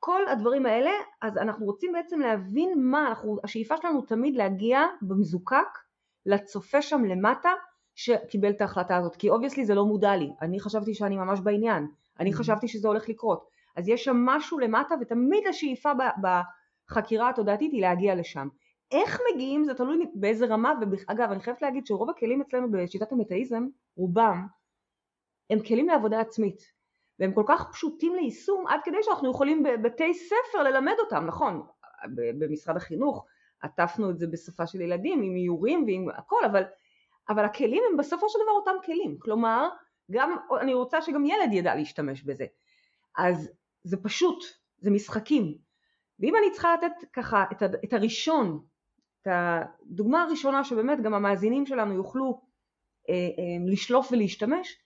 כל 0.00 0.28
הדברים 0.28 0.66
האלה, 0.66 0.90
אז 1.22 1.38
אנחנו 1.38 1.66
רוצים 1.66 1.92
בעצם 1.92 2.20
להבין 2.20 2.72
מה, 2.76 3.08
אנחנו, 3.08 3.38
השאיפה 3.44 3.76
שלנו 3.76 4.02
תמיד 4.02 4.36
להגיע 4.36 4.80
במזוקק 5.02 5.78
לצופה 6.26 6.82
שם 6.82 7.04
למטה 7.04 7.50
שקיבל 7.94 8.50
את 8.50 8.60
ההחלטה 8.60 8.96
הזאת, 8.96 9.16
כי 9.16 9.28
obviously 9.28 9.64
זה 9.64 9.74
לא 9.74 9.84
מודע 9.84 10.16
לי, 10.16 10.30
אני 10.42 10.60
חשבתי 10.60 10.94
שאני 10.94 11.16
ממש 11.16 11.40
בעניין, 11.40 11.86
אני 12.20 12.30
mm-hmm. 12.30 12.36
חשבתי 12.36 12.68
שזה 12.68 12.88
הולך 12.88 13.08
לקרות, 13.08 13.48
אז 13.76 13.88
יש 13.88 14.04
שם 14.04 14.16
משהו 14.16 14.58
למטה 14.58 14.94
ותמיד 15.00 15.46
השאיפה 15.46 15.92
בחקירה 16.90 17.28
התודעתית 17.28 17.72
היא 17.72 17.82
להגיע 17.82 18.14
לשם. 18.14 18.48
איך 18.90 19.20
מגיעים 19.32 19.64
זה 19.64 19.74
תלוי 19.74 20.06
באיזה 20.14 20.46
רמה, 20.46 20.72
ואגב 20.80 21.30
אני 21.30 21.40
חייבת 21.40 21.62
להגיד 21.62 21.86
שרוב 21.86 22.10
הכלים 22.10 22.40
אצלנו 22.40 22.70
בשיטת 22.70 23.12
המטאיזם, 23.12 23.66
רובם, 23.96 24.46
הם 25.50 25.58
כלים 25.60 25.86
לעבודה 25.86 26.20
עצמית. 26.20 26.77
והם 27.18 27.32
כל 27.32 27.44
כך 27.48 27.70
פשוטים 27.72 28.14
ליישום 28.14 28.66
עד 28.66 28.80
כדי 28.84 28.96
שאנחנו 29.02 29.30
יכולים 29.30 29.62
בבתי 29.62 30.14
ספר 30.14 30.62
ללמד 30.62 30.94
אותם, 30.98 31.26
נכון, 31.26 31.62
במשרד 32.14 32.76
החינוך. 32.76 33.26
עטפנו 33.60 34.10
את 34.10 34.18
זה 34.18 34.26
בשפה 34.26 34.66
של 34.66 34.80
ילדים 34.80 35.22
עם 35.22 35.36
איורים 35.36 35.84
ועם 35.86 36.08
הכל, 36.16 36.44
אבל, 36.46 36.62
אבל 37.28 37.44
הכלים 37.44 37.82
הם 37.90 37.96
בסופו 37.96 38.28
של 38.28 38.38
דבר 38.42 38.52
אותם 38.52 38.86
כלים, 38.86 39.18
כלומר 39.18 39.68
גם, 40.10 40.36
אני 40.60 40.74
רוצה 40.74 41.02
שגם 41.02 41.24
ילד 41.26 41.52
ידע 41.52 41.74
להשתמש 41.74 42.22
בזה, 42.22 42.46
אז 43.18 43.50
זה 43.84 43.96
פשוט, 44.02 44.44
זה 44.78 44.90
משחקים, 44.90 45.58
ואם 46.20 46.36
אני 46.36 46.50
צריכה 46.52 46.74
לתת 46.74 47.08
ככה 47.12 47.44
את, 47.52 47.62
את 47.84 47.92
הראשון, 47.92 48.64
את 49.22 49.28
הדוגמה 49.30 50.22
הראשונה 50.22 50.64
שבאמת 50.64 51.00
גם 51.00 51.14
המאזינים 51.14 51.66
שלנו 51.66 51.94
יוכלו 51.94 52.40
אה, 53.08 53.14
אה, 53.14 53.72
לשלוף 53.72 54.12
ולהשתמש, 54.12 54.76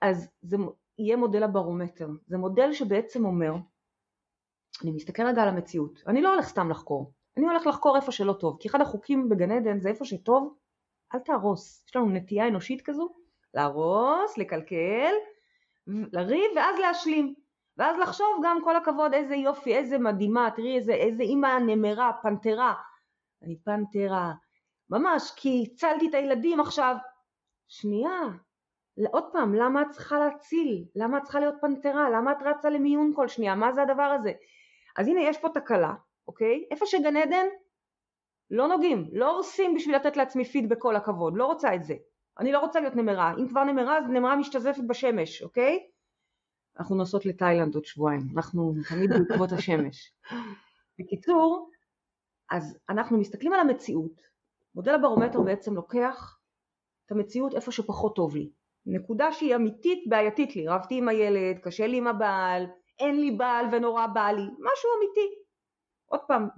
אז 0.00 0.28
זה 0.42 0.56
יהיה 0.98 1.16
מודל 1.16 1.42
הברומטר. 1.42 2.08
זה 2.26 2.38
מודל 2.38 2.72
שבעצם 2.72 3.24
אומר, 3.24 3.52
אני 4.82 4.90
מסתכל 4.90 5.22
רגע 5.26 5.42
על 5.42 5.48
המציאות, 5.48 6.02
אני 6.06 6.22
לא 6.22 6.32
הולך 6.34 6.48
סתם 6.48 6.70
לחקור, 6.70 7.12
אני 7.36 7.46
הולך 7.46 7.66
לחקור 7.66 7.96
איפה 7.96 8.12
שלא 8.12 8.32
טוב, 8.32 8.56
כי 8.60 8.68
אחד 8.68 8.80
החוקים 8.80 9.28
בגן 9.28 9.50
עדן 9.50 9.80
זה 9.80 9.88
איפה 9.88 10.04
שטוב, 10.04 10.54
אל 11.14 11.18
תהרוס. 11.18 11.84
יש 11.88 11.96
לנו 11.96 12.08
נטייה 12.08 12.48
אנושית 12.48 12.82
כזו, 12.82 13.14
להרוס, 13.54 14.38
לקלקל, 14.38 15.12
לריב 15.86 16.50
ואז 16.56 16.78
להשלים. 16.78 17.34
ואז 17.76 17.96
לחשוב 17.98 18.40
גם 18.44 18.58
כל 18.64 18.76
הכבוד 18.76 19.14
איזה 19.14 19.34
יופי, 19.34 19.74
איזה 19.74 19.98
מדהימה, 19.98 20.48
תראי 20.56 20.76
איזה, 20.76 20.92
איזה 20.92 21.22
אימא 21.22 21.58
נמרה, 21.66 22.12
פנתרה. 22.22 22.74
אני 23.42 23.56
פנתרה, 23.64 24.32
ממש, 24.90 25.32
כי 25.36 25.68
הצלתי 25.72 26.08
את 26.08 26.14
הילדים 26.14 26.60
עכשיו. 26.60 26.96
שנייה, 27.68 28.20
עוד 29.12 29.24
פעם, 29.32 29.54
למה 29.54 29.82
את 29.82 29.90
צריכה 29.90 30.18
להציל? 30.18 30.84
למה 30.94 31.18
את 31.18 31.22
צריכה 31.22 31.40
להיות 31.40 31.54
פנתרה? 31.60 32.10
למה 32.10 32.32
את 32.32 32.36
רצה 32.40 32.70
למיון 32.70 33.12
כל 33.14 33.28
שנייה? 33.28 33.54
מה 33.54 33.72
זה 33.72 33.82
הדבר 33.82 34.02
הזה? 34.02 34.32
אז 34.96 35.08
הנה 35.08 35.20
יש 35.20 35.38
פה 35.38 35.48
תקלה, 35.48 35.94
אוקיי? 36.28 36.64
איפה 36.70 36.86
שגן 36.86 37.16
עדן, 37.16 37.46
לא 38.50 38.68
נוגעים, 38.68 39.08
לא 39.12 39.30
הורסים 39.30 39.74
בשביל 39.74 39.96
לתת 39.96 40.16
לעצמי 40.16 40.44
פידבק 40.44 40.78
כל 40.78 40.96
הכבוד, 40.96 41.36
לא 41.36 41.46
רוצה 41.46 41.74
את 41.74 41.84
זה. 41.84 41.94
אני 42.38 42.52
לא 42.52 42.58
רוצה 42.58 42.80
להיות 42.80 42.96
נמרה, 42.96 43.32
אם 43.38 43.48
כבר 43.48 43.64
נמרה 43.64 43.98
אז 43.98 44.04
נמרה 44.08 44.36
משתזפת 44.36 44.82
בשמש, 44.88 45.42
אוקיי? 45.42 45.86
אנחנו 46.78 46.96
נוסעות 46.96 47.26
לתאילנד 47.26 47.74
עוד 47.74 47.84
שבועיים, 47.84 48.20
אנחנו 48.36 48.74
תמיד 48.88 49.10
בעקבות 49.10 49.52
השמש. 49.52 50.12
בקיצור, 50.98 51.70
אז 52.50 52.78
אנחנו 52.88 53.18
מסתכלים 53.18 53.52
על 53.52 53.60
המציאות, 53.60 54.20
מודל 54.74 54.94
הברומטר 54.94 55.40
בעצם 55.40 55.74
לוקח 55.74 56.38
את 57.06 57.12
המציאות 57.12 57.54
איפה 57.54 57.72
שפחות 57.72 58.16
טוב 58.16 58.36
לי. 58.36 58.50
נקודה 58.86 59.32
שהיא 59.32 59.56
אמיתית 59.56 60.04
בעייתית 60.08 60.56
לי, 60.56 60.68
רבתי 60.68 60.98
עם 60.98 61.08
הילד, 61.08 61.58
קשה 61.62 61.86
לי 61.86 61.96
עם 61.96 62.06
הבעל, 62.06 62.66
אין 62.98 63.20
לי 63.20 63.30
בעל 63.30 63.66
ונורא 63.72 64.06
בא 64.06 64.26
לי, 64.26 64.42
משהו 64.42 64.90
אמיתי. 64.98 65.34
עוד 66.06 66.20
פעם, 66.26 66.48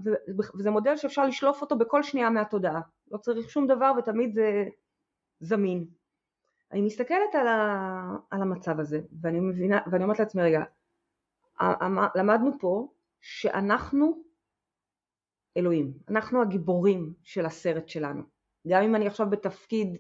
וזה 0.59 0.71
מודל 0.71 0.97
שאפשר 0.97 1.27
לשלוף 1.27 1.63
אותו 1.63 1.79
בכל 1.79 2.03
שנייה 2.03 2.31
מהתודעה, 2.31 2.81
לא 3.11 3.19
צריך 3.19 3.51
שום 3.51 3.67
דבר 3.67 3.93
ותמיד 3.99 4.35
זה 4.35 4.65
זמין. 5.41 5.87
אני 6.73 6.83
מסתכלת 6.83 7.35
על, 7.35 7.47
ה, 7.47 8.17
על 8.31 8.43
המצב 8.43 8.81
הזה 8.81 9.01
ואני 9.21 9.41
מבינה, 9.41 9.81
ואני 9.91 10.05
אומרת 10.05 10.19
לעצמי 10.19 10.43
רגע, 10.43 10.63
למדנו 12.15 12.51
פה 12.61 12.89
שאנחנו 13.21 14.23
אלוהים, 15.57 15.93
אנחנו 16.09 16.43
הגיבורים 16.43 17.15
של 17.23 17.47
הסרט 17.47 17.89
שלנו. 17.89 18.23
גם 18.69 18.83
אם 18.83 18.95
אני 18.95 19.07
עכשיו 19.07 19.31
בתפקיד 19.31 19.97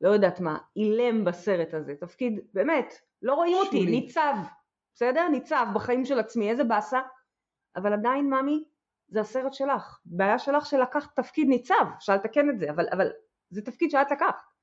לא 0.00 0.08
יודעת 0.08 0.40
מה, 0.40 0.58
אילם 0.76 1.24
בסרט 1.24 1.74
הזה, 1.74 1.94
תפקיד, 2.00 2.40
באמת, 2.54 2.94
לא 3.22 3.34
רואים 3.34 3.52
שולי. 3.52 3.66
אותי, 3.66 3.90
ניצב, 3.90 4.34
בסדר? 4.94 5.28
ניצב 5.28 5.66
בחיים 5.74 6.04
של 6.04 6.18
עצמי, 6.18 6.50
איזה 6.50 6.64
באסה, 6.64 7.00
אבל 7.76 7.92
עדיין 7.92 8.30
ממי, 8.30 8.64
זה 9.08 9.20
הסרט 9.20 9.54
שלך, 9.54 10.00
בעיה 10.04 10.38
שלך 10.38 10.66
שלקחת 10.66 11.16
תפקיד 11.20 11.48
ניצב, 11.48 11.86
אפשר 11.96 12.14
לתקן 12.14 12.50
את 12.50 12.58
זה, 12.58 12.70
אבל, 12.70 12.86
אבל 12.92 13.08
זה 13.50 13.62
תפקיד 13.62 13.90
שאת 13.90 14.10
לקחת. 14.10 14.56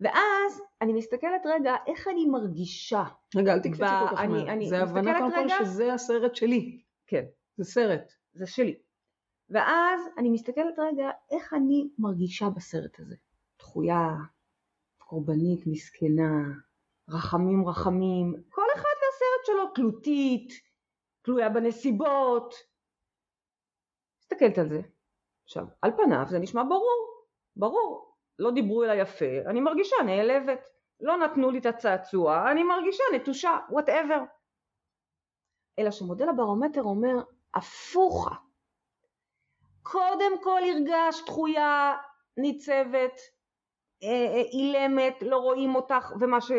ואז 0.00 0.62
אני 0.80 0.92
מסתכלת 0.92 1.42
רגע 1.44 1.74
איך 1.86 2.08
אני 2.08 2.26
מרגישה. 2.26 3.04
רגע, 3.36 3.52
אל 3.52 3.58
תקפצי 3.58 3.78
כל 3.78 4.16
כך 4.16 4.22
מהר. 4.22 4.68
זה 4.68 4.82
הבנה 4.82 5.18
קודם 5.18 5.48
כל 5.48 5.64
שזה 5.64 5.94
הסרט 5.94 6.34
שלי. 6.34 6.82
כן. 7.06 7.24
זה 7.56 7.64
סרט. 7.64 8.12
זה 8.32 8.46
שלי. 8.46 8.78
ואז 9.50 10.00
אני 10.18 10.30
מסתכלת 10.30 10.78
רגע 10.78 11.10
איך 11.30 11.54
אני 11.54 11.88
מרגישה 11.98 12.48
בסרט 12.48 13.00
הזה. 13.00 13.14
דחויה, 13.76 14.08
קורבנית, 14.98 15.66
מסכנה, 15.66 16.32
רחמים 17.08 17.68
רחמים, 17.68 18.34
כל 18.48 18.66
אחד 18.74 18.82
והסרט 18.82 19.46
שלו, 19.46 19.66
תלותית, 19.74 20.52
תלויה 21.22 21.48
בנסיבות. 21.48 22.54
מסתכלת 24.20 24.58
על 24.58 24.68
זה. 24.68 24.80
עכשיו, 25.44 25.66
על 25.82 25.90
פניו 25.96 26.24
זה 26.28 26.38
נשמע 26.38 26.62
ברור, 26.62 27.24
ברור. 27.56 28.16
לא 28.38 28.50
דיברו 28.50 28.84
אליי 28.84 29.00
יפה, 29.00 29.50
אני 29.50 29.60
מרגישה 29.60 29.96
נעלבת. 30.06 30.68
לא 31.00 31.16
נתנו 31.16 31.50
לי 31.50 31.58
את 31.58 31.66
הצעצוע, 31.66 32.50
אני 32.50 32.62
מרגישה 32.62 33.04
נטושה, 33.14 33.58
וואטאבר. 33.70 34.22
אלא 35.78 35.90
שמודל 35.90 36.28
הברומטר 36.28 36.82
אומר, 36.82 37.14
הפוכה. 37.54 38.34
קודם 39.82 40.42
כל 40.42 40.60
הרגשת 40.64 41.26
דחויה, 41.26 41.96
ניצבת, 42.36 43.35
אילמת, 44.52 45.22
לא 45.22 45.36
רואים 45.36 45.74
אותך 45.74 46.12
ומה 46.20 46.40
ש... 46.40 46.52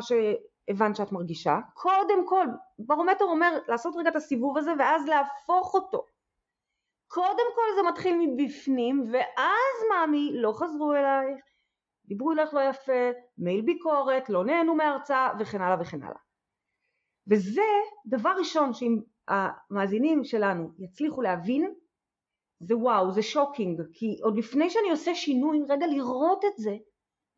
שהבנת 0.00 0.96
שאת 0.96 1.12
מרגישה. 1.12 1.58
קודם 1.74 2.26
כל, 2.26 2.46
ברומטר 2.78 3.24
אומר 3.24 3.58
לעשות 3.68 3.94
רגע 3.96 4.10
את 4.10 4.16
הסיבוב 4.16 4.58
הזה 4.58 4.72
ואז 4.78 5.06
להפוך 5.06 5.74
אותו. 5.74 6.06
קודם 7.08 7.46
כל 7.54 7.74
זה 7.76 7.88
מתחיל 7.88 8.16
מבפנים 8.20 9.02
ואז 9.12 9.76
מאמי 9.90 10.30
לא 10.34 10.52
חזרו 10.52 10.92
אלייך, 10.92 11.44
דיברו 12.04 12.32
אלייך 12.32 12.54
לא 12.54 12.60
יפה, 12.60 13.10
מייל 13.38 13.60
ביקורת, 13.60 14.30
לא 14.30 14.44
נהנו 14.44 14.74
מהרצאה 14.74 15.30
וכן 15.38 15.60
הלאה 15.60 15.80
וכן 15.80 16.02
הלאה. 16.02 16.18
וזה 17.28 17.62
דבר 18.06 18.34
ראשון 18.38 18.72
שאם 18.72 19.00
המאזינים 19.28 20.24
שלנו 20.24 20.70
יצליחו 20.78 21.22
להבין 21.22 21.74
זה 22.60 22.76
וואו, 22.76 23.12
זה 23.12 23.22
שוקינג, 23.22 23.82
כי 23.92 24.18
עוד 24.22 24.36
לפני 24.36 24.70
שאני 24.70 24.90
עושה 24.90 25.14
שינוי, 25.14 25.62
רגע 25.68 25.86
לראות 25.86 26.44
את 26.44 26.56
זה 26.56 26.76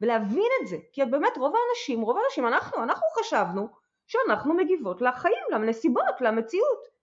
ולהבין 0.00 0.50
את 0.62 0.68
זה, 0.68 0.76
כי 0.92 1.04
באמת 1.04 1.36
רוב 1.36 1.54
האנשים, 1.56 2.00
רוב 2.00 2.16
האנשים, 2.18 2.46
אנחנו, 2.46 2.82
אנחנו 2.82 3.06
חשבנו 3.18 3.68
שאנחנו 4.06 4.54
מגיבות 4.54 5.02
לחיים, 5.02 5.44
לנסיבות, 5.52 6.20
למציאות. 6.20 6.98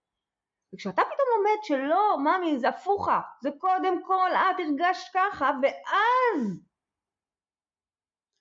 וכשאתה 0.74 1.02
פתאום 1.02 1.28
לומד 1.36 1.62
שלא, 1.62 2.18
ממי, 2.18 2.58
זה 2.58 2.68
הפוכה, 2.68 3.20
זה 3.42 3.50
קודם 3.58 4.02
כל 4.02 4.30
את 4.32 4.60
הרגשת 4.60 5.12
ככה, 5.14 5.50
ואז 5.62 6.60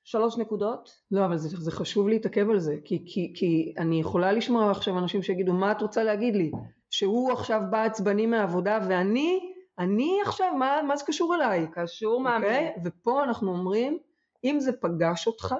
שלוש 0.03 0.37
נקודות. 0.37 1.01
לא, 1.11 1.25
אבל 1.25 1.37
זה, 1.37 1.49
זה 1.57 1.71
חשוב 1.71 2.07
להתעכב 2.07 2.49
על 2.49 2.59
זה, 2.59 2.75
כי, 2.85 3.03
כי, 3.07 3.33
כי 3.35 3.73
אני 3.77 3.99
יכולה 3.99 4.31
לשמוע 4.31 4.71
עכשיו 4.71 4.97
אנשים 4.99 5.23
שיגידו, 5.23 5.53
מה 5.53 5.71
את 5.71 5.81
רוצה 5.81 6.03
להגיד 6.03 6.35
לי? 6.35 6.51
שהוא 6.89 7.31
עכשיו 7.31 7.61
בא 7.69 7.83
עצבני 7.83 8.25
מהעבודה 8.25 8.79
ואני, 8.89 9.54
אני 9.79 10.19
עכשיו, 10.25 10.55
מה, 10.55 10.81
מה 10.87 10.95
זה 10.95 11.05
קשור 11.05 11.35
אליי? 11.35 11.67
קשור 11.71 12.19
מאמין. 12.19 12.49
אוקיי? 12.49 12.73
ופה 12.85 13.23
אנחנו 13.23 13.51
אומרים, 13.51 13.99
אם 14.43 14.59
זה 14.59 14.71
פגש 14.81 15.27
אותך, 15.27 15.55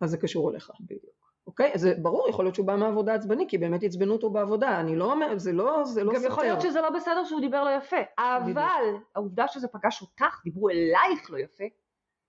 אז 0.00 0.10
זה 0.10 0.18
קשור 0.18 0.50
אליך. 0.50 0.70
בדיוק. 0.80 1.14
אוקיי? 1.46 1.74
אז 1.74 1.80
זה 1.80 1.94
ברור, 2.02 2.28
יכול 2.28 2.44
להיות 2.44 2.54
שהוא 2.54 2.66
בא 2.66 2.76
מהעבודה 2.76 3.14
עצבני, 3.14 3.48
כי 3.48 3.58
באמת 3.58 3.82
עצבנו 3.82 4.12
אותו 4.12 4.30
בעבודה, 4.30 4.80
אני 4.80 4.96
לא 4.96 5.12
אומר, 5.12 5.38
זה 5.38 5.52
לא, 5.52 5.84
זה 5.84 6.04
לא 6.04 6.12
גם 6.12 6.18
סותר. 6.18 6.32
יכול 6.32 6.44
להיות 6.44 6.60
שזה 6.60 6.80
לא 6.80 6.90
בסדר 6.90 7.24
שהוא 7.24 7.40
דיבר 7.40 7.64
לא 7.64 7.70
יפה, 7.70 7.96
אבל 8.18 8.96
העובדה 9.14 9.48
שזה 9.48 9.68
פגש 9.68 10.02
אותך, 10.02 10.40
דיברו 10.44 10.70
אלייך 10.70 11.30
לא 11.30 11.38
יפה, 11.38 11.64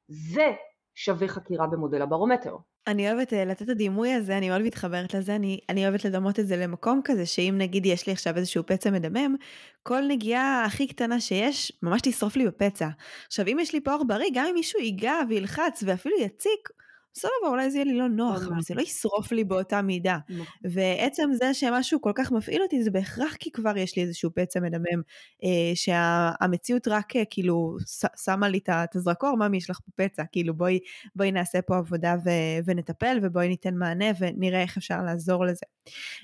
זה 0.08 0.52
שווה 0.94 1.28
חקירה 1.28 1.68
במודל 1.68 2.02
הברומטר. 2.02 2.58
אני 2.88 3.12
אוהבת 3.12 3.34
uh, 3.34 3.36
לתת 3.36 3.62
את 3.62 3.70
הדימוי 3.70 4.14
הזה, 4.14 4.38
אני 4.38 4.50
מאוד 4.50 4.62
מתחברת 4.62 5.14
לזה, 5.14 5.36
אני, 5.36 5.60
אני 5.70 5.88
אוהבת 5.88 6.06
לדמות 6.06 6.40
את 6.40 6.48
זה 6.48 6.58
למקום 6.58 7.02
כזה, 7.04 7.26
שאם 7.26 7.56
נגיד 7.58 7.86
יש 7.86 8.08
לי 8.08 8.14
עכשיו 8.14 8.38
איזשהו 8.38 8.64
פצע 8.66 8.92
מדמם, 8.92 9.36
כל 9.84 10.02
נגיעה 10.08 10.64
הכי 10.66 10.88
קטנה 10.88 11.20
שיש, 11.20 11.72
ממש 11.84 12.02
תשרוף 12.04 12.36
לי 12.36 12.48
בפצע. 12.48 12.88
עכשיו, 13.28 13.48
אם 13.48 13.58
יש 13.62 13.74
לי 13.74 13.82
פה 13.82 13.94
אור 13.94 14.08
בריא, 14.08 14.30
גם 14.34 14.46
אם 14.50 14.54
מישהו 14.54 14.80
ייגע 14.80 15.16
וילחץ 15.30 15.84
ואפילו 15.86 16.16
יציק, 16.20 16.70
סבבה, 17.18 17.48
אולי 17.48 17.72
זה 17.72 17.78
יהיה 17.78 17.86
לי 17.86 17.98
לא 17.98 18.10
נוח, 18.10 18.42
אבל 18.48 18.62
זה 18.62 18.74
לא 18.74 18.82
ישרוף 18.82 19.32
לי 19.32 19.44
באותה 19.44 19.82
מידה. 19.82 20.18
נכון. 20.30 20.46
ועצם 20.72 21.30
זה 21.34 21.54
שמשהו 21.54 22.02
כל 22.02 22.12
כך 22.16 22.32
מפעיל 22.32 22.62
אותי, 22.64 22.84
זה 22.84 22.92
בהכרח 22.92 23.36
כי 23.40 23.52
כבר 23.52 23.78
יש 23.78 23.96
לי 23.96 24.04
איזשהו 24.04 24.30
פצע 24.36 24.60
מדמם, 24.60 25.02
אה, 25.44 25.72
שהמציאות 25.76 26.88
רק 26.88 27.16
אה, 27.16 27.24
כאילו 27.30 27.78
שמה 28.24 28.50
לי 28.50 28.60
את 28.68 28.96
הזרקור, 28.96 29.38
ממי 29.38 29.58
יש 29.58 29.70
לך 29.70 29.80
פה 29.86 30.04
פצע, 30.04 30.24
כאילו 30.32 30.54
בואי, 30.54 30.80
בואי 31.16 31.32
נעשה 31.32 31.62
פה 31.62 31.78
עבודה 31.78 32.16
ו- 32.26 32.60
ונטפל, 32.66 33.20
ובואי 33.22 33.48
ניתן 33.48 33.76
מענה 33.76 34.06
ונראה 34.20 34.62
איך 34.62 34.78
אפשר 34.78 35.02
לעזור 35.04 35.46
לזה. 35.46 35.66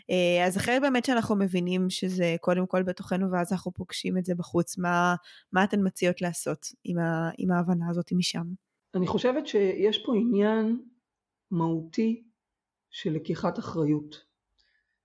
אה, 0.09 0.45
אז 0.45 0.57
אחרי 0.57 0.79
באמת 0.79 1.05
שאנחנו 1.05 1.35
מבינים 1.35 1.89
שזה 1.89 2.35
קודם 2.41 2.67
כל 2.67 2.83
בתוכנו, 2.83 3.31
ואז 3.31 3.51
אנחנו 3.51 3.71
פוגשים 3.71 4.17
את 4.17 4.25
זה 4.25 4.35
בחוץ, 4.35 4.77
מה, 4.77 5.15
מה 5.53 5.63
אתן 5.63 5.79
מציעות 5.83 6.21
לעשות 6.21 6.67
עם, 6.83 6.99
ה- 6.99 7.29
עם 7.37 7.51
ההבנה 7.51 7.89
הזאת 7.89 8.11
משם? 8.11 8.43
אני 8.95 9.07
חושבת 9.07 9.47
שיש 9.47 10.05
פה 10.05 10.15
עניין 10.15 10.81
מהותי 11.51 12.23
של 12.89 13.13
לקיחת 13.13 13.59
אחריות, 13.59 14.25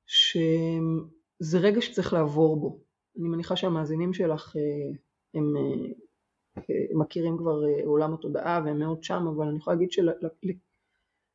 שזה 0.06 1.58
רגע 1.58 1.80
שצריך 1.80 2.12
לעבור 2.12 2.60
בו. 2.60 2.80
אני 3.18 3.28
מניחה 3.28 3.56
שהמאזינים 3.56 4.14
שלך 4.14 4.56
אה, 4.56 4.96
הם 5.34 5.56
אה, 5.56 5.62
אה, 6.58 6.62
מכירים 6.94 7.38
כבר 7.38 7.60
עולם 7.84 8.14
התודעה 8.14 8.62
והם 8.64 8.78
מאוד 8.78 9.02
שם, 9.02 9.26
אבל 9.26 9.46
אני 9.46 9.56
יכולה 9.56 9.76
להגיד 9.76 9.90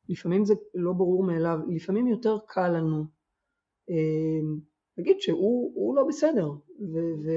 שלפעמים 0.08 0.44
זה 0.44 0.54
לא 0.74 0.92
ברור 0.92 1.24
מאליו, 1.24 1.58
לפעמים 1.68 2.06
יותר 2.06 2.38
קל 2.46 2.68
לנו 2.68 3.04
להגיד 4.98 5.20
שהוא 5.20 5.96
לא 5.96 6.04
בסדר, 6.08 6.50
ו, 6.80 6.98
ו, 7.24 7.30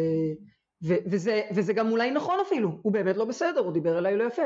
וזה, 0.85 1.41
וזה 1.55 1.73
גם 1.73 1.91
אולי 1.91 2.11
נכון 2.11 2.39
אפילו, 2.39 2.79
הוא 2.81 2.93
באמת 2.93 3.17
לא 3.17 3.25
בסדר, 3.25 3.59
הוא 3.59 3.73
דיבר 3.73 3.97
אליי 3.97 4.17
לא 4.17 4.23
יפה, 4.23 4.41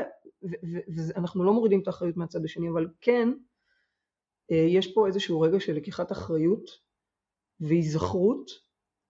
ואנחנו 0.96 1.44
לא 1.44 1.52
מורידים 1.52 1.80
את 1.80 1.86
האחריות 1.86 2.16
מהצד 2.16 2.44
השני, 2.44 2.68
אבל 2.68 2.88
כן, 3.00 3.28
יש 4.50 4.94
פה 4.94 5.06
איזשהו 5.06 5.40
רגע 5.40 5.60
של 5.60 5.72
לקיחת 5.76 6.12
אחריות 6.12 6.70
והיזכרות 7.60 8.50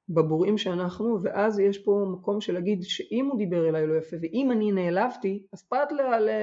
בבוראים 0.09 0.59
שאנחנו, 0.59 1.19
ואז 1.23 1.59
יש 1.59 1.79
פה 1.79 2.07
מקום 2.13 2.41
של 2.41 2.53
להגיד 2.53 2.83
שאם 2.83 3.27
הוא 3.27 3.39
דיבר 3.39 3.69
אליי 3.69 3.87
לא 3.87 3.95
יפה, 3.95 4.17
ואם 4.23 4.53
אני 4.53 4.73
נעלבתי, 4.73 5.47
אז 5.53 5.63
פרט 5.63 5.89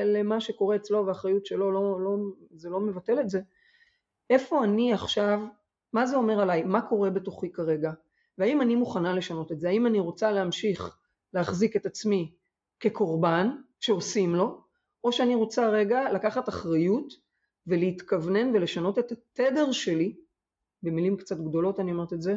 למה 0.06 0.42
שקורה 0.42 0.76
אצלו 0.76 1.06
והאחריות 1.06 1.46
שלו, 1.46 1.72
לא, 1.72 2.02
לא, 2.02 2.18
זה 2.52 2.70
לא 2.70 2.80
מבטל 2.80 3.20
את 3.20 3.30
זה, 3.30 3.42
איפה 4.30 4.64
אני 4.64 4.94
עכשיו, 4.94 5.40
מה 5.94 6.06
זה 6.06 6.16
אומר 6.16 6.42
עליי, 6.42 6.64
מה 6.64 6.82
קורה 6.82 7.10
בתוכי 7.10 7.52
כרגע, 7.52 7.92
והאם 8.38 8.62
אני 8.62 8.76
מוכנה 8.76 9.14
לשנות 9.14 9.52
את 9.52 9.60
זה, 9.60 9.70
האם 9.70 9.88
אני 9.88 10.00
רוצה 10.00 10.32
להמשיך 10.32 10.98
להחזיק 11.34 11.76
את 11.76 11.86
עצמי 11.86 12.32
כקורבן 12.80 13.50
שעושים 13.80 14.36
לו, 14.36 14.62
או 15.04 15.12
שאני 15.12 15.36
רוצה 15.36 15.70
רגע 15.70 16.12
לקחת 16.14 16.50
אחריות 16.50 17.14
ולהתכוונן 17.68 18.56
ולשנות 18.56 19.00
את 19.00 19.12
התדר 19.12 19.72
שלי, 19.72 20.16
במילים 20.84 21.18
קצת 21.18 21.38
גדולות 21.38 21.80
אני 21.80 21.92
אומרת 21.92 22.14
את 22.14 22.22
זה, 22.22 22.36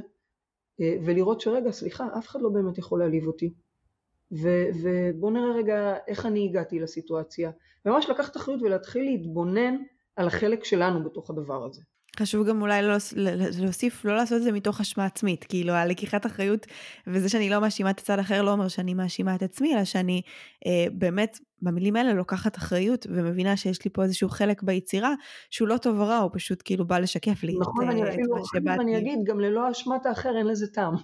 ולראות 0.80 1.40
שרגע 1.40 1.70
סליחה 1.70 2.08
אף 2.18 2.28
אחד 2.28 2.42
לא 2.42 2.48
באמת 2.48 2.78
יכול 2.78 2.98
להעליב 2.98 3.26
אותי. 3.26 3.52
ו- 4.32 4.68
ובוא 4.82 5.30
נראה 5.30 5.52
רגע 5.56 5.96
איך 6.06 6.26
אני 6.26 6.44
הגעתי 6.48 6.80
לסיטואציה. 6.80 7.50
ממש 7.84 8.08
לקחת 8.08 8.36
אחריות 8.36 8.62
ולהתחיל 8.62 9.04
להתבונן 9.04 9.76
על 10.16 10.26
החלק 10.26 10.64
שלנו 10.64 11.04
בתוך 11.04 11.30
הדבר 11.30 11.64
הזה. 11.64 11.82
חשוב 12.18 12.48
גם 12.48 12.62
אולי 12.62 12.82
להוסיף, 13.60 14.04
לא 14.04 14.16
לעשות 14.16 14.38
את 14.38 14.42
זה 14.42 14.52
מתוך 14.52 14.80
אשמה 14.80 15.04
עצמית, 15.04 15.44
כאילו 15.44 15.72
הלקיחת 15.72 16.26
אחריות 16.26 16.66
וזה 17.06 17.28
שאני 17.28 17.50
לא 17.50 17.60
מאשימה 17.60 17.90
את 17.90 17.98
הצד 17.98 18.18
האחר 18.18 18.42
לא 18.42 18.50
אומר 18.50 18.68
שאני 18.68 18.94
מאשימה 18.94 19.34
את 19.34 19.42
עצמי, 19.42 19.74
אלא 19.74 19.84
שאני 19.84 20.22
אה, 20.66 20.86
באמת 20.92 21.38
במילים 21.62 21.96
האלה 21.96 22.12
לוקחת 22.12 22.56
אחריות 22.56 23.06
ומבינה 23.10 23.56
שיש 23.56 23.84
לי 23.84 23.90
פה 23.90 24.02
איזשהו 24.02 24.28
חלק 24.28 24.62
ביצירה 24.62 25.14
שהוא 25.50 25.68
לא 25.68 25.76
טוב 25.76 26.00
או 26.00 26.06
רע, 26.06 26.16
הוא 26.18 26.30
פשוט 26.34 26.62
כאילו 26.64 26.86
בא 26.86 26.98
לשקף 26.98 27.42
לי 27.42 27.54
נכון, 27.60 27.88
את, 27.88 27.92
אני 27.92 28.02
את 28.02 28.08
אפילו, 28.08 28.36
מה 28.36 28.42
שבאתי. 28.44 28.82
אני 28.82 28.98
אגיד, 28.98 29.18
גם 29.24 29.40
ללא 29.40 29.70
אשמת 29.70 30.06
האחר 30.06 30.36
אין 30.36 30.46
לזה 30.46 30.66
טעם, 30.72 30.94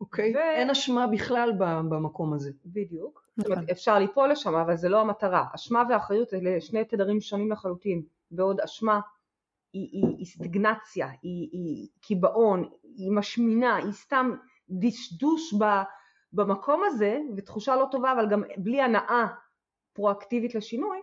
אוקיי? 0.00 0.34
ו- 0.36 0.56
אין 0.56 0.70
אשמה 0.70 1.06
בכלל 1.06 1.52
במקום 1.88 2.32
הזה. 2.32 2.50
בדיוק. 2.66 3.28
נכון. 3.36 3.50
זאת 3.50 3.56
אומרת, 3.56 3.70
אפשר 3.70 3.98
ליפול 3.98 4.30
לשם, 4.30 4.54
אבל 4.54 4.76
זה 4.76 4.88
לא 4.88 5.00
המטרה. 5.00 5.44
אשמה 5.54 5.82
ואחריות 5.90 6.34
אלה 6.34 6.60
שני 6.60 6.84
תדרים 6.84 7.20
שונים 7.20 7.52
לחלוטין. 7.52 8.02
בעוד 8.30 8.60
אשמה 8.60 9.00
היא, 9.72 9.88
היא, 9.92 10.16
היא 10.18 10.26
סטגנציה, 10.26 11.08
היא, 11.22 11.48
היא 11.52 11.88
קיבעון, 12.00 12.68
היא 12.82 13.12
משמינה, 13.12 13.76
היא 13.76 13.92
סתם 13.92 14.30
דשדוש 14.70 15.54
ב, 15.54 15.64
במקום 16.32 16.82
הזה, 16.86 17.20
ותחושה 17.36 17.76
לא 17.76 17.86
טובה, 17.90 18.12
אבל 18.12 18.28
גם 18.30 18.42
בלי 18.56 18.80
הנאה 18.82 19.26
פרואקטיבית 19.92 20.54
לשינוי, 20.54 20.98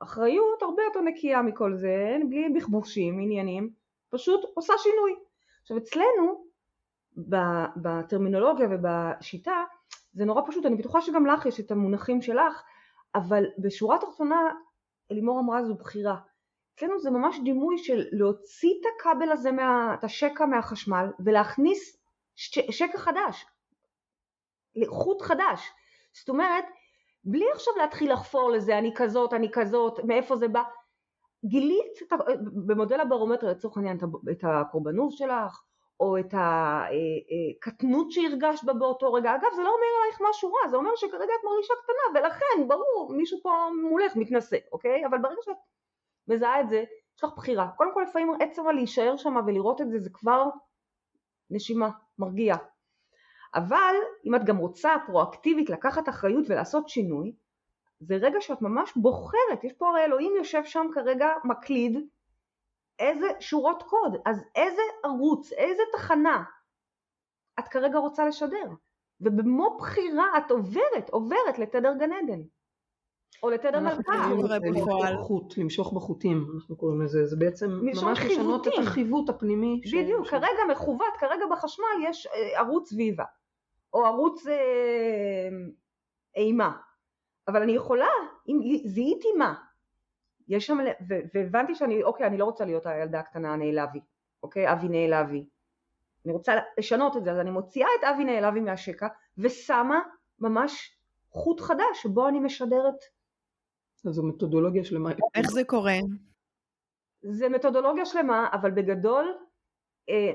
אחריות 0.00 0.62
הרבה 0.62 0.82
יותר 0.82 1.00
נקייה 1.00 1.42
מכל 1.42 1.74
זה, 1.74 2.16
בלי 2.28 2.48
בכבושים, 2.48 3.20
עניינים, 3.20 3.70
פשוט 4.10 4.40
עושה 4.54 4.72
שינוי. 4.78 5.14
עכשיו 5.62 5.76
אצלנו, 5.76 6.44
בטרמינולוגיה 7.76 8.68
ובשיטה, 8.70 9.64
זה 10.12 10.24
נורא 10.24 10.42
פשוט, 10.46 10.66
אני 10.66 10.76
בטוחה 10.76 11.00
שגם 11.00 11.26
לך 11.26 11.46
יש 11.46 11.60
את 11.60 11.70
המונחים 11.70 12.22
שלך, 12.22 12.62
אבל 13.14 13.44
בשורה 13.58 13.96
התחתונה, 13.96 14.40
אלימור 15.12 15.40
אמרה 15.40 15.64
זו 15.64 15.74
בחירה. 15.74 16.16
אצלנו 16.78 16.98
זה 16.98 17.10
ממש 17.10 17.40
דימוי 17.44 17.78
של 17.78 18.04
להוציא 18.12 18.70
את 18.80 18.86
הכבל 18.96 19.32
הזה, 19.32 19.52
מה, 19.52 19.94
את 19.98 20.04
השקע 20.04 20.46
מהחשמל 20.46 21.06
ולהכניס 21.24 21.96
שקע 22.70 22.98
חדש, 22.98 23.46
חוט 24.86 25.22
חדש. 25.22 25.70
זאת 26.12 26.28
אומרת, 26.28 26.64
בלי 27.24 27.44
עכשיו 27.54 27.74
להתחיל 27.76 28.12
לחפור 28.12 28.50
לזה, 28.50 28.78
אני 28.78 28.92
כזאת, 28.96 29.32
אני 29.32 29.48
כזאת, 29.52 29.98
מאיפה 30.04 30.36
זה 30.36 30.48
בא. 30.48 30.62
גילית 31.44 32.02
את, 32.02 32.12
במודל 32.66 33.00
הברומטר 33.00 33.46
לצורך 33.46 33.76
העניין 33.76 33.98
את 34.30 34.44
הקורבנות 34.44 35.12
שלך, 35.12 35.62
או 36.00 36.18
את 36.18 36.34
הקטנות 37.66 38.10
שהרגשת 38.10 38.64
בה 38.64 38.72
באותו 38.72 39.12
רגע. 39.12 39.34
אגב, 39.34 39.48
זה 39.56 39.62
לא 39.62 39.68
אומר 39.74 39.86
עלייך 40.02 40.20
משהו 40.30 40.52
רע, 40.52 40.68
זה 40.68 40.76
אומר 40.76 40.90
שכרגע 40.96 41.32
את 41.40 41.44
מרגישה 41.44 41.74
קטנה, 41.82 42.20
ולכן, 42.20 42.68
ברור, 42.68 43.14
מישהו 43.16 43.38
פה 43.42 43.68
מולך 43.90 44.16
מתנשא, 44.16 44.56
אוקיי? 44.72 45.06
אבל 45.06 45.18
ברגע 45.18 45.42
שאת 45.42 45.56
מזהה 46.28 46.60
את 46.60 46.68
זה, 46.68 46.84
יש 47.16 47.24
לך 47.24 47.30
בחירה. 47.36 47.68
קודם 47.76 47.94
כל 47.94 48.04
לפעמים 48.08 48.32
עצם 48.40 48.62
להישאר 48.68 49.16
שם 49.16 49.36
ולראות 49.46 49.80
את 49.80 49.90
זה 49.90 49.98
זה 49.98 50.10
כבר 50.12 50.44
נשימה, 51.50 51.90
מרגיע. 52.18 52.56
אבל 53.54 53.94
אם 54.24 54.34
את 54.34 54.44
גם 54.44 54.56
רוצה 54.56 54.94
פרואקטיבית 55.06 55.70
לקחת 55.70 56.08
אחריות 56.08 56.44
ולעשות 56.48 56.88
שינוי, 56.88 57.32
זה 58.00 58.14
רגע 58.14 58.40
שאת 58.40 58.62
ממש 58.62 58.92
בוחרת, 58.96 59.64
יש 59.64 59.72
פה 59.72 59.88
הרי 59.88 60.04
אלוהים 60.04 60.32
יושב 60.36 60.64
שם 60.64 60.86
כרגע 60.94 61.28
מקליד 61.44 61.98
איזה 62.98 63.26
שורות 63.40 63.82
קוד, 63.82 64.16
אז 64.26 64.44
איזה 64.54 64.82
ערוץ, 65.04 65.52
איזה 65.52 65.82
תחנה 65.92 66.44
את 67.58 67.68
כרגע 67.68 67.98
רוצה 67.98 68.24
לשדר, 68.26 68.70
ובמו 69.20 69.76
בחירה 69.78 70.38
את 70.38 70.50
עוברת, 70.50 71.10
עוברת 71.10 71.58
לתדר 71.58 71.94
גן 71.98 72.12
עדן. 72.12 72.40
או 73.42 73.50
לתדר 73.50 73.78
אנחנו 73.78 73.98
מלכה. 73.98 74.12
קוראים 74.12 74.42
קורה 74.42 74.58
לזה 74.58 74.80
בפועל. 74.80 75.12
למשוך 75.12 75.26
חוט, 75.26 75.58
למשוך 75.58 75.92
בחוטים, 75.92 76.46
אנחנו 76.54 76.76
קוראים 76.76 77.02
לזה, 77.02 77.26
זה 77.26 77.36
בעצם 77.36 77.70
ממש 77.82 78.18
לשנות 78.24 78.68
את. 78.68 78.72
החיווט 78.82 79.28
הפנימי. 79.28 79.80
בדיוק, 79.92 80.26
ש- 80.26 80.30
כרגע 80.30 80.64
מכוות, 80.70 81.16
כרגע 81.18 81.44
בחשמל 81.50 81.86
יש 82.08 82.26
אה, 82.26 82.58
ערוץ 82.60 82.92
ויבה, 82.92 83.24
או 83.94 84.04
ערוץ 84.06 84.46
אה, 84.46 85.48
אימה, 86.36 86.72
אבל 87.48 87.62
אני 87.62 87.72
יכולה, 87.72 88.08
אם 88.48 88.60
זיהיתי 88.84 89.28
מה, 89.38 89.54
יש 90.48 90.66
שם, 90.66 90.78
ו- 91.08 91.20
והבנתי 91.34 91.74
שאני, 91.74 92.02
אוקיי, 92.02 92.26
אני 92.26 92.38
לא 92.38 92.44
רוצה 92.44 92.64
להיות 92.64 92.86
הילדה 92.86 93.20
הקטנה 93.20 93.52
הנעלבי, 93.52 94.00
אוקיי, 94.42 94.72
אבי 94.72 94.88
נעלבי, 94.88 95.44
אני 96.24 96.32
רוצה 96.32 96.52
לשנות 96.78 97.16
את 97.16 97.24
זה, 97.24 97.32
אז 97.32 97.38
אני 97.38 97.50
מוציאה 97.50 97.88
את 97.98 98.04
אבי 98.04 98.24
נעלבי 98.24 98.60
מהשקע 98.60 99.06
ושמה 99.38 100.00
ממש 100.38 100.98
חוט 101.30 101.60
חדש 101.60 102.02
שבו 102.02 102.28
אני 102.28 102.40
משדרת. 102.40 103.17
אז 104.04 104.14
זו 104.14 104.22
מתודולוגיה 104.22 104.84
שלמה. 104.84 105.10
איך 105.34 105.50
זה 105.50 105.64
קורה? 105.64 105.96
זה 107.22 107.48
מתודולוגיה 107.48 108.06
שלמה, 108.06 108.48
אבל 108.52 108.70
בגדול 108.70 109.38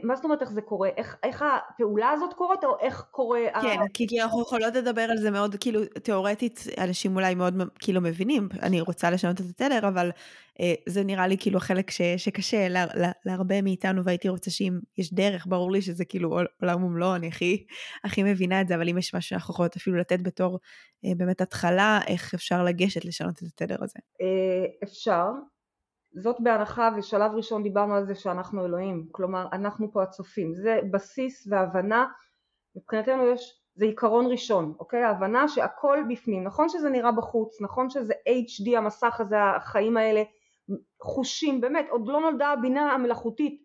מה 0.04 0.16
זאת 0.16 0.26
אומרת 0.26 0.42
איך 0.42 0.52
זה 0.52 0.62
קורה? 0.62 0.90
איך, 0.98 1.18
איך 1.24 1.42
הפעולה 1.42 2.10
הזאת 2.10 2.34
קורית 2.34 2.64
או 2.64 2.80
איך 2.80 3.06
קורה... 3.12 3.40
כן, 3.62 3.80
ה... 3.82 3.86
כי, 3.94 4.08
כי 4.08 4.22
אנחנו 4.22 4.42
יכולות 4.42 4.76
לדבר 4.76 5.02
על 5.02 5.18
זה 5.18 5.32
מאוד, 5.32 5.56
כאילו, 5.60 5.82
תיאורטית, 6.04 6.64
אנשים 6.78 7.16
אולי 7.16 7.36
מאוד 7.36 7.54
כאילו 7.80 8.02
מבינים, 8.02 8.50
אני 8.62 8.82
רוצה 8.82 9.12
לשנות 9.12 9.42
את 9.42 9.46
התדר, 9.50 9.88
אבל 9.88 10.12
אה, 10.60 10.74
זה 10.90 11.04
נראה 11.04 11.28
לי 11.28 11.38
כאילו 11.38 11.58
החלק 11.58 11.92
ש, 11.92 12.02
שקשה 12.18 12.68
לה, 12.68 12.86
לה, 12.96 13.12
להרבה 13.26 13.62
מאיתנו, 13.62 14.04
והייתי 14.04 14.30
רוצה 14.30 14.52
שאם 14.52 14.80
יש 14.98 15.14
דרך, 15.14 15.48
ברור 15.48 15.72
לי 15.72 15.82
שזה 15.82 16.06
כאילו 16.06 16.40
עולם 16.62 16.84
ומלואו, 16.84 17.16
אני 17.16 17.28
הכי, 17.28 17.66
הכי 18.04 18.24
מבינה 18.24 18.62
את 18.62 18.68
זה, 18.68 18.76
אבל 18.76 18.90
אם 18.90 18.98
יש 18.98 19.16
משהו 19.16 19.30
שאנחנו 19.30 19.54
יכולות 19.54 19.76
אפילו 19.76 19.98
לתת 19.98 20.22
בתור 20.22 20.60
אה, 21.06 21.12
באמת 21.18 21.42
התחלה, 21.42 22.00
איך 22.08 22.34
אפשר 22.34 22.64
לגשת 22.64 23.06
לשנות 23.06 23.38
את 23.38 23.62
התדר 23.62 23.78
הזה. 23.84 24.00
אה, 24.22 24.66
אפשר. 24.84 25.28
זאת 26.16 26.36
בהנחה 26.40 26.90
ושלב 26.98 27.32
ראשון 27.32 27.64
דיברנו 27.64 27.96
על 27.96 28.06
זה 28.06 28.16
שאנחנו 28.16 28.66
אלוהים, 28.66 29.08
כלומר 29.12 29.48
אנחנו 29.54 29.92
פה 29.92 30.04
הצופים, 30.04 30.56
זה 30.56 30.80
בסיס 30.92 31.48
והבנה, 31.50 32.06
מבחינתנו 32.76 33.28
יש, 33.28 33.62
זה 33.76 33.86
עיקרון 33.86 34.26
ראשון, 34.32 34.74
אוקיי? 34.80 35.04
ההבנה 35.04 35.48
שהכל 35.48 36.00
בפנים, 36.10 36.44
נכון 36.44 36.70
שזה 36.70 36.90
נראה 36.90 37.12
בחוץ, 37.12 37.62
נכון 37.62 37.90
שזה 37.90 38.14
HD 38.14 38.78
המסך 38.78 39.20
הזה, 39.20 39.44
החיים 39.44 39.98
האלה, 39.98 40.24
חושים, 41.02 41.62
באמת, 41.62 41.86
עוד 41.90 42.08
לא 42.08 42.20
נולדה 42.20 42.48
הבינה 42.48 42.92
המלאכותית 42.92 43.64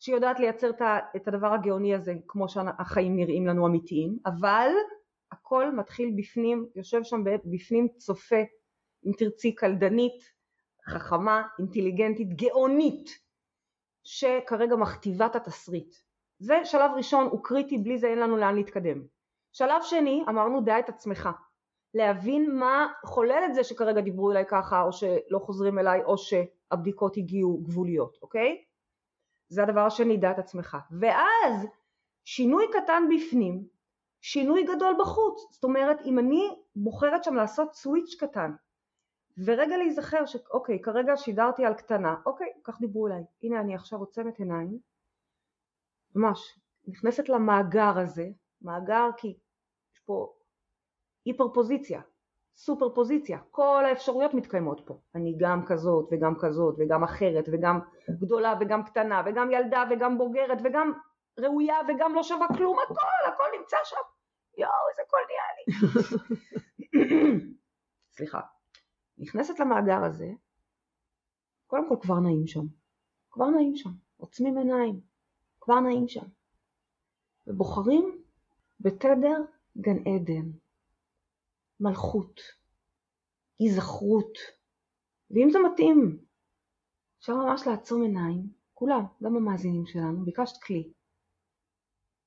שיודעת 0.00 0.40
לייצר 0.40 0.70
את 1.16 1.28
הדבר 1.28 1.52
הגאוני 1.52 1.94
הזה 1.94 2.14
כמו 2.28 2.48
שהחיים 2.48 3.16
נראים 3.16 3.46
לנו 3.46 3.66
אמיתיים, 3.66 4.18
אבל 4.26 4.70
הכל 5.32 5.72
מתחיל 5.72 6.14
בפנים, 6.16 6.66
יושב 6.76 7.02
שם 7.02 7.24
בפנים 7.44 7.88
צופה, 7.96 8.42
אם 9.06 9.12
תרצי 9.18 9.54
קלדנית, 9.54 10.39
חכמה, 10.90 11.42
אינטליגנטית, 11.58 12.34
גאונית, 12.34 13.10
שכרגע 14.04 14.76
מכתיבה 14.76 15.26
את 15.26 15.36
התסריט. 15.36 15.94
זה 16.38 16.64
שלב 16.64 16.90
ראשון, 16.96 17.26
הוא 17.26 17.44
קריטי, 17.44 17.78
בלי 17.78 17.98
זה 17.98 18.06
אין 18.06 18.18
לנו 18.18 18.36
לאן 18.36 18.54
להתקדם. 18.54 19.02
שלב 19.52 19.82
שני, 19.82 20.24
אמרנו 20.28 20.60
דע 20.60 20.78
את 20.78 20.88
עצמך. 20.88 21.28
להבין 21.94 22.56
מה 22.56 22.86
חולל 23.04 23.42
את 23.46 23.54
זה 23.54 23.64
שכרגע 23.64 24.00
דיברו 24.00 24.30
אליי 24.30 24.44
ככה, 24.48 24.82
או 24.82 24.92
שלא 24.92 25.38
חוזרים 25.38 25.78
אליי, 25.78 26.04
או 26.04 26.14
שהבדיקות 26.18 27.16
הגיעו 27.16 27.58
גבוליות, 27.62 28.18
אוקיי? 28.22 28.64
זה 29.48 29.62
הדבר 29.62 29.80
השני, 29.80 30.16
דע 30.16 30.30
את 30.30 30.38
עצמך. 30.38 30.76
ואז 31.00 31.66
שינוי 32.24 32.66
קטן 32.72 33.02
בפנים, 33.14 33.64
שינוי 34.20 34.62
גדול 34.64 34.96
בחוץ. 35.00 35.52
זאת 35.52 35.64
אומרת, 35.64 36.00
אם 36.04 36.18
אני 36.18 36.56
בוחרת 36.76 37.24
שם 37.24 37.34
לעשות 37.34 37.74
סוויץ' 37.74 38.14
קטן, 38.20 38.52
ורגע 39.44 39.76
להיזכר 39.76 40.26
שאוקיי 40.26 40.82
כרגע 40.82 41.16
שידרתי 41.16 41.64
על 41.64 41.74
קטנה. 41.74 42.14
אוקיי 42.26 42.48
כך 42.64 42.80
דיברו 42.80 43.06
אליי. 43.06 43.22
הנה 43.42 43.60
אני 43.60 43.74
עכשיו 43.74 43.98
עוצמת 43.98 44.38
עיניים. 44.38 44.78
ממש 46.14 46.58
נכנסת 46.88 47.28
למאגר 47.28 47.98
הזה 47.98 48.26
מאגר 48.62 49.08
כי 49.16 49.28
יש 49.94 50.00
פה 50.04 50.32
היפר 51.24 51.48
פוזיציה 51.54 52.00
סופר 52.54 52.94
פוזיציה 52.94 53.38
כל 53.50 53.84
האפשרויות 53.84 54.34
מתקיימות 54.34 54.80
פה. 54.86 55.00
אני 55.14 55.36
גם 55.38 55.66
כזאת 55.66 56.08
וגם 56.12 56.34
כזאת 56.40 56.74
וגם 56.78 57.04
אחרת 57.04 57.44
וגם 57.52 57.80
גדולה 58.10 58.54
וגם 58.60 58.84
קטנה 58.84 59.22
וגם 59.26 59.50
ילדה 59.52 59.84
וגם 59.90 60.18
בוגרת 60.18 60.58
וגם 60.64 60.92
ראויה 61.38 61.76
וגם 61.88 62.14
לא 62.14 62.22
שווה 62.22 62.46
כלום. 62.56 62.76
הכל 62.78 63.32
הכל 63.32 63.44
נמצא 63.58 63.76
שם. 63.84 63.96
יואו 64.58 64.88
איזה 64.90 65.02
קול 65.10 65.20
נהיה 65.28 65.42
לי. 65.56 65.64
סליחה 68.16 68.40
נכנסת 69.20 69.60
למאגר 69.60 70.04
הזה, 70.04 70.32
קודם 71.66 71.88
כל 71.88 71.96
כבר 72.02 72.20
נעים 72.20 72.46
שם, 72.46 72.66
כבר 73.30 73.50
נעים 73.50 73.76
שם, 73.76 73.90
עוצמים 74.16 74.58
עיניים, 74.58 75.00
כבר 75.60 75.80
נעים 75.80 76.08
שם, 76.08 76.24
ובוחרים 77.46 78.22
בתדר 78.80 79.44
גן 79.78 79.98
עדן, 79.98 80.50
מלכות, 81.80 82.40
היזכרות, 83.58 84.38
ואם 85.30 85.50
זה 85.50 85.58
מתאים, 85.72 86.18
אפשר 87.18 87.34
ממש 87.34 87.66
לעצום 87.66 88.02
עיניים, 88.02 88.52
כולם, 88.74 89.04
גם 89.22 89.36
המאזינים 89.36 89.86
שלנו, 89.86 90.24
ביקשת 90.24 90.62
כלי, 90.62 90.92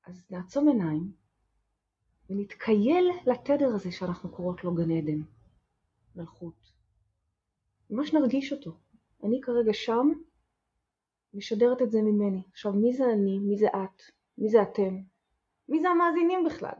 אז 0.05 0.21
נעצום 0.29 0.67
עיניים 0.67 1.11
ונתקייל 2.29 3.11
לתדר 3.25 3.67
הזה 3.75 3.91
שאנחנו 3.91 4.29
קוראות 4.29 4.63
לו 4.63 4.75
גן 4.75 4.91
עדן, 4.91 5.21
מלכות. 6.15 6.72
ממש 7.93 8.13
נרגיש 8.13 8.53
אותו. 8.53 8.71
אני 9.23 9.41
כרגע 9.41 9.73
שם, 9.73 10.11
משדרת 11.33 11.81
את 11.81 11.91
זה 11.91 12.01
ממני. 12.01 12.43
עכשיו, 12.51 12.73
מי 12.73 12.93
זה 12.93 13.03
אני? 13.05 13.39
מי 13.39 13.57
זה 13.57 13.67
את? 13.67 14.01
מי 14.37 14.49
זה 14.49 14.61
אתם? 14.61 14.97
מי 15.69 15.81
זה 15.81 15.89
המאזינים 15.89 16.43
בכלל? 16.45 16.75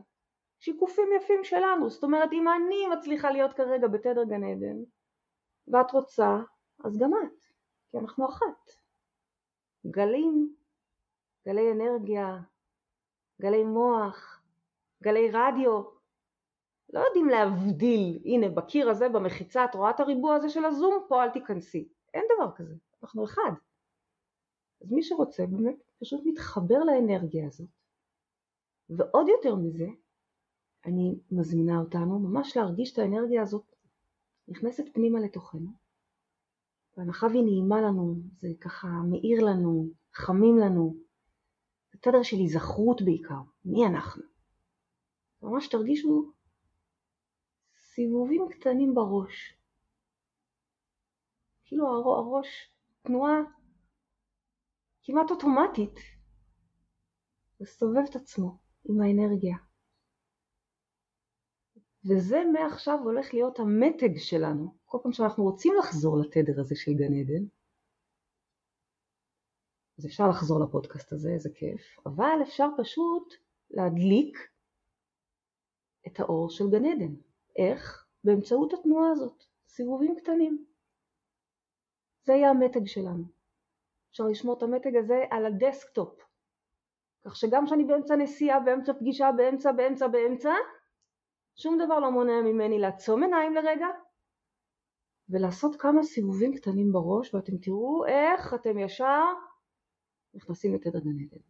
שיקופים 0.60 1.08
יפים 1.18 1.44
שלנו. 1.44 1.90
זאת 1.90 2.04
אומרת, 2.04 2.30
אם 2.34 2.48
אני 2.48 2.88
מצליחה 2.88 3.32
להיות 3.32 3.54
כרגע 3.54 3.88
בתדר 3.88 4.24
גן 4.24 4.44
עדן, 4.44 4.78
ואת 5.68 5.92
רוצה, 5.92 6.38
אז 6.86 6.98
גם 6.98 7.12
את, 7.14 7.42
כי 7.92 7.98
אנחנו 7.98 8.30
אחת. 8.30 8.72
גלים, 9.88 10.56
גלי 11.48 11.72
אנרגיה, 11.72 12.38
גלי 13.42 13.64
מוח, 13.64 14.42
גלי 15.04 15.32
רדיו, 15.32 15.84
לא 16.94 17.00
יודעים 17.00 17.30
להבדיל, 17.30 18.20
הנה 18.26 18.50
בקיר 18.50 18.90
הזה 18.90 19.10
במחיצה 19.10 19.66
את 19.66 19.76
רואה 19.76 19.90
את 19.90 20.00
הריבוע 20.00 20.36
הזה 20.36 20.50
של 20.50 20.66
הזום, 20.66 21.06
פה 21.08 21.24
אל 21.24 21.30
תיכנסי, 21.30 21.88
אין 22.14 22.24
דבר 22.36 22.52
כזה, 22.56 22.76
אנחנו 23.04 23.26
אחד. 23.26 23.52
אז 24.82 24.92
מי 24.92 25.04
שרוצה 25.04 25.46
באמת 25.46 25.76
פשוט 26.00 26.22
מתחבר 26.26 26.80
לאנרגיה 26.80 27.48
הזאת, 27.48 27.70
ועוד 28.90 29.28
יותר 29.28 29.56
מזה, 29.56 29.88
אני 30.86 31.20
מזמינה 31.32 31.80
אותנו 31.80 32.20
ממש 32.20 32.58
להרגיש 32.58 32.94
את 32.94 32.98
האנרגיה 32.98 33.42
הזאת 33.42 33.76
נכנסת 34.48 34.84
פנימה 34.94 35.20
לתוכנו, 35.20 35.70
בהנחה 36.98 37.28
והיא 37.28 37.44
נעימה 37.44 37.82
לנו, 37.82 38.16
זה 38.38 38.48
ככה 38.62 38.88
מאיר 38.88 39.46
לנו, 39.46 39.88
חמים 40.14 40.58
לנו, 40.58 40.96
זה 41.92 41.98
תדר 41.98 42.24
של 42.24 42.38
היזכרות 42.38 43.02
בעיקר, 43.02 43.42
מי 43.66 43.86
אנחנו. 43.86 44.24
ממש 45.42 45.68
תרגישו 45.68 46.32
סיבובים 47.96 48.48
קטנים 48.52 48.96
בראש. 48.96 49.58
כאילו 51.66 51.88
הראש, 51.88 52.74
תנועה 53.02 53.38
כמעט 55.04 55.32
אוטומטית, 55.32 56.00
מסובב 57.60 58.04
את 58.10 58.16
עצמו 58.16 58.58
עם 58.90 59.02
האנרגיה. 59.02 59.58
וזה 62.06 62.38
מעכשיו 62.54 63.00
הולך 63.04 63.34
להיות 63.34 63.60
המתג 63.60 64.18
שלנו, 64.18 64.78
כל 64.86 64.98
פעם 65.04 65.12
שאנחנו 65.12 65.44
רוצים 65.44 65.74
לחזור 65.80 66.18
לתדר 66.18 66.60
הזה 66.60 66.76
של 66.76 66.92
גן 66.92 67.14
עדן, 67.14 67.46
אז 69.98 70.06
אפשר 70.06 70.30
לחזור 70.30 70.60
לפודקאסט 70.64 71.14
הזה, 71.14 71.30
איזה 71.30 71.50
כיף, 71.56 71.82
אבל 72.06 72.38
אפשר 72.44 72.68
פשוט 72.78 73.34
להדליק 73.70 74.38
את 76.08 76.20
האור 76.20 76.50
של 76.50 76.64
גן 76.72 76.86
עדן. 76.86 77.33
איך? 77.56 78.06
באמצעות 78.24 78.74
התנועה 78.74 79.12
הזאת, 79.12 79.44
סיבובים 79.68 80.16
קטנים. 80.16 80.66
זה 82.26 82.34
יהיה 82.34 82.50
המתג 82.50 82.86
שלנו. 82.86 83.24
אפשר 84.12 84.24
לשמור 84.24 84.58
את 84.58 84.64
המתג 84.64 84.96
הזה 84.96 85.24
על 85.32 85.46
ה 85.46 85.54
desktop. 85.54 86.20
כך 87.26 87.36
שגם 87.36 87.66
כשאני 87.66 87.84
באמצע 87.84 88.16
נסיעה, 88.16 88.60
באמצע 88.60 88.94
פגישה, 88.94 89.32
באמצע, 89.38 89.72
באמצע, 89.72 90.08
באמצע, 90.08 90.54
שום 91.56 91.78
דבר 91.86 92.00
לא 92.00 92.12
מונע 92.12 92.42
ממני 92.42 92.80
לעצום 92.80 93.24
עיניים 93.24 93.54
לרגע 93.54 93.88
ולעשות 95.30 95.76
כמה 95.76 96.04
סיבובים 96.04 96.54
קטנים 96.54 96.92
בראש 96.92 97.34
ואתם 97.34 97.58
תראו 97.58 98.06
איך 98.06 98.54
אתם 98.54 98.78
ישר 98.80 99.24
נכנסים 100.34 100.74
לתדר 100.74 101.00
גן 101.00 101.20
עדן. 101.20 101.42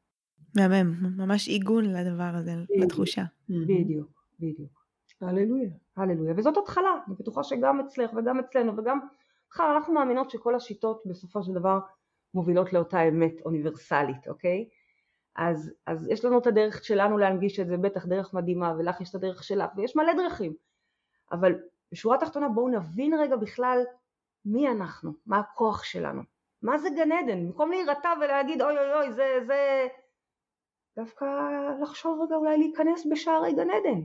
מהמם, 0.56 1.18
ממש 1.18 1.48
עיגון 1.48 1.86
לדבר 1.86 2.32
הזה, 2.36 2.52
לתחושה. 2.70 3.24
בדיוק, 3.50 4.26
בדיוק. 4.40 4.83
הללויה. 5.24 5.70
הללויה. 5.98 6.34
וזאת 6.38 6.58
התחלה, 6.58 6.90
אני 7.08 7.16
בטוחה 7.20 7.44
שגם 7.44 7.80
אצלך 7.80 8.12
וגם 8.16 8.40
אצלנו 8.40 8.78
וגם 8.78 9.00
בכלל 9.50 9.72
אנחנו 9.76 9.94
מאמינות 9.94 10.30
שכל 10.30 10.56
השיטות 10.56 11.02
בסופו 11.06 11.44
של 11.44 11.54
דבר 11.54 11.80
מובילות 12.34 12.74
לאותה 12.74 13.02
אמת 13.02 13.42
אוניברסלית, 13.46 14.28
אוקיי? 14.28 14.70
אז, 15.36 15.74
אז 15.86 16.08
יש 16.10 16.26
לנו 16.26 16.40
את 16.40 16.48
הדרך 16.48 16.84
שלנו 16.84 17.18
להנגיש 17.18 17.60
את 17.60 17.68
זה, 17.68 17.78
בטח 17.78 18.06
דרך 18.06 18.34
מדהימה, 18.34 18.74
ולך 18.78 19.02
יש 19.02 19.10
את 19.10 19.16
הדרך 19.16 19.44
שלך, 19.44 19.72
ויש 19.76 19.96
מלא 19.96 20.14
דרכים. 20.14 20.54
אבל 21.32 21.60
בשורה 21.92 22.16
התחתונה 22.16 22.50
בואו 22.50 22.70
נבין 22.70 23.14
רגע 23.14 23.36
בכלל 23.36 23.84
מי 24.46 24.68
אנחנו, 24.68 25.14
מה 25.26 25.40
הכוח 25.40 25.84
שלנו, 25.84 26.22
מה 26.62 26.78
זה 26.78 26.90
גן 26.90 27.12
עדן, 27.12 27.46
במקום 27.46 27.72
להירתע 27.72 28.14
ולהגיד 28.22 28.62
אוי 28.62 28.78
אוי 28.78 28.94
אוי 28.94 29.14
זה, 29.14 29.40
זה, 29.48 29.88
דווקא 30.96 31.26
לחשוב 31.82 32.22
רגע 32.22 32.36
אולי 32.36 32.58
להיכנס 32.58 33.08
בשערי 33.12 33.54
גן 33.54 33.70
עדן. 33.70 34.02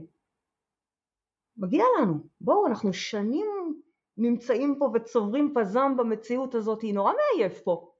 מגיע 1.59 1.85
לנו, 1.99 2.13
בואו, 2.41 2.67
אנחנו 2.67 2.93
שנים 2.93 3.81
נמצאים 4.17 4.75
פה 4.79 4.89
וצוברים 4.93 5.53
פזם 5.55 5.97
במציאות 5.97 6.55
הזאת, 6.55 6.81
היא 6.81 6.93
נורא 6.93 7.13
מעייף 7.13 7.61
פה, 7.61 7.91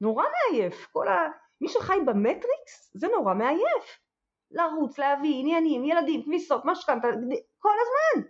נורא 0.00 0.24
מעייף, 0.24 0.86
כל 0.92 1.08
ה... 1.08 1.30
מי 1.60 1.68
שחי 1.68 1.96
במטריקס 2.06 2.90
זה 2.94 3.08
נורא 3.08 3.34
מעייף, 3.34 4.00
לרוץ, 4.50 4.98
להביא 4.98 5.40
עניינים, 5.40 5.84
ילדים, 5.84 6.22
כביסות, 6.22 6.62
משכנתה, 6.64 7.08
כל 7.58 7.68
הזמן. 7.80 8.28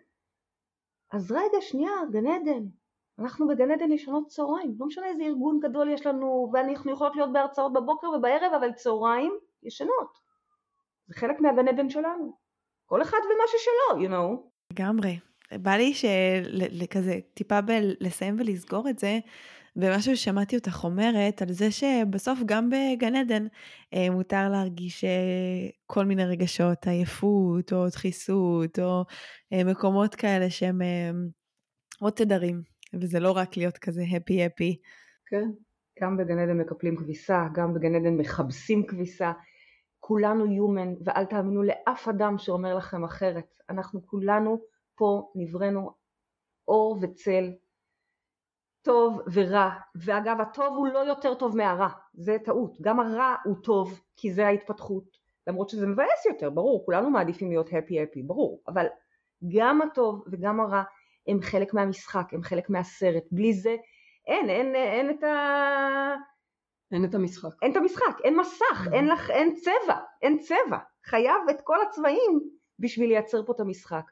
אז 1.13 1.33
רגע, 1.33 1.61
שנייה, 1.61 1.93
גן 2.11 2.27
עדן, 2.27 2.65
אנחנו 3.19 3.49
בגן 3.49 3.71
עדן 3.71 3.91
לשנות 3.91 4.27
צהריים, 4.27 4.75
לא 4.79 4.87
משנה 4.87 5.07
איזה 5.07 5.23
ארגון 5.23 5.61
גדול 5.61 5.91
יש 5.91 6.07
לנו, 6.07 6.51
ואנחנו 6.53 6.93
יכולות 6.93 7.17
להיות 7.17 7.33
בהרצאות 7.33 7.73
בבוקר 7.73 8.07
ובערב, 8.11 8.53
אבל 8.53 8.73
צהריים 8.73 9.39
ישנות. 9.63 10.19
זה 11.07 11.15
חלק 11.15 11.41
מהגן 11.41 11.69
עדן 11.69 11.91
שלנו. 11.91 12.37
כל 12.87 13.03
אחד 13.03 13.19
ומה 13.25 13.45
ששלו, 13.47 14.05
you 14.05 14.11
know. 14.11 14.54
לגמרי. 14.75 15.19
בא 15.63 15.71
לי 15.71 15.95
שכזה 15.95 17.19
טיפה 17.35 17.59
לסיים 18.01 18.37
ולסגור 18.39 18.89
את 18.89 18.99
זה, 18.99 19.19
ומשהו 19.77 20.17
ששמעתי 20.17 20.57
אותך 20.57 20.85
אומרת 20.85 21.43
על 21.43 21.53
זה 21.53 21.71
שבסוף 21.71 22.39
גם 22.47 22.71
בגן 22.71 23.15
עדן 23.15 23.47
אה, 23.95 24.11
מותר 24.11 24.49
להרגיש 24.49 25.05
אה, 25.05 25.69
כל 25.87 26.05
מיני 26.05 26.25
רגשות, 26.25 26.87
עייפות 26.87 27.73
או 27.73 27.89
דחיסות 27.89 28.79
או 28.79 29.05
אה, 29.53 29.65
מקומות 29.65 30.15
כאלה 30.15 30.51
שהם 30.51 30.81
עוד 32.01 32.13
תדרים, 32.13 32.63
וזה 33.01 33.21
לא 33.21 33.33
רק 33.33 33.57
להיות 33.57 33.79
כזה 33.79 34.03
הפי 34.17 34.45
הפי. 34.45 34.77
כן, 35.27 35.49
גם 36.03 36.17
בגן 36.17 36.39
עדן 36.39 36.61
מקפלים 36.61 36.97
כביסה, 36.97 37.47
גם 37.55 37.75
בגן 37.75 37.95
עדן 37.95 38.17
מכבסים 38.17 38.87
כביסה. 38.87 39.33
כולנו 40.07 40.45
human 40.45 41.03
ואל 41.05 41.25
תאמינו 41.25 41.63
לאף 41.63 42.09
אדם 42.09 42.39
שאומר 42.39 42.75
לכם 42.75 43.05
אחרת. 43.05 43.59
אנחנו 43.71 44.07
כולנו 44.07 44.59
פה 44.95 45.33
נבראנו 45.35 45.91
אור 46.69 46.99
וצל, 47.01 47.53
טוב 48.83 49.21
ורע, 49.33 49.71
ואגב 49.95 50.41
הטוב 50.41 50.77
הוא 50.77 50.87
לא 50.87 50.99
יותר 50.99 51.35
טוב 51.35 51.57
מהרע, 51.57 51.89
זה 52.15 52.37
טעות, 52.45 52.81
גם 52.81 53.01
הרע 53.01 53.35
הוא 53.45 53.57
טוב 53.63 54.01
כי 54.17 54.33
זה 54.33 54.47
ההתפתחות, 54.47 55.05
למרות 55.47 55.69
שזה 55.69 55.87
מבאס 55.87 56.27
יותר, 56.27 56.51
ברור, 56.51 56.85
כולנו 56.85 57.11
מעדיפים 57.11 57.49
להיות 57.49 57.69
הפי 57.73 58.03
הפי, 58.03 58.23
ברור, 58.23 58.63
אבל 58.69 58.87
גם 59.57 59.83
הטוב 59.83 60.25
וגם 60.33 60.61
הרע 60.61 60.83
הם 61.29 61.43
חלק 61.43 61.75
מהמשחק, 61.75 62.27
הם 62.33 62.43
חלק 62.43 62.71
מהסרט, 62.71 63.25
בלי 63.33 63.53
זה 63.53 63.77
אין, 64.27 64.51
אין, 64.51 64.75
אין, 64.75 65.09
אין 65.09 65.11
את 65.11 65.25
ה... 65.25 66.34
אין 66.95 67.05
את 67.05 67.15
המשחק. 67.15 67.49
אין 67.63 67.73
את 67.73 67.77
המשחק, 67.77 68.21
אין 68.25 68.37
מסך, 68.37 68.89
אין, 68.93 69.09
לך, 69.09 69.31
אין 69.31 69.55
צבע, 69.55 69.97
אין 70.23 70.39
צבע. 70.39 70.79
חייב 71.05 71.49
את 71.51 71.61
כל 71.61 71.83
הצבעים 71.83 72.41
בשביל 72.79 73.09
לייצר 73.09 73.47
פה 73.47 73.53
את 73.53 73.61
המשחק. 73.61 74.05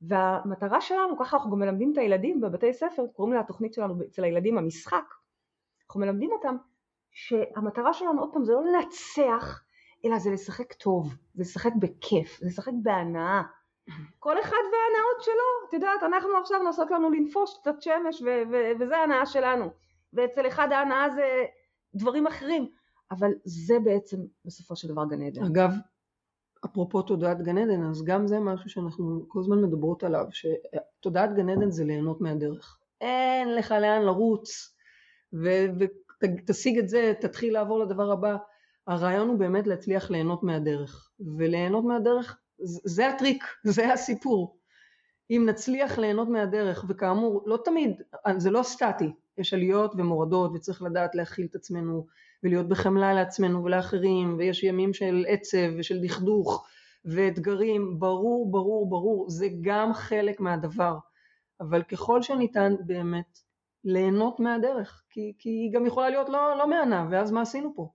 והמטרה 0.00 0.80
שלנו, 0.80 1.18
ככה 1.18 1.36
אנחנו 1.36 1.50
גם 1.50 1.58
מלמדים 1.58 1.92
את 1.92 1.98
הילדים 1.98 2.40
בבתי 2.40 2.72
ספר, 2.72 3.06
קוראים 3.12 3.34
לה 3.34 3.40
התוכנית 3.40 3.74
שלנו 3.74 3.94
אצל 4.04 4.24
הילדים 4.24 4.58
המשחק. 4.58 5.04
אנחנו 5.86 6.00
מלמדים 6.00 6.32
אותם 6.32 6.56
שהמטרה 7.10 7.92
שלנו 7.92 8.20
עוד 8.20 8.32
פעם 8.32 8.44
זה 8.44 8.52
לא 8.52 8.62
לנצח, 8.64 9.62
אלא 10.04 10.18
זה 10.18 10.30
לשחק 10.30 10.72
טוב, 10.72 11.14
זה 11.34 11.42
לשחק 11.42 11.72
בכיף, 11.78 12.38
זה 12.40 12.46
לשחק 12.46 12.72
בהנאה. 12.82 13.42
כל 14.18 14.40
אחד 14.40 14.50
וההנאות 14.72 15.22
שלו, 15.22 15.68
את 15.68 15.72
יודעת, 15.72 16.02
אנחנו 16.02 16.36
עכשיו 16.36 16.62
נוסעות 16.62 16.90
לנו 16.90 17.10
לנפוש 17.10 17.58
קצת 17.60 17.82
שמש 17.82 18.22
ו- 18.22 18.42
ו- 18.50 18.70
וזה 18.80 18.96
ההנאה 18.96 19.26
שלנו. 19.26 19.70
ואצל 20.12 20.46
אחד 20.46 20.72
ההנאה 20.72 21.10
זה 21.10 21.44
דברים 21.98 22.26
אחרים, 22.26 22.68
אבל 23.10 23.30
זה 23.44 23.78
בעצם 23.84 24.16
בסופו 24.44 24.76
של 24.76 24.88
דבר 24.88 25.04
גן 25.04 25.22
עדן. 25.22 25.44
אגב, 25.44 25.74
אפרופו 26.64 27.02
תודעת 27.02 27.42
גן 27.42 27.58
עדן, 27.58 27.82
אז 27.82 28.04
גם 28.04 28.26
זה 28.26 28.40
משהו 28.40 28.70
שאנחנו 28.70 29.24
כל 29.28 29.40
הזמן 29.40 29.62
מדברות 29.62 30.02
עליו, 30.04 30.26
שתודעת 30.30 31.34
גן 31.34 31.48
עדן 31.48 31.70
זה 31.70 31.84
ליהנות 31.84 32.20
מהדרך. 32.20 32.78
אין 33.00 33.54
לך 33.54 33.70
לאן 33.70 34.02
לרוץ, 34.02 34.76
ותשיג 35.32 36.78
את 36.78 36.88
זה, 36.88 37.12
תתחיל 37.20 37.52
לעבור 37.52 37.78
לדבר 37.78 38.12
הבא. 38.12 38.36
הרעיון 38.86 39.28
הוא 39.28 39.38
באמת 39.38 39.66
להצליח 39.66 40.10
ליהנות 40.10 40.42
מהדרך, 40.42 41.10
וליהנות 41.38 41.84
מהדרך 41.84 42.38
זה 42.84 43.08
הטריק, 43.08 43.44
זה 43.64 43.92
הסיפור. 43.92 44.58
אם 45.30 45.44
נצליח 45.48 45.98
ליהנות 45.98 46.28
מהדרך, 46.28 46.84
וכאמור, 46.88 47.42
לא 47.46 47.58
תמיד, 47.64 48.02
זה 48.36 48.50
לא 48.50 48.62
סטטי, 48.62 49.12
יש 49.38 49.54
עליות 49.54 49.94
ומורדות 49.94 50.50
וצריך 50.54 50.82
לדעת 50.82 51.14
להכיל 51.14 51.46
את 51.50 51.54
עצמנו 51.54 52.06
ולהיות 52.42 52.68
בחמלה 52.68 53.14
לעצמנו 53.14 53.64
ולאחרים 53.64 54.34
ויש 54.38 54.62
ימים 54.62 54.92
של 54.92 55.24
עצב 55.28 55.72
ושל 55.78 56.00
דכדוך 56.02 56.66
ואתגרים, 57.04 57.98
ברור 57.98 58.50
ברור 58.50 58.90
ברור, 58.90 59.30
זה 59.30 59.48
גם 59.60 59.92
חלק 59.92 60.40
מהדבר, 60.40 60.98
אבל 61.60 61.82
ככל 61.82 62.22
שניתן 62.22 62.74
באמת 62.86 63.38
ליהנות 63.84 64.40
מהדרך, 64.40 65.02
כי, 65.10 65.32
כי 65.38 65.48
היא 65.48 65.72
גם 65.72 65.86
יכולה 65.86 66.10
להיות 66.10 66.28
לא, 66.28 66.58
לא 66.58 66.70
מהנה, 66.70 67.06
ואז 67.10 67.30
מה 67.30 67.40
עשינו 67.40 67.72
פה? 67.76 67.88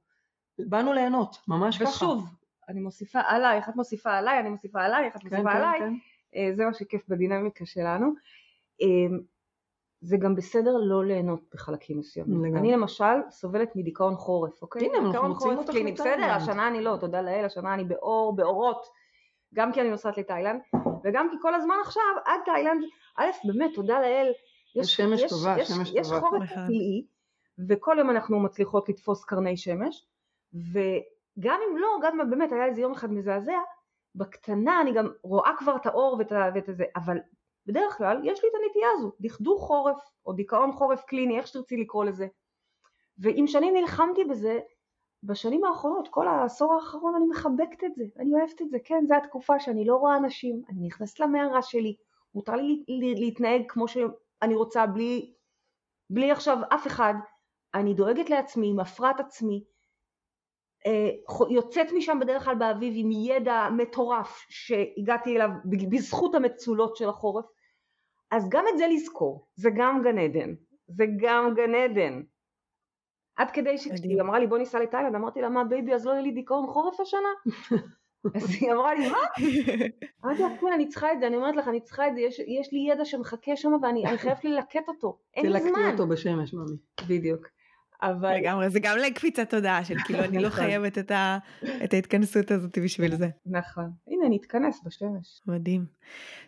באנו 0.60 0.94
ליהנות, 0.94 1.38
ממש 1.48 1.76
ושוב, 1.76 1.88
ככה. 1.88 2.06
ושוב, 2.06 2.26
אני 2.70 2.80
מוסיפה 2.80 3.20
עלייך, 3.28 3.70
את 3.70 3.76
מוסיפה 3.76 4.14
עליי, 4.14 4.39
אני 4.39 4.50
מוסיפה 4.50 4.82
עלייך, 4.82 5.16
את 5.16 5.22
כן, 5.22 5.28
מוסיפה 5.28 5.52
כן, 5.52 5.58
עליי, 5.58 5.80
כן. 5.80 5.94
אה, 6.36 6.56
זה 6.56 6.66
מה 6.66 6.74
שכיף 6.74 7.10
בדינמיקה 7.10 7.66
שלנו. 7.66 8.14
זה 10.04 10.18
גם 10.18 10.36
בסדר 10.36 10.78
לא 10.78 11.06
ליהנות 11.06 11.39
בחלקים 11.54 11.99
מסוימים. 11.99 12.45
לגמרי. 12.45 12.60
אני 12.60 12.72
למשל 12.72 13.14
סובלת 13.30 13.76
מדיכאון 13.76 14.16
חורף, 14.16 14.62
אוקיי? 14.62 14.86
הנה, 14.88 14.97
אנחנו 14.97 15.28
מוצאים 15.30 15.58
אותך 15.58 15.72
קליני. 15.72 15.91
בסדר, 15.91 16.32
השנה 16.32 16.68
אני 16.68 16.82
לא, 16.82 16.97
תודה 16.99 17.22
לאל, 17.22 17.45
השנה 17.45 17.74
אני 17.74 17.84
באור, 17.84 18.36
באורות, 18.36 18.86
גם 19.54 19.72
כי 19.74 19.82
אני 19.82 19.89
נוסעת 19.89 20.18
לתאילנד, 20.18 20.62
וגם 21.04 21.28
כי 21.30 21.36
כל 21.41 21.56
הזמן 21.56 21.76
עכשיו, 21.82 22.04
עד 22.26 22.39
תאילנד, 22.45 22.84
א', 23.18 23.24
באמת, 23.43 23.72
תודה 23.76 24.01
לאל, 24.01 24.32
יש 24.76 24.95
שמש 24.95 25.24
טובה, 25.30 25.66
שמש 25.66 25.89
טובה. 25.89 25.99
יש 25.99 26.08
חורף 26.08 26.49
פלאי, 26.49 27.06
וכל 27.68 27.95
יום 27.99 28.10
אנחנו 28.10 28.39
מצליחות 28.39 28.89
לתפוס 28.89 29.26
קרני 29.26 29.58
שמש, 29.58 30.08
וגם 30.54 31.60
אם 31.70 31.78
לא, 31.78 31.88
גם 32.01 32.22
אם 32.22 32.30
באמת 32.30 32.51
היה 32.51 32.66
איזה 32.66 32.82
יום 32.82 32.91
אחד 32.91 33.12
מזעזע, 33.12 33.60
בקטנה 34.16 34.82
אני 34.82 34.93
גם 34.93 35.08
רואה 35.24 35.51
כבר 35.58 35.76
את 35.76 35.86
האור 35.86 36.16
ואת, 36.20 36.32
ואת 36.56 36.70
זה, 36.78 36.84
אבל 36.95 37.18
בדרך 37.66 37.97
כלל 37.97 38.18
יש 38.24 38.43
לי 38.43 38.49
את 38.49 38.53
הנטייה 38.64 38.88
הזו, 38.93 39.11
דכדוך 39.20 39.61
חורף 39.61 39.97
או 40.26 40.34
דיכאון 40.34 40.72
חורף 40.72 41.03
קליני, 41.03 41.38
איך 41.38 41.47
שתרצי 41.47 41.78
לקרוא 41.78 42.05
לזה. 42.05 42.28
ועם 43.18 43.47
שנים 43.47 43.74
נלחמתי 43.74 44.24
בזה, 44.24 44.59
בשנים 45.24 45.64
האחרונות, 45.64 46.07
כל 46.11 46.28
העשור 46.28 46.74
האחרון 46.74 47.16
אני 47.16 47.26
מחבקת 47.26 47.84
את 47.84 47.95
זה, 47.95 48.03
אני 48.20 48.34
אוהבת 48.34 48.61
את 48.61 48.70
זה, 48.70 48.78
כן, 48.84 49.05
זו 49.07 49.16
התקופה 49.16 49.59
שאני 49.59 49.86
לא 49.86 49.95
רואה 49.95 50.18
אנשים, 50.18 50.61
אני 50.70 50.88
נכנסת 50.88 51.20
למערה 51.20 51.61
שלי, 51.61 51.95
מותר 52.36 52.55
לי 52.55 52.84
להתנהג 53.16 53.61
כמו 53.68 53.88
שאני 53.88 54.55
רוצה, 54.55 54.86
בלי, 54.86 55.34
בלי 56.09 56.32
עכשיו 56.32 56.57
אף 56.74 56.88
אחד, 56.88 57.14
אני 57.74 57.93
דואגת 57.93 58.30
לעצמי, 58.30 58.74
מפרה 58.74 59.11
את 59.11 59.20
עצמי, 59.20 59.64
אה, 60.86 61.09
יוצאת 61.49 61.88
משם 61.95 62.20
בדרך 62.20 62.43
כלל 62.43 62.55
באביב 62.55 62.93
עם 62.97 63.11
ידע 63.11 63.70
מטורף 63.78 64.45
שהגעתי 64.49 65.36
אליו 65.36 65.49
בזכות 65.89 66.36
המצולות 66.36 66.95
של 66.95 67.09
החורף 67.09 67.45
אז 68.34 68.49
גם 68.49 68.65
את 68.73 68.77
זה 68.77 68.88
לזכור, 68.88 69.47
זה 69.55 69.69
גם 69.77 70.01
גן 70.03 70.17
עדן, 70.17 70.53
זה 70.88 71.05
גם 71.17 71.53
גן 71.55 71.75
עדן. 71.75 72.21
עד 73.36 73.51
כדי 73.51 73.77
שכשהיא 73.77 74.21
אמרה 74.21 74.39
לי 74.39 74.47
בוא 74.47 74.57
ניסע 74.57 74.79
לתאילנד, 74.79 75.15
אמרתי 75.15 75.41
לה 75.41 75.49
מה 75.49 75.63
baby 75.64 75.93
אז 75.93 76.05
לא 76.05 76.11
יהיה 76.11 76.21
לי 76.21 76.31
דיכאון 76.31 76.67
חורף 76.67 76.99
השנה? 76.99 77.29
אז 78.36 78.49
היא 78.61 78.71
אמרה 78.71 78.93
לי 78.93 79.09
מה? 79.09 79.17
אמרתי 80.25 80.41
לה 80.41 80.57
כן 80.61 80.73
אני 80.73 80.88
צריכה 80.88 81.13
את 81.13 81.19
זה, 81.19 81.27
אני 81.27 81.36
אומרת 81.36 81.55
לך 81.55 81.67
אני 81.67 81.81
צריכה 81.81 82.07
את 82.07 82.15
זה, 82.15 82.21
יש, 82.21 82.39
יש 82.39 82.73
לי 82.73 82.79
ידע 82.91 83.05
שמחכה 83.05 83.55
שם 83.55 83.71
ואני 83.81 84.17
חייבת 84.17 84.45
ללקט 84.45 84.88
אותו, 84.88 85.19
אין 85.36 85.51
לי 85.51 85.59
זמן. 85.59 85.69
תלקטי 85.69 85.91
אותו 85.91 86.07
בשמש 86.07 86.53
ממי. 86.53 86.77
בדיוק. 87.09 87.47
אבל... 88.12 88.36
לגמרי, 88.36 88.70
זה 88.70 88.80
גם 88.80 88.97
לקפיצת 88.97 89.49
תודעה 89.49 89.86
של 89.86 89.95
כאילו 90.06 90.20
אני 90.20 90.39
לא 90.39 90.47
נכון. 90.47 90.60
חייבת 90.60 90.97
את, 90.97 91.12
ה, 91.12 91.38
את 91.84 91.93
ההתכנסות 91.93 92.51
הזאת 92.51 92.78
בשביל 92.78 93.16
זה. 93.16 93.30
נכון. 93.45 93.91
הנה 94.08 94.26
נתכנס 94.30 94.82
בשמש. 94.86 95.41
מדהים. 95.47 95.86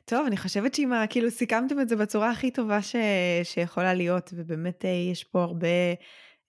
טוב, 0.06 0.26
אני 0.28 0.38
חושבת 0.38 0.74
שאם 0.74 0.91
כאילו 1.10 1.32
סיכמתם 1.32 1.80
את 1.80 1.89
זה 1.89 1.95
בצורה 1.95 2.32
הכי 2.32 2.51
טובה 2.51 2.82
ש, 2.82 2.95
שיכולה 3.43 3.93
להיות, 3.93 4.34
ובאמת 4.36 4.86
אה, 4.86 4.89
יש 5.12 5.24
פה 5.24 5.43
הרבה 5.43 5.68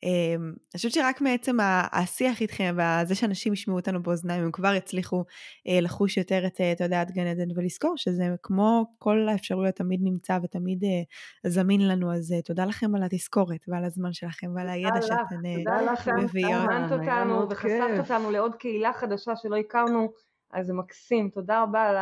אני 0.04 0.76
חושבת 0.76 0.92
שרק 0.92 1.20
מעצם 1.20 1.56
השיח 1.92 2.40
איתכם 2.40 2.76
וזה 2.76 3.14
שאנשים 3.14 3.52
ישמעו 3.52 3.76
אותנו 3.76 4.02
באוזניים 4.02 4.44
הם 4.44 4.52
כבר 4.52 4.74
יצליחו 4.74 5.24
אה, 5.68 5.80
לחוש 5.80 6.16
יותר 6.16 6.46
את 6.46 6.60
תודעת 6.78 7.10
גן 7.10 7.26
עדן 7.26 7.48
ולזכור 7.56 7.96
שזה 7.96 8.24
כמו 8.42 8.84
כל 8.98 9.28
האפשרויות 9.28 9.74
תמיד 9.74 10.00
נמצא 10.02 10.38
ותמיד 10.42 10.84
אה, 10.84 11.50
זמין 11.50 11.88
לנו 11.88 12.14
אז 12.14 12.32
אה, 12.32 12.42
תודה 12.42 12.64
לכם 12.64 12.94
על 12.94 13.02
התזכורת 13.02 13.60
ועל 13.68 13.84
הזמן 13.84 14.12
שלכם 14.12 14.52
ועל 14.54 14.68
הידע 14.68 15.02
שאתן 15.02 15.36
מביאות. 15.44 15.64
תודה 15.64 15.92
לך, 15.92 16.92
אותנו 16.92 17.50
וחשפת 17.50 17.98
אותנו 17.98 18.30
לעוד 18.30 18.54
קהילה 18.54 18.92
חדשה 18.92 19.36
שלא 19.36 19.56
הכרנו 19.56 20.12
אז 20.52 20.66
זה 20.66 20.74
מקסים 20.74 21.30
תודה 21.30 21.62
רבה 21.62 21.82
על 21.82 21.96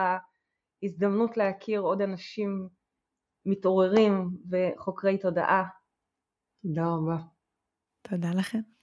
ההזדמנות 0.82 1.36
להכיר 1.36 1.80
עוד 1.80 2.02
אנשים 2.02 2.68
מתעוררים 3.46 4.30
וחוקרי 4.50 5.18
תודעה. 5.18 5.64
תודה 6.62 6.84
רבה. 6.86 7.33
תודה 8.08 8.30
לכם. 8.30 8.73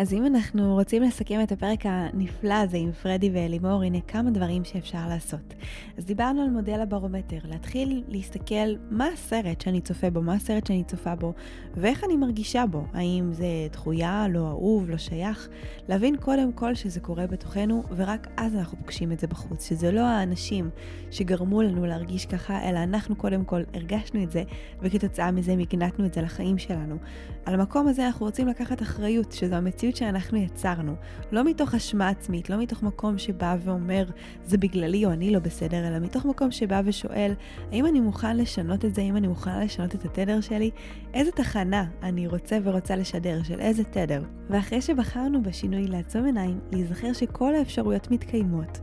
אז 0.00 0.12
אם 0.12 0.26
אנחנו 0.26 0.74
רוצים 0.74 1.02
לסכם 1.02 1.40
את 1.42 1.52
הפרק 1.52 1.80
הנפלא 1.84 2.54
הזה 2.54 2.76
עם 2.76 2.92
פרדי 2.92 3.30
ואלימור, 3.34 3.82
הנה 3.82 3.98
כמה 4.08 4.30
דברים 4.30 4.64
שאפשר 4.64 5.08
לעשות. 5.08 5.54
אז 5.98 6.04
דיברנו 6.04 6.42
על 6.42 6.50
מודל 6.50 6.80
הברומטר, 6.80 7.38
להתחיל 7.44 8.02
להסתכל 8.08 8.74
מה 8.90 9.06
הסרט 9.06 9.60
שאני 9.60 9.80
צופה 9.80 10.10
בו, 10.10 10.22
מה 10.22 10.34
הסרט 10.34 10.66
שאני 10.66 10.84
צופה 10.84 11.14
בו, 11.14 11.32
ואיך 11.74 12.04
אני 12.04 12.16
מרגישה 12.16 12.66
בו. 12.66 12.84
האם 12.92 13.32
זה 13.32 13.46
דחויה, 13.72 14.26
לא 14.30 14.48
אהוב, 14.48 14.90
לא 14.90 14.96
שייך. 14.96 15.48
להבין 15.88 16.16
קודם 16.16 16.52
כל 16.52 16.74
שזה 16.74 17.00
קורה 17.00 17.26
בתוכנו, 17.26 17.82
ורק 17.96 18.28
אז 18.36 18.54
אנחנו 18.54 18.78
פוגשים 18.78 19.12
את 19.12 19.20
זה 19.20 19.26
בחוץ. 19.26 19.68
שזה 19.68 19.92
לא 19.92 20.00
האנשים 20.00 20.70
שגרמו 21.10 21.62
לנו 21.62 21.86
להרגיש 21.86 22.26
ככה, 22.26 22.68
אלא 22.68 22.78
אנחנו 22.78 23.16
קודם 23.16 23.44
כל 23.44 23.62
הרגשנו 23.74 24.22
את 24.22 24.30
זה, 24.30 24.42
וכתוצאה 24.82 25.30
מזה 25.30 25.56
מגנטנו 25.56 26.06
את 26.06 26.14
זה 26.14 26.22
לחיים 26.22 26.58
שלנו. 26.58 26.96
על 27.44 27.54
המקום 27.54 27.88
הזה 27.88 28.06
אנחנו 28.06 28.26
רוצים 28.26 28.48
לקחת 28.48 28.82
אחריות, 28.82 29.32
שזו 29.32 29.54
המציאות 29.54 29.89
שאנחנו 29.96 30.38
יצרנו. 30.38 30.94
לא 31.32 31.44
מתוך 31.44 31.74
אשמה 31.74 32.08
עצמית, 32.08 32.50
לא 32.50 32.56
מתוך 32.56 32.82
מקום 32.82 33.18
שבא 33.18 33.56
ואומר, 33.64 34.04
זה 34.44 34.58
בגללי 34.58 35.04
או 35.04 35.12
אני 35.12 35.30
לא 35.30 35.38
בסדר, 35.38 35.88
אלא 35.88 35.98
מתוך 35.98 36.24
מקום 36.24 36.50
שבא 36.50 36.82
ושואל, 36.84 37.32
האם 37.72 37.86
אני 37.86 38.00
מוכן 38.00 38.36
לשנות 38.36 38.84
את 38.84 38.94
זה, 38.94 39.02
האם 39.02 39.16
אני 39.16 39.28
מוכן 39.28 39.60
לשנות 39.60 39.94
את 39.94 40.04
התדר 40.04 40.40
שלי, 40.40 40.70
איזה 41.14 41.32
תחנה 41.32 41.84
אני 42.02 42.26
רוצה 42.26 42.58
ורוצה 42.64 42.96
לשדר, 42.96 43.42
של 43.42 43.60
איזה 43.60 43.84
תדר. 43.84 44.22
ואחרי 44.50 44.80
שבחרנו 44.80 45.42
בשינוי 45.42 45.86
לעצום 45.86 46.24
עיניים, 46.24 46.60
להיזכר 46.72 47.12
שכל 47.12 47.54
האפשרויות 47.54 48.10
מתקיימות, 48.10 48.80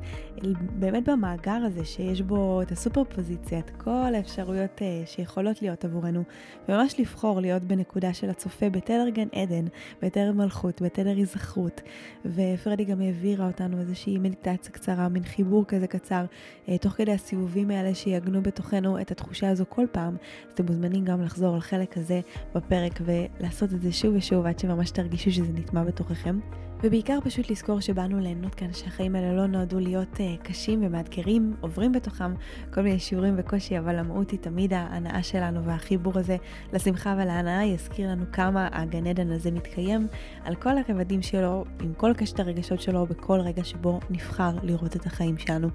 באמת 0.79 1.09
במאגר 1.09 1.51
הזה 1.65 1.85
שיש 1.85 2.21
בו 2.21 2.61
את 2.61 2.71
הסופר 2.71 3.03
פוזיציה, 3.03 3.59
את 3.59 3.69
כל 3.69 4.15
האפשרויות 4.15 4.79
uh, 4.79 5.07
שיכולות 5.07 5.61
להיות 5.61 5.85
עבורנו, 5.85 6.23
וממש 6.69 6.99
לבחור 6.99 7.41
להיות 7.41 7.63
בנקודה 7.63 8.13
של 8.13 8.29
הצופה 8.29 8.69
בתדר 8.69 9.09
גן 9.09 9.27
עדן, 9.31 9.65
בתדר 10.01 10.31
מלכות, 10.31 10.81
בתדר 10.81 11.09
היזכרות. 11.09 11.81
ופרדי 12.25 12.85
גם 12.85 13.01
העבירה 13.01 13.47
אותנו 13.47 13.79
איזושהי 13.79 14.17
מדיטציה 14.17 14.71
קצרה, 14.71 15.09
מין 15.09 15.23
חיבור 15.23 15.65
כזה 15.65 15.87
קצר, 15.87 16.25
uh, 16.65 16.71
תוך 16.81 16.93
כדי 16.93 17.11
הסיבובים 17.11 17.69
האלה 17.69 17.95
שיעגנו 17.95 18.41
בתוכנו 18.41 19.01
את 19.01 19.11
התחושה 19.11 19.49
הזו 19.49 19.65
כל 19.69 19.85
פעם. 19.91 20.15
אז 20.47 20.53
אתם 20.53 20.65
מוזמנים 20.65 21.05
גם 21.05 21.21
לחזור 21.21 21.57
לחלק 21.57 21.97
הזה 21.97 22.16
בפרק 22.55 23.01
ולעשות 23.05 23.73
את 23.73 23.81
זה 23.81 23.91
שוב 23.91 24.15
ושוב 24.15 24.45
עד 24.45 24.59
שממש 24.59 24.91
תרגישו 24.91 25.31
שזה 25.31 25.53
נטמע 25.53 25.83
בתוככם. 25.83 26.39
ובעיקר 26.83 27.19
פשוט 27.23 27.51
לזכור 27.51 27.79
שבאנו 27.79 28.19
ליהנות 28.19 28.55
כאן, 28.55 28.73
שהחיים 28.73 29.15
האלה 29.15 29.33
לא 29.35 29.47
נועדו 29.47 29.79
להיות 29.79 30.13
uh, 30.13 30.43
קשים 30.43 30.83
ומאתגרים, 30.85 31.55
עוברים 31.61 31.91
בתוכם 31.91 32.33
כל 32.73 32.81
מיני 32.81 32.99
שיעורים 32.99 33.35
וקושי, 33.37 33.79
אבל 33.79 33.95
המהות 33.95 34.31
היא 34.31 34.39
תמיד 34.39 34.73
ההנאה 34.73 35.23
שלנו 35.23 35.63
והחיבור 35.63 36.19
הזה 36.19 36.37
לשמחה 36.73 37.15
ולהנאה 37.17 37.65
יזכיר 37.65 38.09
לנו 38.09 38.25
כמה 38.31 38.67
הגן 38.71 39.07
עדן 39.07 39.31
הזה 39.31 39.51
מתקיים 39.51 40.07
על 40.43 40.55
כל 40.55 40.69
הרבדים 40.77 41.21
שלו, 41.21 41.65
עם 41.81 41.93
כל 41.93 42.13
קשת 42.17 42.39
הרגשות 42.39 42.81
שלו, 42.81 43.05
בכל 43.05 43.39
רגע 43.39 43.63
שבו 43.63 43.99
נבחר 44.09 44.51
לראות 44.63 44.95
את 44.95 45.05
החיים 45.05 45.37
שלנו 45.37 45.67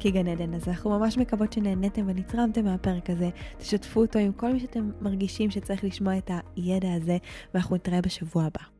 כגן 0.00 0.26
עדן. 0.26 0.54
אז 0.54 0.68
אנחנו 0.68 0.98
ממש 0.98 1.18
מקוות 1.18 1.52
שנהניתם 1.52 2.02
ונתרמתם 2.06 2.64
מהפרק 2.64 3.10
הזה, 3.10 3.28
תשתפו 3.58 4.00
אותו 4.00 4.18
עם 4.18 4.32
כל 4.32 4.52
מי 4.52 4.60
שאתם 4.60 4.90
מרגישים 5.00 5.50
שצריך 5.50 5.84
לשמוע 5.84 6.18
את 6.18 6.30
הידע 6.56 6.92
הזה, 6.92 7.16
ואנחנו 7.54 7.76
נתראה 7.76 8.00
בשבוע 8.00 8.44
הבא. 8.44 8.79